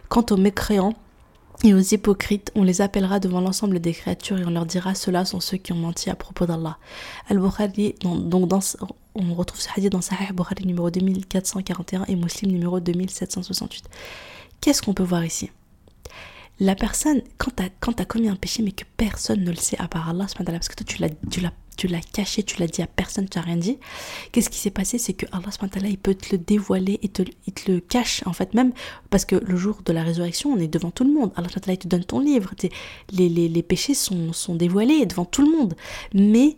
Quant 0.09 0.25
aux 0.31 0.37
mécréants, 0.37 0.95
et 1.65 1.75
aux 1.75 1.81
hypocrites, 1.81 2.53
on 2.55 2.63
les 2.63 2.81
appellera 2.81 3.19
devant 3.19 3.41
l'ensemble 3.41 3.81
des 3.81 3.93
créatures 3.93 4.39
et 4.39 4.45
on 4.45 4.51
leur 4.51 4.67
dira 4.67 4.95
ceux-là 4.95 5.25
sont 5.25 5.41
ceux 5.41 5.57
qui 5.57 5.73
ont 5.73 5.79
menti 5.79 6.11
à 6.11 6.15
propos 6.15 6.47
d'Allah. 6.47 6.79
Al-Bukhari, 7.29 7.97
donc 8.03 8.47
dans, 8.47 8.61
on 9.17 9.35
retrouve 9.35 9.61
ce 9.61 9.69
hadith 9.77 9.91
dans 9.91 10.01
Sahih 10.01 10.33
Bukhari 10.33 10.65
numéro 10.65 10.93
2441 10.93 12.05
et 12.07 12.15
Muslim 12.15 12.53
numéro 12.53 12.79
2768. 12.79 13.87
Qu'est-ce 14.61 14.81
qu'on 14.81 14.95
peut 14.95 15.03
voir 15.03 15.25
ici? 15.25 15.51
La 16.61 16.75
personne, 16.75 17.23
quand 17.37 17.53
tu 17.57 17.63
as, 17.63 18.05
commis 18.05 18.29
un 18.29 18.37
péché 18.37 18.63
mais 18.63 18.73
que 18.73 18.85
personne 18.97 19.45
ne 19.45 19.51
le 19.51 19.57
sait 19.57 19.79
à 19.79 19.89
part 19.89 20.09
Allah, 20.09 20.27
parce 20.37 20.69
que 20.69 20.75
toi 20.75 20.87
tu 20.87 21.01
l'as 21.41 21.51
tu 21.79 21.87
l'as 21.87 22.01
caché, 22.01 22.43
tu 22.43 22.59
l'as 22.59 22.67
dit 22.67 22.83
à 22.83 22.89
personne, 22.89 23.29
tu 23.29 23.39
n'as 23.39 23.45
rien 23.45 23.57
dit. 23.57 23.79
Qu'est-ce 24.33 24.51
qui 24.51 24.59
s'est 24.59 24.73
passé? 24.73 24.99
C'est 24.99 25.13
que 25.13 25.27
Allah 25.31 25.49
il 25.89 25.97
peut 25.97 26.15
te 26.15 26.33
le 26.33 26.39
dévoiler 26.39 26.99
et 27.03 27.09
te, 27.09 27.23
il 27.47 27.53
te 27.53 27.71
le 27.71 27.81
cache 27.81 28.23
en 28.27 28.33
fait 28.33 28.53
même 28.53 28.73
parce 29.11 29.25
que 29.25 29.37
le 29.37 29.57
jour 29.57 29.79
de 29.85 29.93
la 29.93 30.03
résurrection, 30.03 30.51
on 30.51 30.59
est 30.59 30.69
devant 30.69 30.91
tout 30.91 31.05
le 31.05 31.13
monde. 31.13 31.31
Allah 31.37 31.49
il 31.69 31.79
te 31.79 31.89
donne 31.89 32.05
ton 32.05 32.19
livre. 32.19 32.53
Les, 33.13 33.29
les, 33.29 33.49
les, 33.49 33.63
péchés 33.63 33.95
sont, 33.95 34.33
sont 34.33 34.57
dévoilés 34.57 35.07
devant 35.07 35.25
tout 35.25 35.43
le 35.43 35.57
monde. 35.57 35.75
Mais 36.13 36.57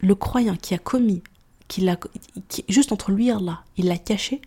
le 0.00 0.14
croyant 0.14 0.56
qui 0.56 0.74
a 0.74 0.78
commis, 0.78 1.22
qui 1.66 1.80
l'a, 1.80 1.98
juste 2.68 2.92
entre 2.92 3.10
lui 3.10 3.28
et 3.28 3.32
Allah, 3.32 3.64
il 3.76 3.86
l'a 3.86 3.98
caché, 3.98 4.40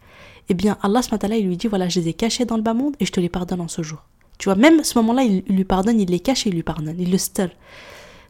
eh 0.47 0.53
bien 0.53 0.77
Allah 0.81 1.01
il 1.37 1.45
lui 1.45 1.57
dit 1.57 1.67
voilà, 1.67 1.89
je 1.89 1.99
les 1.99 2.07
ai 2.07 2.13
cachés 2.13 2.45
dans 2.45 2.55
le 2.55 2.63
bas 2.63 2.73
monde 2.73 2.95
et 3.01 3.05
je 3.05 3.11
te 3.11 3.19
les 3.19 3.29
pardonne 3.29 3.59
en 3.59 3.67
ce 3.67 3.83
jour. 3.83 4.05
Tu 4.39 4.45
vois, 4.45 4.55
même 4.55 4.83
ce 4.83 4.97
moment-là, 4.97 5.23
il, 5.23 5.43
lui 5.47 5.65
pardonne, 5.65 5.99
il 5.99 6.09
les 6.09 6.19
cache 6.19 6.45
il 6.45 6.53
lui 6.53 6.63
pardonne, 6.63 6.95
il 6.97 7.11
le 7.11 7.17
stir 7.17 7.49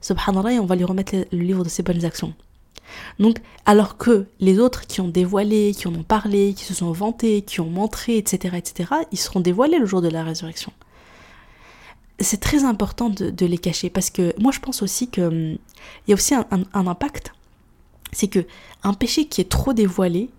subhanallah, 0.01 0.53
et 0.53 0.59
on 0.59 0.65
va 0.65 0.75
lui 0.75 0.83
remettre 0.83 1.15
le 1.31 1.39
livre 1.39 1.63
de 1.63 1.69
ses 1.69 1.83
bonnes 1.83 2.03
actions. 2.03 2.33
Donc, 3.19 3.37
alors 3.65 3.95
que 3.97 4.25
les 4.39 4.57
autres 4.59 4.87
qui 4.87 5.01
ont 5.01 5.07
dévoilé, 5.07 5.73
qui 5.77 5.87
en 5.87 5.93
ont 5.93 6.03
parlé, 6.03 6.53
qui 6.55 6.63
se 6.63 6.73
sont 6.73 6.91
vantés, 6.91 7.43
qui 7.43 7.61
ont 7.61 7.69
montré, 7.69 8.17
etc., 8.17 8.57
etc., 8.57 8.89
ils 9.11 9.19
seront 9.19 9.39
dévoilés 9.39 9.77
le 9.77 9.85
jour 9.85 10.01
de 10.01 10.07
la 10.07 10.23
résurrection. 10.23 10.73
C'est 12.19 12.39
très 12.39 12.63
important 12.63 13.09
de, 13.09 13.45
les 13.45 13.57
cacher 13.57 13.89
parce 13.89 14.09
que 14.09 14.33
moi 14.37 14.51
je 14.51 14.59
pense 14.59 14.81
aussi 14.81 15.07
qu'il 15.07 15.23
hum, 15.23 15.57
y 16.07 16.11
a 16.11 16.15
aussi 16.15 16.33
un, 16.33 16.45
impact. 16.73 17.33
C'est 18.11 18.27
que 18.27 18.45
un 18.83 18.93
péché 18.93 19.27
qui 19.27 19.39
est 19.39 19.49
trop 19.49 19.71
dévoilé, 19.71 20.29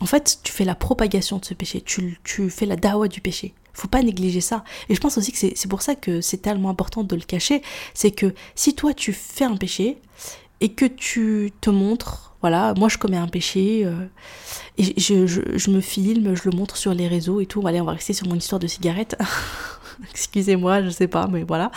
en 0.00 0.06
fait, 0.06 0.40
tu 0.42 0.52
fais 0.52 0.64
la 0.64 0.74
propagation 0.74 1.38
de 1.38 1.44
ce 1.44 1.54
péché, 1.54 1.80
tu, 1.80 2.18
tu 2.24 2.50
fais 2.50 2.66
la 2.66 2.76
dawa 2.76 3.08
du 3.08 3.20
péché. 3.20 3.54
Faut 3.72 3.88
pas 3.88 4.02
négliger 4.02 4.40
ça. 4.40 4.64
Et 4.88 4.94
je 4.94 5.00
pense 5.00 5.18
aussi 5.18 5.32
que 5.32 5.38
c'est 5.38 5.68
pour 5.68 5.82
ça 5.82 5.94
que 5.94 6.20
c'est 6.20 6.38
tellement 6.38 6.70
important 6.70 7.04
de 7.04 7.14
le 7.16 7.22
cacher. 7.22 7.62
C'est 7.94 8.10
que 8.10 8.34
si 8.54 8.74
toi 8.74 8.94
tu 8.94 9.12
fais 9.12 9.44
un 9.44 9.56
péché 9.56 9.98
et 10.60 10.70
que 10.70 10.84
tu 10.84 11.52
te 11.60 11.70
montres, 11.70 12.32
voilà, 12.42 12.74
moi 12.76 12.88
je 12.88 12.98
commets 12.98 13.16
un 13.16 13.28
péché, 13.28 13.82
euh, 13.84 14.06
et 14.76 15.00
je, 15.00 15.26
je, 15.26 15.70
me 15.70 15.80
filme, 15.80 16.34
je 16.34 16.48
le 16.50 16.56
montre 16.56 16.76
sur 16.76 16.92
les 16.92 17.06
réseaux 17.06 17.40
et 17.40 17.46
tout. 17.46 17.66
Allez, 17.66 17.80
on 17.80 17.84
va 17.84 17.92
rester 17.92 18.12
sur 18.12 18.26
mon 18.26 18.34
histoire 18.34 18.58
de 18.58 18.66
cigarette. 18.66 19.16
Excusez-moi, 20.10 20.82
je 20.82 20.90
sais 20.90 21.06
pas, 21.06 21.28
mais 21.28 21.44
voilà. 21.44 21.70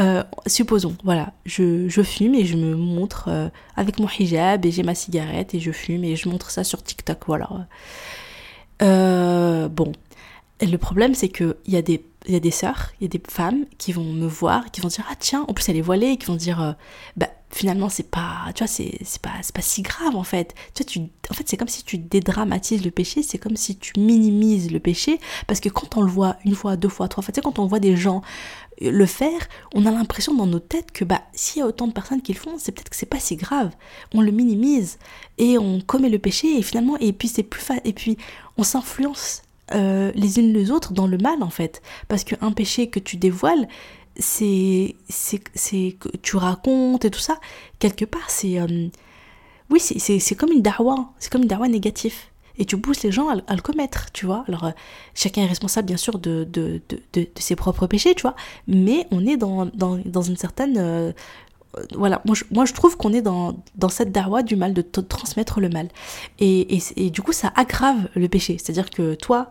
Euh, 0.00 0.22
supposons, 0.46 0.96
voilà, 1.04 1.32
je, 1.44 1.88
je, 1.88 2.02
fume 2.02 2.34
et 2.34 2.44
je 2.44 2.56
me 2.56 2.76
montre 2.76 3.28
euh, 3.28 3.48
avec 3.76 3.98
mon 3.98 4.08
hijab 4.08 4.64
et 4.64 4.70
j'ai 4.70 4.84
ma 4.84 4.94
cigarette 4.94 5.54
et 5.54 5.60
je 5.60 5.72
fume 5.72 6.04
et 6.04 6.14
je 6.14 6.28
montre 6.28 6.50
ça 6.50 6.62
sur 6.62 6.82
TikTok, 6.82 7.18
voilà. 7.26 7.48
bon, 8.80 9.92
et 10.60 10.66
le 10.66 10.78
problème, 10.78 11.14
c'est 11.14 11.28
qu'il 11.28 11.54
y 11.66 11.76
a 11.76 11.82
des 11.82 12.04
il 12.26 12.34
y 12.34 12.36
a 12.36 12.40
des 12.40 12.50
sœurs, 12.50 12.90
il 13.00 13.04
y 13.04 13.06
a 13.06 13.08
des 13.08 13.22
femmes 13.26 13.64
qui 13.78 13.92
vont 13.92 14.04
me 14.04 14.26
voir, 14.26 14.70
qui 14.70 14.80
vont 14.80 14.88
dire 14.88 15.04
ah 15.08 15.14
tiens, 15.18 15.44
en 15.48 15.54
plus 15.54 15.68
elle 15.68 15.76
est 15.76 15.82
voilée, 15.82 16.16
qui 16.16 16.26
vont 16.26 16.36
dire 16.36 16.60
euh, 16.60 16.72
bah 17.16 17.28
finalement 17.50 17.88
c'est 17.88 18.10
pas, 18.10 18.46
tu 18.54 18.62
vois 18.62 18.66
c'est 18.66 18.98
pas 19.22 19.30
pas 19.54 19.62
si 19.62 19.82
grave 19.82 20.14
en 20.16 20.24
fait. 20.24 20.54
Tu 20.74 20.82
vois 20.82 20.90
tu 20.90 21.00
en 21.30 21.34
fait 21.34 21.48
c'est 21.48 21.56
comme 21.56 21.68
si 21.68 21.84
tu 21.84 21.96
dédramatises 21.96 22.84
le 22.84 22.90
péché, 22.90 23.22
c'est 23.22 23.38
comme 23.38 23.56
si 23.56 23.78
tu 23.78 23.92
minimises 23.98 24.70
le 24.70 24.80
péché 24.80 25.20
parce 25.46 25.60
que 25.60 25.68
quand 25.68 25.96
on 25.96 26.02
le 26.02 26.10
voit 26.10 26.36
une 26.44 26.54
fois, 26.54 26.76
deux 26.76 26.88
fois, 26.88 27.08
trois 27.08 27.22
fois, 27.22 27.32
tu 27.32 27.38
sais 27.38 27.42
quand 27.42 27.58
on 27.58 27.66
voit 27.66 27.80
des 27.80 27.96
gens 27.96 28.22
le 28.80 29.06
faire, 29.06 29.48
on 29.74 29.86
a 29.86 29.90
l'impression 29.90 30.34
dans 30.34 30.46
nos 30.46 30.60
têtes 30.60 30.92
que 30.92 31.04
bah 31.04 31.22
s'il 31.32 31.60
y 31.60 31.62
a 31.62 31.66
autant 31.66 31.86
de 31.86 31.92
personnes 31.92 32.20
qui 32.20 32.32
le 32.32 32.38
font, 32.38 32.56
c'est 32.58 32.72
peut-être 32.72 32.90
que 32.90 32.96
c'est 32.96 33.06
pas 33.06 33.20
si 33.20 33.36
grave. 33.36 33.70
On 34.12 34.20
le 34.20 34.32
minimise 34.32 34.98
et 35.38 35.56
on 35.56 35.80
commet 35.80 36.10
le 36.10 36.18
péché 36.18 36.58
et 36.58 36.62
finalement 36.62 36.96
et 36.98 37.12
puis 37.12 37.28
c'est 37.28 37.42
plus 37.42 37.62
fa 37.62 37.74
et 37.84 37.92
puis 37.92 38.18
on 38.58 38.64
s'influence 38.64 39.42
euh, 39.74 40.12
les 40.14 40.38
unes 40.38 40.52
les 40.52 40.70
autres 40.70 40.92
dans 40.92 41.06
le 41.06 41.18
mal 41.18 41.42
en 41.42 41.50
fait. 41.50 41.82
Parce 42.08 42.24
qu'un 42.24 42.52
péché 42.52 42.88
que 42.88 42.98
tu 42.98 43.16
dévoiles, 43.16 43.68
c'est 44.16 44.94
que 45.08 46.16
tu 46.22 46.36
racontes 46.36 47.04
et 47.04 47.10
tout 47.10 47.20
ça, 47.20 47.38
quelque 47.78 48.04
part, 48.04 48.28
c'est. 48.30 48.58
Euh, 48.60 48.88
oui, 49.70 49.80
c'est 49.80 50.34
comme 50.34 50.50
une 50.50 50.62
darwa, 50.62 51.10
c'est 51.18 51.30
comme 51.30 51.42
une 51.42 51.48
darwa 51.48 51.68
négative. 51.68 52.14
Et 52.60 52.64
tu 52.64 52.76
pousses 52.76 53.04
les 53.04 53.12
gens 53.12 53.28
à, 53.28 53.54
le 53.54 53.62
commettre, 53.62 54.10
tu 54.12 54.26
vois. 54.26 54.44
Alors, 54.48 54.64
euh, 54.64 54.70
chacun 55.14 55.42
est 55.42 55.46
responsable, 55.46 55.86
bien 55.86 55.96
sûr, 55.96 56.18
de, 56.18 56.42
de, 56.42 56.80
de, 56.88 57.00
de, 57.12 57.28
ses 57.36 57.54
propres 57.54 57.86
péchés, 57.86 58.16
tu 58.16 58.22
vois. 58.22 58.34
Mais 58.66 59.06
on 59.12 59.24
est 59.26 59.36
dans, 59.36 59.66
dans, 59.66 59.96
dans 60.04 60.22
une 60.22 60.36
certaine 60.36 61.14
voilà, 61.94 62.22
moi 62.24 62.34
je, 62.34 62.44
moi 62.50 62.64
je 62.64 62.72
trouve 62.72 62.96
qu'on 62.96 63.12
est 63.12 63.22
dans, 63.22 63.56
dans 63.76 63.88
cette 63.88 64.12
darwa 64.12 64.42
du 64.42 64.56
mal, 64.56 64.72
de 64.72 64.82
transmettre 64.82 65.60
le 65.60 65.68
mal. 65.68 65.88
Et, 66.38 66.76
et, 66.76 66.82
et, 66.96 67.10
du 67.10 67.22
coup, 67.22 67.32
ça 67.32 67.52
aggrave 67.54 68.08
le 68.14 68.28
péché. 68.28 68.56
C'est-à-dire 68.58 68.90
que 68.90 69.14
toi, 69.14 69.50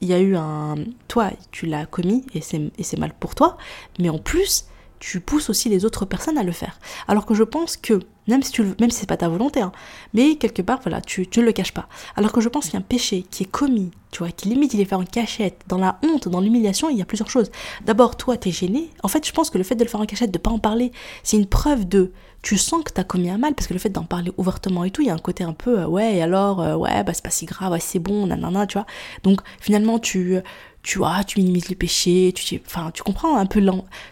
il 0.00 0.08
y 0.08 0.12
a 0.12 0.20
eu 0.20 0.36
un. 0.36 0.76
Toi, 1.08 1.30
tu 1.50 1.66
l'as 1.66 1.86
commis 1.86 2.24
et 2.34 2.40
c'est 2.40 2.98
mal 2.98 3.12
pour 3.18 3.34
toi, 3.34 3.56
mais 3.98 4.08
en 4.08 4.18
plus, 4.18 4.66
tu 4.98 5.20
pousses 5.20 5.50
aussi 5.50 5.68
les 5.68 5.84
autres 5.84 6.04
personnes 6.04 6.38
à 6.38 6.42
le 6.42 6.52
faire. 6.52 6.78
Alors 7.08 7.26
que 7.26 7.34
je 7.34 7.42
pense 7.42 7.76
que, 7.76 8.00
même 8.26 8.42
si, 8.42 8.52
tu, 8.52 8.62
même 8.80 8.90
si 8.90 9.00
c'est 9.00 9.08
pas 9.08 9.16
ta 9.16 9.28
volonté, 9.28 9.60
hein, 9.60 9.72
mais 10.14 10.36
quelque 10.36 10.62
part, 10.62 10.80
voilà, 10.82 11.00
tu, 11.00 11.28
ne 11.36 11.42
le 11.42 11.52
caches 11.52 11.72
pas. 11.72 11.88
Alors 12.16 12.32
que 12.32 12.40
je 12.40 12.48
pense 12.48 12.64
qu'il 12.66 12.74
y 12.74 12.76
a 12.76 12.80
un 12.80 12.82
péché 12.82 13.24
qui 13.30 13.44
est 13.44 13.50
commis, 13.50 13.90
tu 14.10 14.18
vois, 14.18 14.30
qui 14.30 14.48
limite 14.48 14.74
il 14.74 14.80
est 14.80 14.84
fait 14.84 14.94
en 14.94 15.04
cachette, 15.04 15.60
dans 15.68 15.78
la 15.78 15.98
honte, 16.02 16.28
dans 16.28 16.40
l'humiliation, 16.40 16.88
il 16.88 16.96
y 16.96 17.02
a 17.02 17.04
plusieurs 17.04 17.30
choses. 17.30 17.50
D'abord, 17.84 18.16
toi, 18.16 18.36
tu 18.36 18.48
es 18.48 18.52
gêné. 18.52 18.90
En 19.02 19.08
fait, 19.08 19.26
je 19.26 19.32
pense 19.32 19.50
que 19.50 19.58
le 19.58 19.64
fait 19.64 19.74
de 19.74 19.84
le 19.84 19.90
faire 19.90 20.00
en 20.00 20.06
cachette, 20.06 20.30
de 20.30 20.38
pas 20.38 20.50
en 20.50 20.58
parler, 20.58 20.92
c'est 21.22 21.36
une 21.36 21.46
preuve 21.46 21.86
de 21.86 22.12
tu 22.46 22.56
sens 22.56 22.84
que 22.84 22.92
tu 22.92 23.00
as 23.00 23.02
commis 23.02 23.28
un 23.28 23.38
mal 23.38 23.56
parce 23.56 23.66
que 23.66 23.72
le 23.72 23.80
fait 23.80 23.88
d'en 23.88 24.04
parler 24.04 24.30
ouvertement 24.36 24.84
et 24.84 24.92
tout, 24.92 25.02
il 25.02 25.08
y 25.08 25.10
a 25.10 25.14
un 25.14 25.18
côté 25.18 25.42
un 25.42 25.52
peu 25.52 25.80
euh, 25.80 25.86
ouais, 25.88 26.22
alors 26.22 26.60
euh, 26.60 26.76
ouais, 26.76 27.02
bah 27.02 27.12
c'est 27.12 27.24
pas 27.24 27.30
si 27.30 27.44
grave, 27.44 27.72
ouais, 27.72 27.80
c'est 27.80 27.98
bon, 27.98 28.28
nanana, 28.28 28.68
tu 28.68 28.74
vois. 28.74 28.86
Donc 29.24 29.40
finalement 29.60 29.98
tu 29.98 30.38
tu 30.84 30.98
vois, 30.98 31.24
tu 31.24 31.40
minimises 31.40 31.68
le 31.68 31.74
péché, 31.74 32.32
tu 32.32 32.62
enfin 32.64 32.92
tu 32.94 33.02
comprends 33.02 33.36
un 33.36 33.46
peu 33.46 33.60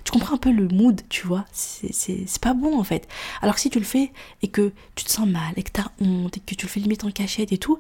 tu 0.02 0.10
comprends 0.10 0.34
un 0.34 0.38
peu 0.38 0.50
le 0.50 0.66
mood, 0.66 1.00
tu 1.08 1.28
vois. 1.28 1.44
C'est 1.52 1.92
c'est 1.92 2.40
pas 2.40 2.54
bon 2.54 2.76
en 2.76 2.82
fait. 2.82 3.06
Alors 3.40 3.54
que 3.54 3.60
si 3.60 3.70
tu 3.70 3.78
le 3.78 3.84
fais 3.84 4.10
et 4.42 4.48
que 4.48 4.72
tu 4.96 5.04
te 5.04 5.12
sens 5.12 5.28
mal 5.28 5.52
et 5.56 5.62
que 5.62 5.70
tu 5.70 5.80
as 5.80 5.92
honte 6.00 6.36
et 6.36 6.40
que 6.40 6.56
tu 6.56 6.66
le 6.66 6.70
fais 6.70 6.80
limite 6.80 7.04
en 7.04 7.12
cachette 7.12 7.52
et 7.52 7.58
tout, 7.58 7.78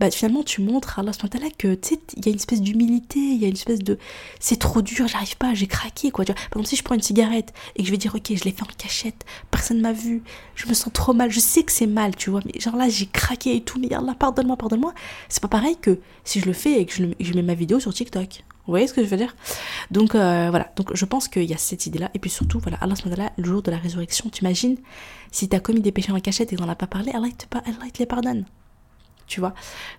bah 0.00 0.10
finalement 0.10 0.42
tu 0.42 0.60
montres 0.60 0.98
à 0.98 1.02
Allah 1.02 1.12
que 1.56 1.74
tu 1.74 1.94
sais 1.94 2.00
il 2.16 2.26
y 2.26 2.28
a 2.28 2.32
une 2.32 2.38
espèce 2.38 2.60
d'humilité, 2.60 3.18
il 3.18 3.40
y 3.40 3.44
a 3.44 3.48
une 3.48 3.54
espèce 3.54 3.80
de 3.80 3.98
c'est 4.40 4.58
trop 4.58 4.82
dur, 4.82 5.06
j'arrive 5.06 5.36
pas, 5.36 5.54
j'ai 5.54 5.66
craqué 5.66 6.10
quoi. 6.10 6.24
Par 6.24 6.36
exemple 6.48 6.66
si 6.66 6.76
je 6.76 6.82
prends 6.82 6.94
une 6.94 7.02
cigarette 7.02 7.52
et 7.76 7.82
que 7.82 7.86
je 7.86 7.90
vais 7.90 7.98
dire 7.98 8.14
ok 8.14 8.32
je 8.34 8.44
l'ai 8.44 8.50
fait 8.50 8.62
en 8.62 8.66
cachette, 8.76 9.24
personne 9.50 9.80
m'a 9.80 9.92
vu, 9.92 10.22
je 10.54 10.66
me 10.68 10.74
sens 10.74 10.92
trop 10.92 11.12
mal, 11.12 11.30
je 11.30 11.40
sais 11.40 11.62
que 11.62 11.72
c'est 11.72 11.86
mal, 11.86 12.16
tu 12.16 12.30
vois, 12.30 12.40
mais 12.44 12.58
genre 12.60 12.76
là 12.76 12.88
j'ai 12.88 13.06
craqué 13.06 13.56
et 13.56 13.60
tout, 13.60 13.78
mais 13.78 13.92
Allah 13.92 14.14
pardonne-moi, 14.18 14.56
pardonne-moi. 14.56 14.94
C'est 15.28 15.42
pas 15.42 15.48
pareil 15.48 15.76
que 15.80 15.98
si 16.24 16.40
je 16.40 16.46
le 16.46 16.52
fais 16.52 16.80
et 16.80 16.86
que 16.86 16.94
je, 16.94 17.32
mets 17.34 17.42
ma 17.42 17.54
vidéo 17.54 17.80
sur 17.80 17.92
TikTok. 17.92 18.44
Vous 18.66 18.72
voyez 18.72 18.86
ce 18.86 18.94
que 18.94 19.04
je 19.04 19.08
veux 19.08 19.16
dire? 19.16 19.36
Donc 19.90 20.14
euh, 20.14 20.48
voilà, 20.50 20.72
donc 20.76 20.94
je 20.94 21.04
pense 21.04 21.28
qu'il 21.28 21.44
y 21.44 21.52
a 21.52 21.58
cette 21.58 21.86
idée-là. 21.86 22.10
Et 22.14 22.18
puis 22.18 22.30
surtout, 22.30 22.58
voilà, 22.60 22.78
Allah 22.78 22.94
le 23.36 23.44
jour 23.44 23.62
de 23.62 23.70
la 23.70 23.76
résurrection, 23.76 24.30
tu 24.30 24.40
imagines 24.42 24.76
si 25.30 25.48
tu 25.48 25.56
as 25.56 25.60
commis 25.60 25.80
des 25.80 25.92
péchés 25.92 26.12
en 26.12 26.20
cachette 26.20 26.52
et 26.52 26.56
qu'on 26.56 26.66
n'a 26.66 26.74
pas 26.74 26.86
parlé, 26.86 27.12
Allah 27.12 27.28
te, 27.36 27.44
Allah, 27.56 27.90
te 27.92 27.98
les 27.98 28.06
pardonne 28.06 28.44
tu 29.26 29.40
vois. 29.40 29.54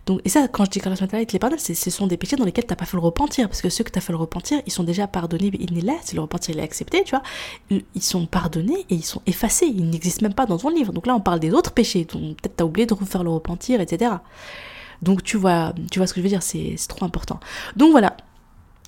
Donc, 0.05 0.21
et 0.25 0.29
ça, 0.29 0.47
quand 0.47 0.65
je 0.65 0.69
dis 0.69 0.79
il 0.79 1.25
te 1.25 1.33
les 1.33 1.39
pardonne, 1.39 1.59
ce 1.59 1.73
sont 1.89 2.07
des 2.07 2.17
péchés 2.17 2.35
dans 2.35 2.45
lesquels 2.45 2.65
tu 2.65 2.71
n'as 2.71 2.75
pas 2.75 2.85
fait 2.85 2.97
le 2.97 3.03
repentir, 3.03 3.47
parce 3.47 3.61
que 3.61 3.69
ceux 3.69 3.83
que 3.83 3.91
tu 3.91 3.97
as 3.97 4.01
fait 4.01 4.13
le 4.13 4.17
repentir, 4.17 4.61
ils 4.65 4.71
sont 4.71 4.83
déjà 4.83 5.07
pardonnés, 5.07 5.51
il 5.59 5.73
n'est 5.73 5.81
là, 5.81 5.93
c'est 6.03 6.15
le 6.15 6.21
repentir, 6.21 6.55
il 6.55 6.59
est 6.59 6.63
accepté, 6.63 7.03
tu 7.03 7.11
vois. 7.11 7.23
Ils 7.69 8.03
sont 8.03 8.25
pardonnés 8.25 8.85
et 8.89 8.95
ils 8.95 9.05
sont 9.05 9.21
effacés, 9.25 9.67
ils 9.67 9.89
n'existent 9.89 10.23
même 10.23 10.33
pas 10.33 10.45
dans 10.45 10.57
ton 10.57 10.69
livre. 10.69 10.93
Donc 10.93 11.07
là, 11.07 11.15
on 11.15 11.21
parle 11.21 11.39
des 11.39 11.51
autres 11.51 11.71
péchés, 11.71 12.05
donc 12.05 12.37
peut-être 12.37 12.57
tu 12.57 12.63
as 12.63 12.65
oublié 12.65 12.85
de 12.85 12.93
refaire 12.93 13.23
le 13.23 13.31
repentir, 13.31 13.81
etc. 13.81 14.11
Donc 15.01 15.23
tu 15.23 15.37
vois, 15.37 15.73
tu 15.91 15.99
vois 15.99 16.07
ce 16.07 16.13
que 16.13 16.19
je 16.19 16.23
veux 16.23 16.29
dire, 16.29 16.43
c'est 16.43 16.75
trop 16.87 17.05
important. 17.05 17.39
Donc 17.75 17.91
voilà, 17.91 18.15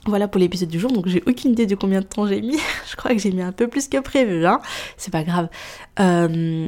voilà 0.06 0.28
pour 0.28 0.40
l'épisode 0.40 0.70
du 0.70 0.80
jour, 0.80 0.92
donc 0.92 1.08
j'ai 1.08 1.24
aucune 1.28 1.52
idée 1.52 1.66
de 1.66 1.76
combien 1.76 2.02
de 2.02 2.06
temps 2.06 2.28
j'ai 2.28 2.42
mis. 2.42 2.60
je 2.90 2.96
crois 2.96 3.12
que 3.12 3.20
j'ai 3.20 3.32
mis 3.32 3.42
un 3.42 3.52
peu 3.52 3.68
plus 3.68 3.88
que 3.88 4.00
prévu, 4.00 4.46
hein. 4.46 4.62
C'est 4.98 5.12
pas 5.12 5.24
grave. 5.24 5.50
Euh, 6.00 6.68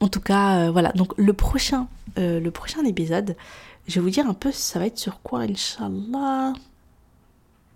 en 0.00 0.08
tout 0.08 0.20
cas, 0.20 0.66
euh, 0.66 0.70
voilà. 0.70 0.92
Donc 0.92 1.12
le 1.16 1.32
prochain 1.32 1.88
euh, 2.18 2.40
le 2.40 2.50
prochain 2.50 2.84
épisode, 2.84 3.36
je 3.86 3.94
vais 3.94 4.00
vous 4.00 4.10
dire 4.10 4.26
un 4.28 4.34
peu 4.34 4.52
ça 4.52 4.78
va 4.78 4.86
être 4.86 4.98
sur 4.98 5.22
quoi, 5.22 5.40
Inch'Allah. 5.40 6.52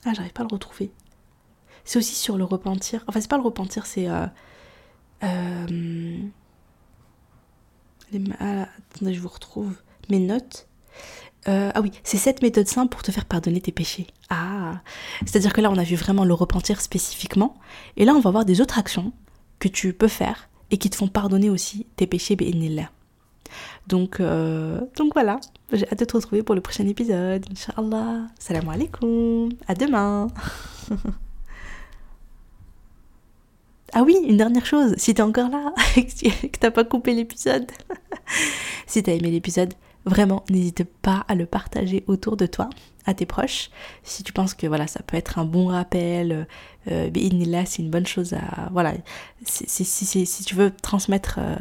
Ah, 0.04 0.12
j'arrive 0.14 0.32
pas 0.32 0.42
à 0.42 0.46
le 0.46 0.52
retrouver. 0.52 0.90
C'est 1.84 1.98
aussi 1.98 2.14
sur 2.14 2.36
le 2.36 2.44
repentir. 2.44 3.04
Enfin, 3.08 3.20
c'est 3.20 3.30
pas 3.30 3.36
le 3.36 3.42
repentir, 3.42 3.86
c'est. 3.86 4.08
Euh. 4.08 4.26
Ah, 8.40 8.68
attendez, 8.94 9.14
je 9.14 9.20
vous 9.20 9.28
retrouve. 9.28 9.74
mes 10.08 10.18
notes. 10.18 10.68
Ah 11.46 11.80
oui, 11.80 11.90
c'est 12.04 12.18
cette 12.18 12.42
méthode 12.42 12.68
simple 12.68 12.90
pour 12.90 13.02
te 13.02 13.10
faire 13.10 13.24
pardonner 13.24 13.60
tes 13.60 13.72
péchés. 13.72 14.06
Ah, 14.30 14.80
c'est-à-dire 15.26 15.52
que 15.52 15.60
là, 15.60 15.70
on 15.70 15.78
a 15.78 15.82
vu 15.82 15.96
vraiment 15.96 16.24
le 16.24 16.34
repentir 16.34 16.80
spécifiquement. 16.80 17.58
Et 17.96 18.04
là, 18.04 18.14
on 18.14 18.20
va 18.20 18.30
voir 18.30 18.44
des 18.44 18.60
autres 18.60 18.78
actions 18.78 19.12
que 19.58 19.68
tu 19.68 19.92
peux 19.92 20.08
faire 20.08 20.48
et 20.72 20.78
qui 20.78 20.90
te 20.90 20.96
font 20.96 21.06
pardonner 21.06 21.50
aussi 21.50 21.86
tes 21.96 22.08
péchés, 22.08 22.34
bénillah. 22.34 22.90
Donc, 23.86 24.18
euh, 24.20 24.80
donc 24.96 25.12
voilà, 25.12 25.38
j'ai 25.70 25.86
hâte 25.86 26.00
de 26.00 26.04
te 26.06 26.16
retrouver 26.16 26.42
pour 26.42 26.54
le 26.54 26.62
prochain 26.62 26.88
épisode. 26.88 27.44
Inch'Allah. 27.50 28.26
Salam 28.38 28.68
alaikum. 28.68 29.50
À 29.68 29.74
demain. 29.74 30.28
ah 33.92 34.02
oui, 34.02 34.16
une 34.26 34.38
dernière 34.38 34.64
chose. 34.64 34.94
Si 34.96 35.12
t'es 35.12 35.22
encore 35.22 35.50
là 35.50 35.74
que 35.94 36.58
t'as 36.58 36.70
pas 36.70 36.84
coupé 36.84 37.12
l'épisode, 37.12 37.70
si 38.86 39.02
t'as 39.02 39.12
aimé 39.12 39.30
l'épisode, 39.30 39.74
vraiment, 40.04 40.44
n'hésite 40.50 40.84
pas 40.84 41.24
à 41.28 41.34
le 41.34 41.46
partager 41.46 42.04
autour 42.06 42.36
de 42.36 42.46
toi, 42.46 42.70
à 43.06 43.14
tes 43.14 43.26
proches. 43.26 43.70
Si 44.02 44.22
tu 44.22 44.32
penses 44.32 44.54
que 44.54 44.66
voilà, 44.66 44.86
ça 44.86 45.02
peut 45.02 45.16
être 45.16 45.38
un 45.38 45.44
bon 45.44 45.66
rappel, 45.66 46.46
euh, 46.90 47.10
c'est 47.66 47.82
une 47.82 47.90
bonne 47.90 48.06
chose 48.06 48.32
à. 48.32 48.68
Voilà, 48.72 48.94
si 49.44 50.44
tu 50.44 50.54
veux 50.54 50.70
transmettre. 50.70 51.36
Euh, 51.38 51.56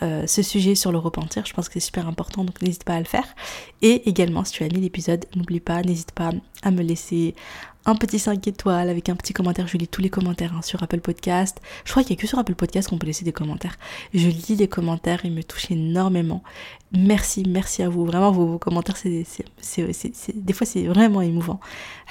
euh, 0.00 0.28
ce 0.28 0.42
sujet 0.42 0.76
sur 0.76 0.92
le 0.92 0.98
repentir. 0.98 1.44
Je 1.44 1.52
pense 1.52 1.66
que 1.68 1.74
c'est 1.74 1.86
super 1.86 2.06
important, 2.06 2.44
donc 2.44 2.62
n'hésite 2.62 2.84
pas 2.84 2.94
à 2.94 3.00
le 3.00 3.04
faire. 3.04 3.26
Et 3.82 4.08
également, 4.08 4.44
si 4.44 4.52
tu 4.52 4.62
as 4.62 4.66
aimé 4.66 4.78
l'épisode, 4.78 5.26
n'oublie 5.34 5.58
pas, 5.58 5.82
n'hésite 5.82 6.12
pas 6.12 6.30
à 6.62 6.70
me 6.70 6.82
laisser 6.82 7.34
un 7.88 7.94
petit 7.94 8.18
5 8.18 8.46
étoiles 8.46 8.90
avec 8.90 9.08
un 9.08 9.16
petit 9.16 9.32
commentaire. 9.32 9.66
Je 9.66 9.78
lis 9.78 9.88
tous 9.88 10.02
les 10.02 10.10
commentaires 10.10 10.54
hein, 10.54 10.60
sur 10.60 10.82
Apple 10.82 11.00
Podcast. 11.00 11.58
Je 11.86 11.90
crois 11.90 12.02
qu'il 12.02 12.14
n'y 12.14 12.20
a 12.20 12.20
que 12.20 12.26
sur 12.26 12.38
Apple 12.38 12.54
Podcast 12.54 12.90
qu'on 12.90 12.98
peut 12.98 13.06
laisser 13.06 13.24
des 13.24 13.32
commentaires. 13.32 13.78
Je 14.12 14.28
lis 14.28 14.56
les 14.56 14.68
commentaires, 14.68 15.24
ils 15.24 15.32
me 15.32 15.42
touchent 15.42 15.70
énormément. 15.70 16.42
Merci, 16.92 17.44
merci 17.48 17.82
à 17.82 17.88
vous. 17.88 18.04
Vraiment, 18.04 18.30
vos, 18.30 18.58
commentaires, 18.58 18.98
c'est, 18.98 19.24
des 20.34 20.52
fois, 20.52 20.66
c'est 20.66 20.86
vraiment 20.86 21.22
émouvant. 21.22 21.60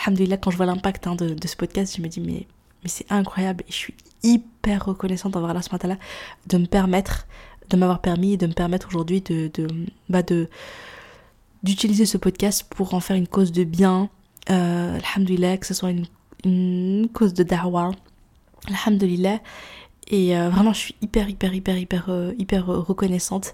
Alhamdulillah, 0.04 0.38
quand 0.38 0.50
je 0.50 0.58
vois 0.58 0.66
l'impact 0.66 1.06
hein, 1.06 1.16
de, 1.16 1.36
ce 1.48 1.56
podcast, 1.56 1.96
je 1.96 2.02
me 2.02 2.08
dis, 2.08 2.22
mais, 2.22 2.48
c'est 2.86 3.06
incroyable. 3.12 3.64
Et 3.68 3.72
je 3.72 3.78
suis 3.78 3.94
hyper 4.24 4.84
reconnaissante 4.86 5.36
envers 5.36 5.52
Allah 5.52 5.98
de 6.48 6.58
me 6.58 6.66
permettre 6.66 7.28
de 7.70 7.76
m'avoir 7.76 8.00
permis 8.00 8.38
de 8.38 8.48
me 8.48 8.54
permettre 8.54 8.88
aujourd'hui 8.88 9.20
de, 9.20 9.52
de, 9.54 9.68
bah 10.08 10.24
de 10.24 10.50
d'utiliser 11.64 12.06
ce 12.06 12.18
podcast 12.18 12.66
pour 12.70 12.94
en 12.94 13.02
faire 13.02 13.18
une 13.18 13.28
cause 13.28 13.52
de 13.52 13.64
bien. 13.64 14.10
Euh, 14.50 15.00
alhamdulillah, 15.00 15.58
que 15.58 15.66
ce 15.66 15.74
soit 15.74 15.92
une, 16.44 17.08
cause 17.10 17.34
de 17.34 17.44
da'wah. 17.44 17.92
Alhamdulillah. 18.68 19.40
Et 20.10 20.38
euh, 20.38 20.50
vraiment, 20.50 20.72
je 20.72 20.80
suis 20.80 20.96
hyper, 21.02 21.30
hyper, 21.30 21.54
hyper, 21.54 21.78
hyper, 21.78 22.06
euh, 22.10 22.34
hyper 22.38 22.70
euh, 22.70 22.80
reconnaissante 22.80 23.54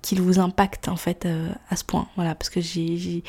qu'il 0.00 0.22
vous 0.22 0.38
impacte 0.38 0.88
en 0.88 0.96
fait 0.96 1.28
à 1.68 1.76
ce 1.76 1.84
point. 1.84 2.08
Voilà, 2.16 2.34
parce 2.34 2.48
que 2.48 2.62
j'ai, 2.62 3.22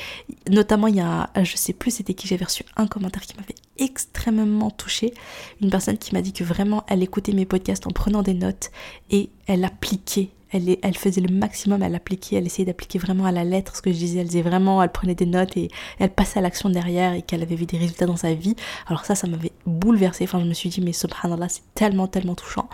notamment 0.50 0.88
il 0.88 0.96
y 0.96 1.02
a, 1.02 1.30
je 1.44 1.58
sais 1.58 1.74
plus 1.74 1.92
c'était 1.92 2.14
qui, 2.14 2.30
j'avais 2.30 2.46
reçu 2.46 2.64
un 2.78 2.88
commentaire 2.88 3.24
qui 3.24 3.36
m'avait 3.36 3.56
extrêmement 3.78 4.72
touchée. 4.72 5.14
Une 5.62 5.70
personne 5.70 5.98
qui 5.98 6.14
m'a 6.14 6.22
dit 6.22 6.32
que 6.32 6.46
vraiment 6.46 6.86
elle 6.88 7.04
écoutait 7.04 7.34
mes 7.34 7.46
podcasts 7.46 7.88
en 7.88 7.90
prenant 7.90 8.22
des 8.22 8.34
notes 8.34 8.72
et 9.12 9.32
elle 9.48 9.66
appliquait 9.66 10.30
elle, 10.54 10.98
faisait 10.98 11.22
le 11.22 11.34
maximum, 11.34 11.82
elle 11.84 11.96
appliquait, 11.96 12.36
elle 12.38 12.46
essayait 12.46 12.66
d'appliquer 12.66 13.00
vraiment 13.00 13.26
à 13.26 13.32
la 13.32 13.44
lettre 13.44 13.76
ce 13.76 13.82
que 13.82 13.92
je 13.92 13.98
disais. 13.98 14.20
Elle 14.20 14.28
disait 14.28 14.42
vraiment, 14.42 14.82
elle 14.84 14.92
prenait 14.92 15.16
des 15.16 15.26
notes 15.26 15.58
et 15.58 15.70
elle 16.00 16.12
passait 16.12 16.40
à 16.40 16.42
l'action 16.42 16.70
derrière 16.70 17.14
et 17.14 17.22
qu'elle 17.22 17.42
avait 17.42 17.56
vu 17.56 17.66
des 17.66 17.78
résultats 17.78 18.06
dans 18.06 18.16
sa 18.16 18.34
vie. 18.34 18.56
Alors 18.88 19.06
ça, 19.06 19.16
ça 19.16 19.28
m'avait 19.28 19.52
bouleversée. 19.66 20.26
Enfin, 20.26 20.40
je 20.40 20.46
me 20.46 20.54
suis 20.54 20.70
dit, 20.70 20.82
mais 20.82 20.94
subhanallah, 20.94 21.50
c'est 21.50 21.64
tellement, 21.74 22.08
tellement 22.08 22.36
touchant. 22.36 22.70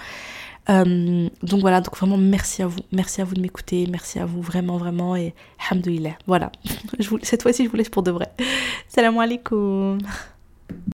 Euh, 0.69 1.29
donc 1.41 1.61
voilà, 1.61 1.81
donc 1.81 1.97
vraiment 1.97 2.17
merci 2.17 2.61
à 2.61 2.67
vous, 2.67 2.79
merci 2.91 3.21
à 3.21 3.23
vous 3.23 3.33
de 3.33 3.41
m'écouter, 3.41 3.87
merci 3.89 4.19
à 4.19 4.25
vous 4.25 4.41
vraiment, 4.41 4.77
vraiment 4.77 5.15
et 5.15 5.33
alhamdoulilah. 5.67 6.17
Voilà, 6.27 6.51
cette 7.23 7.41
fois-ci 7.41 7.65
je 7.65 7.69
vous 7.69 7.77
laisse 7.77 7.89
pour 7.89 8.03
de 8.03 8.11
vrai. 8.11 8.31
Salam 8.87 9.17
alaikum. 9.17 9.97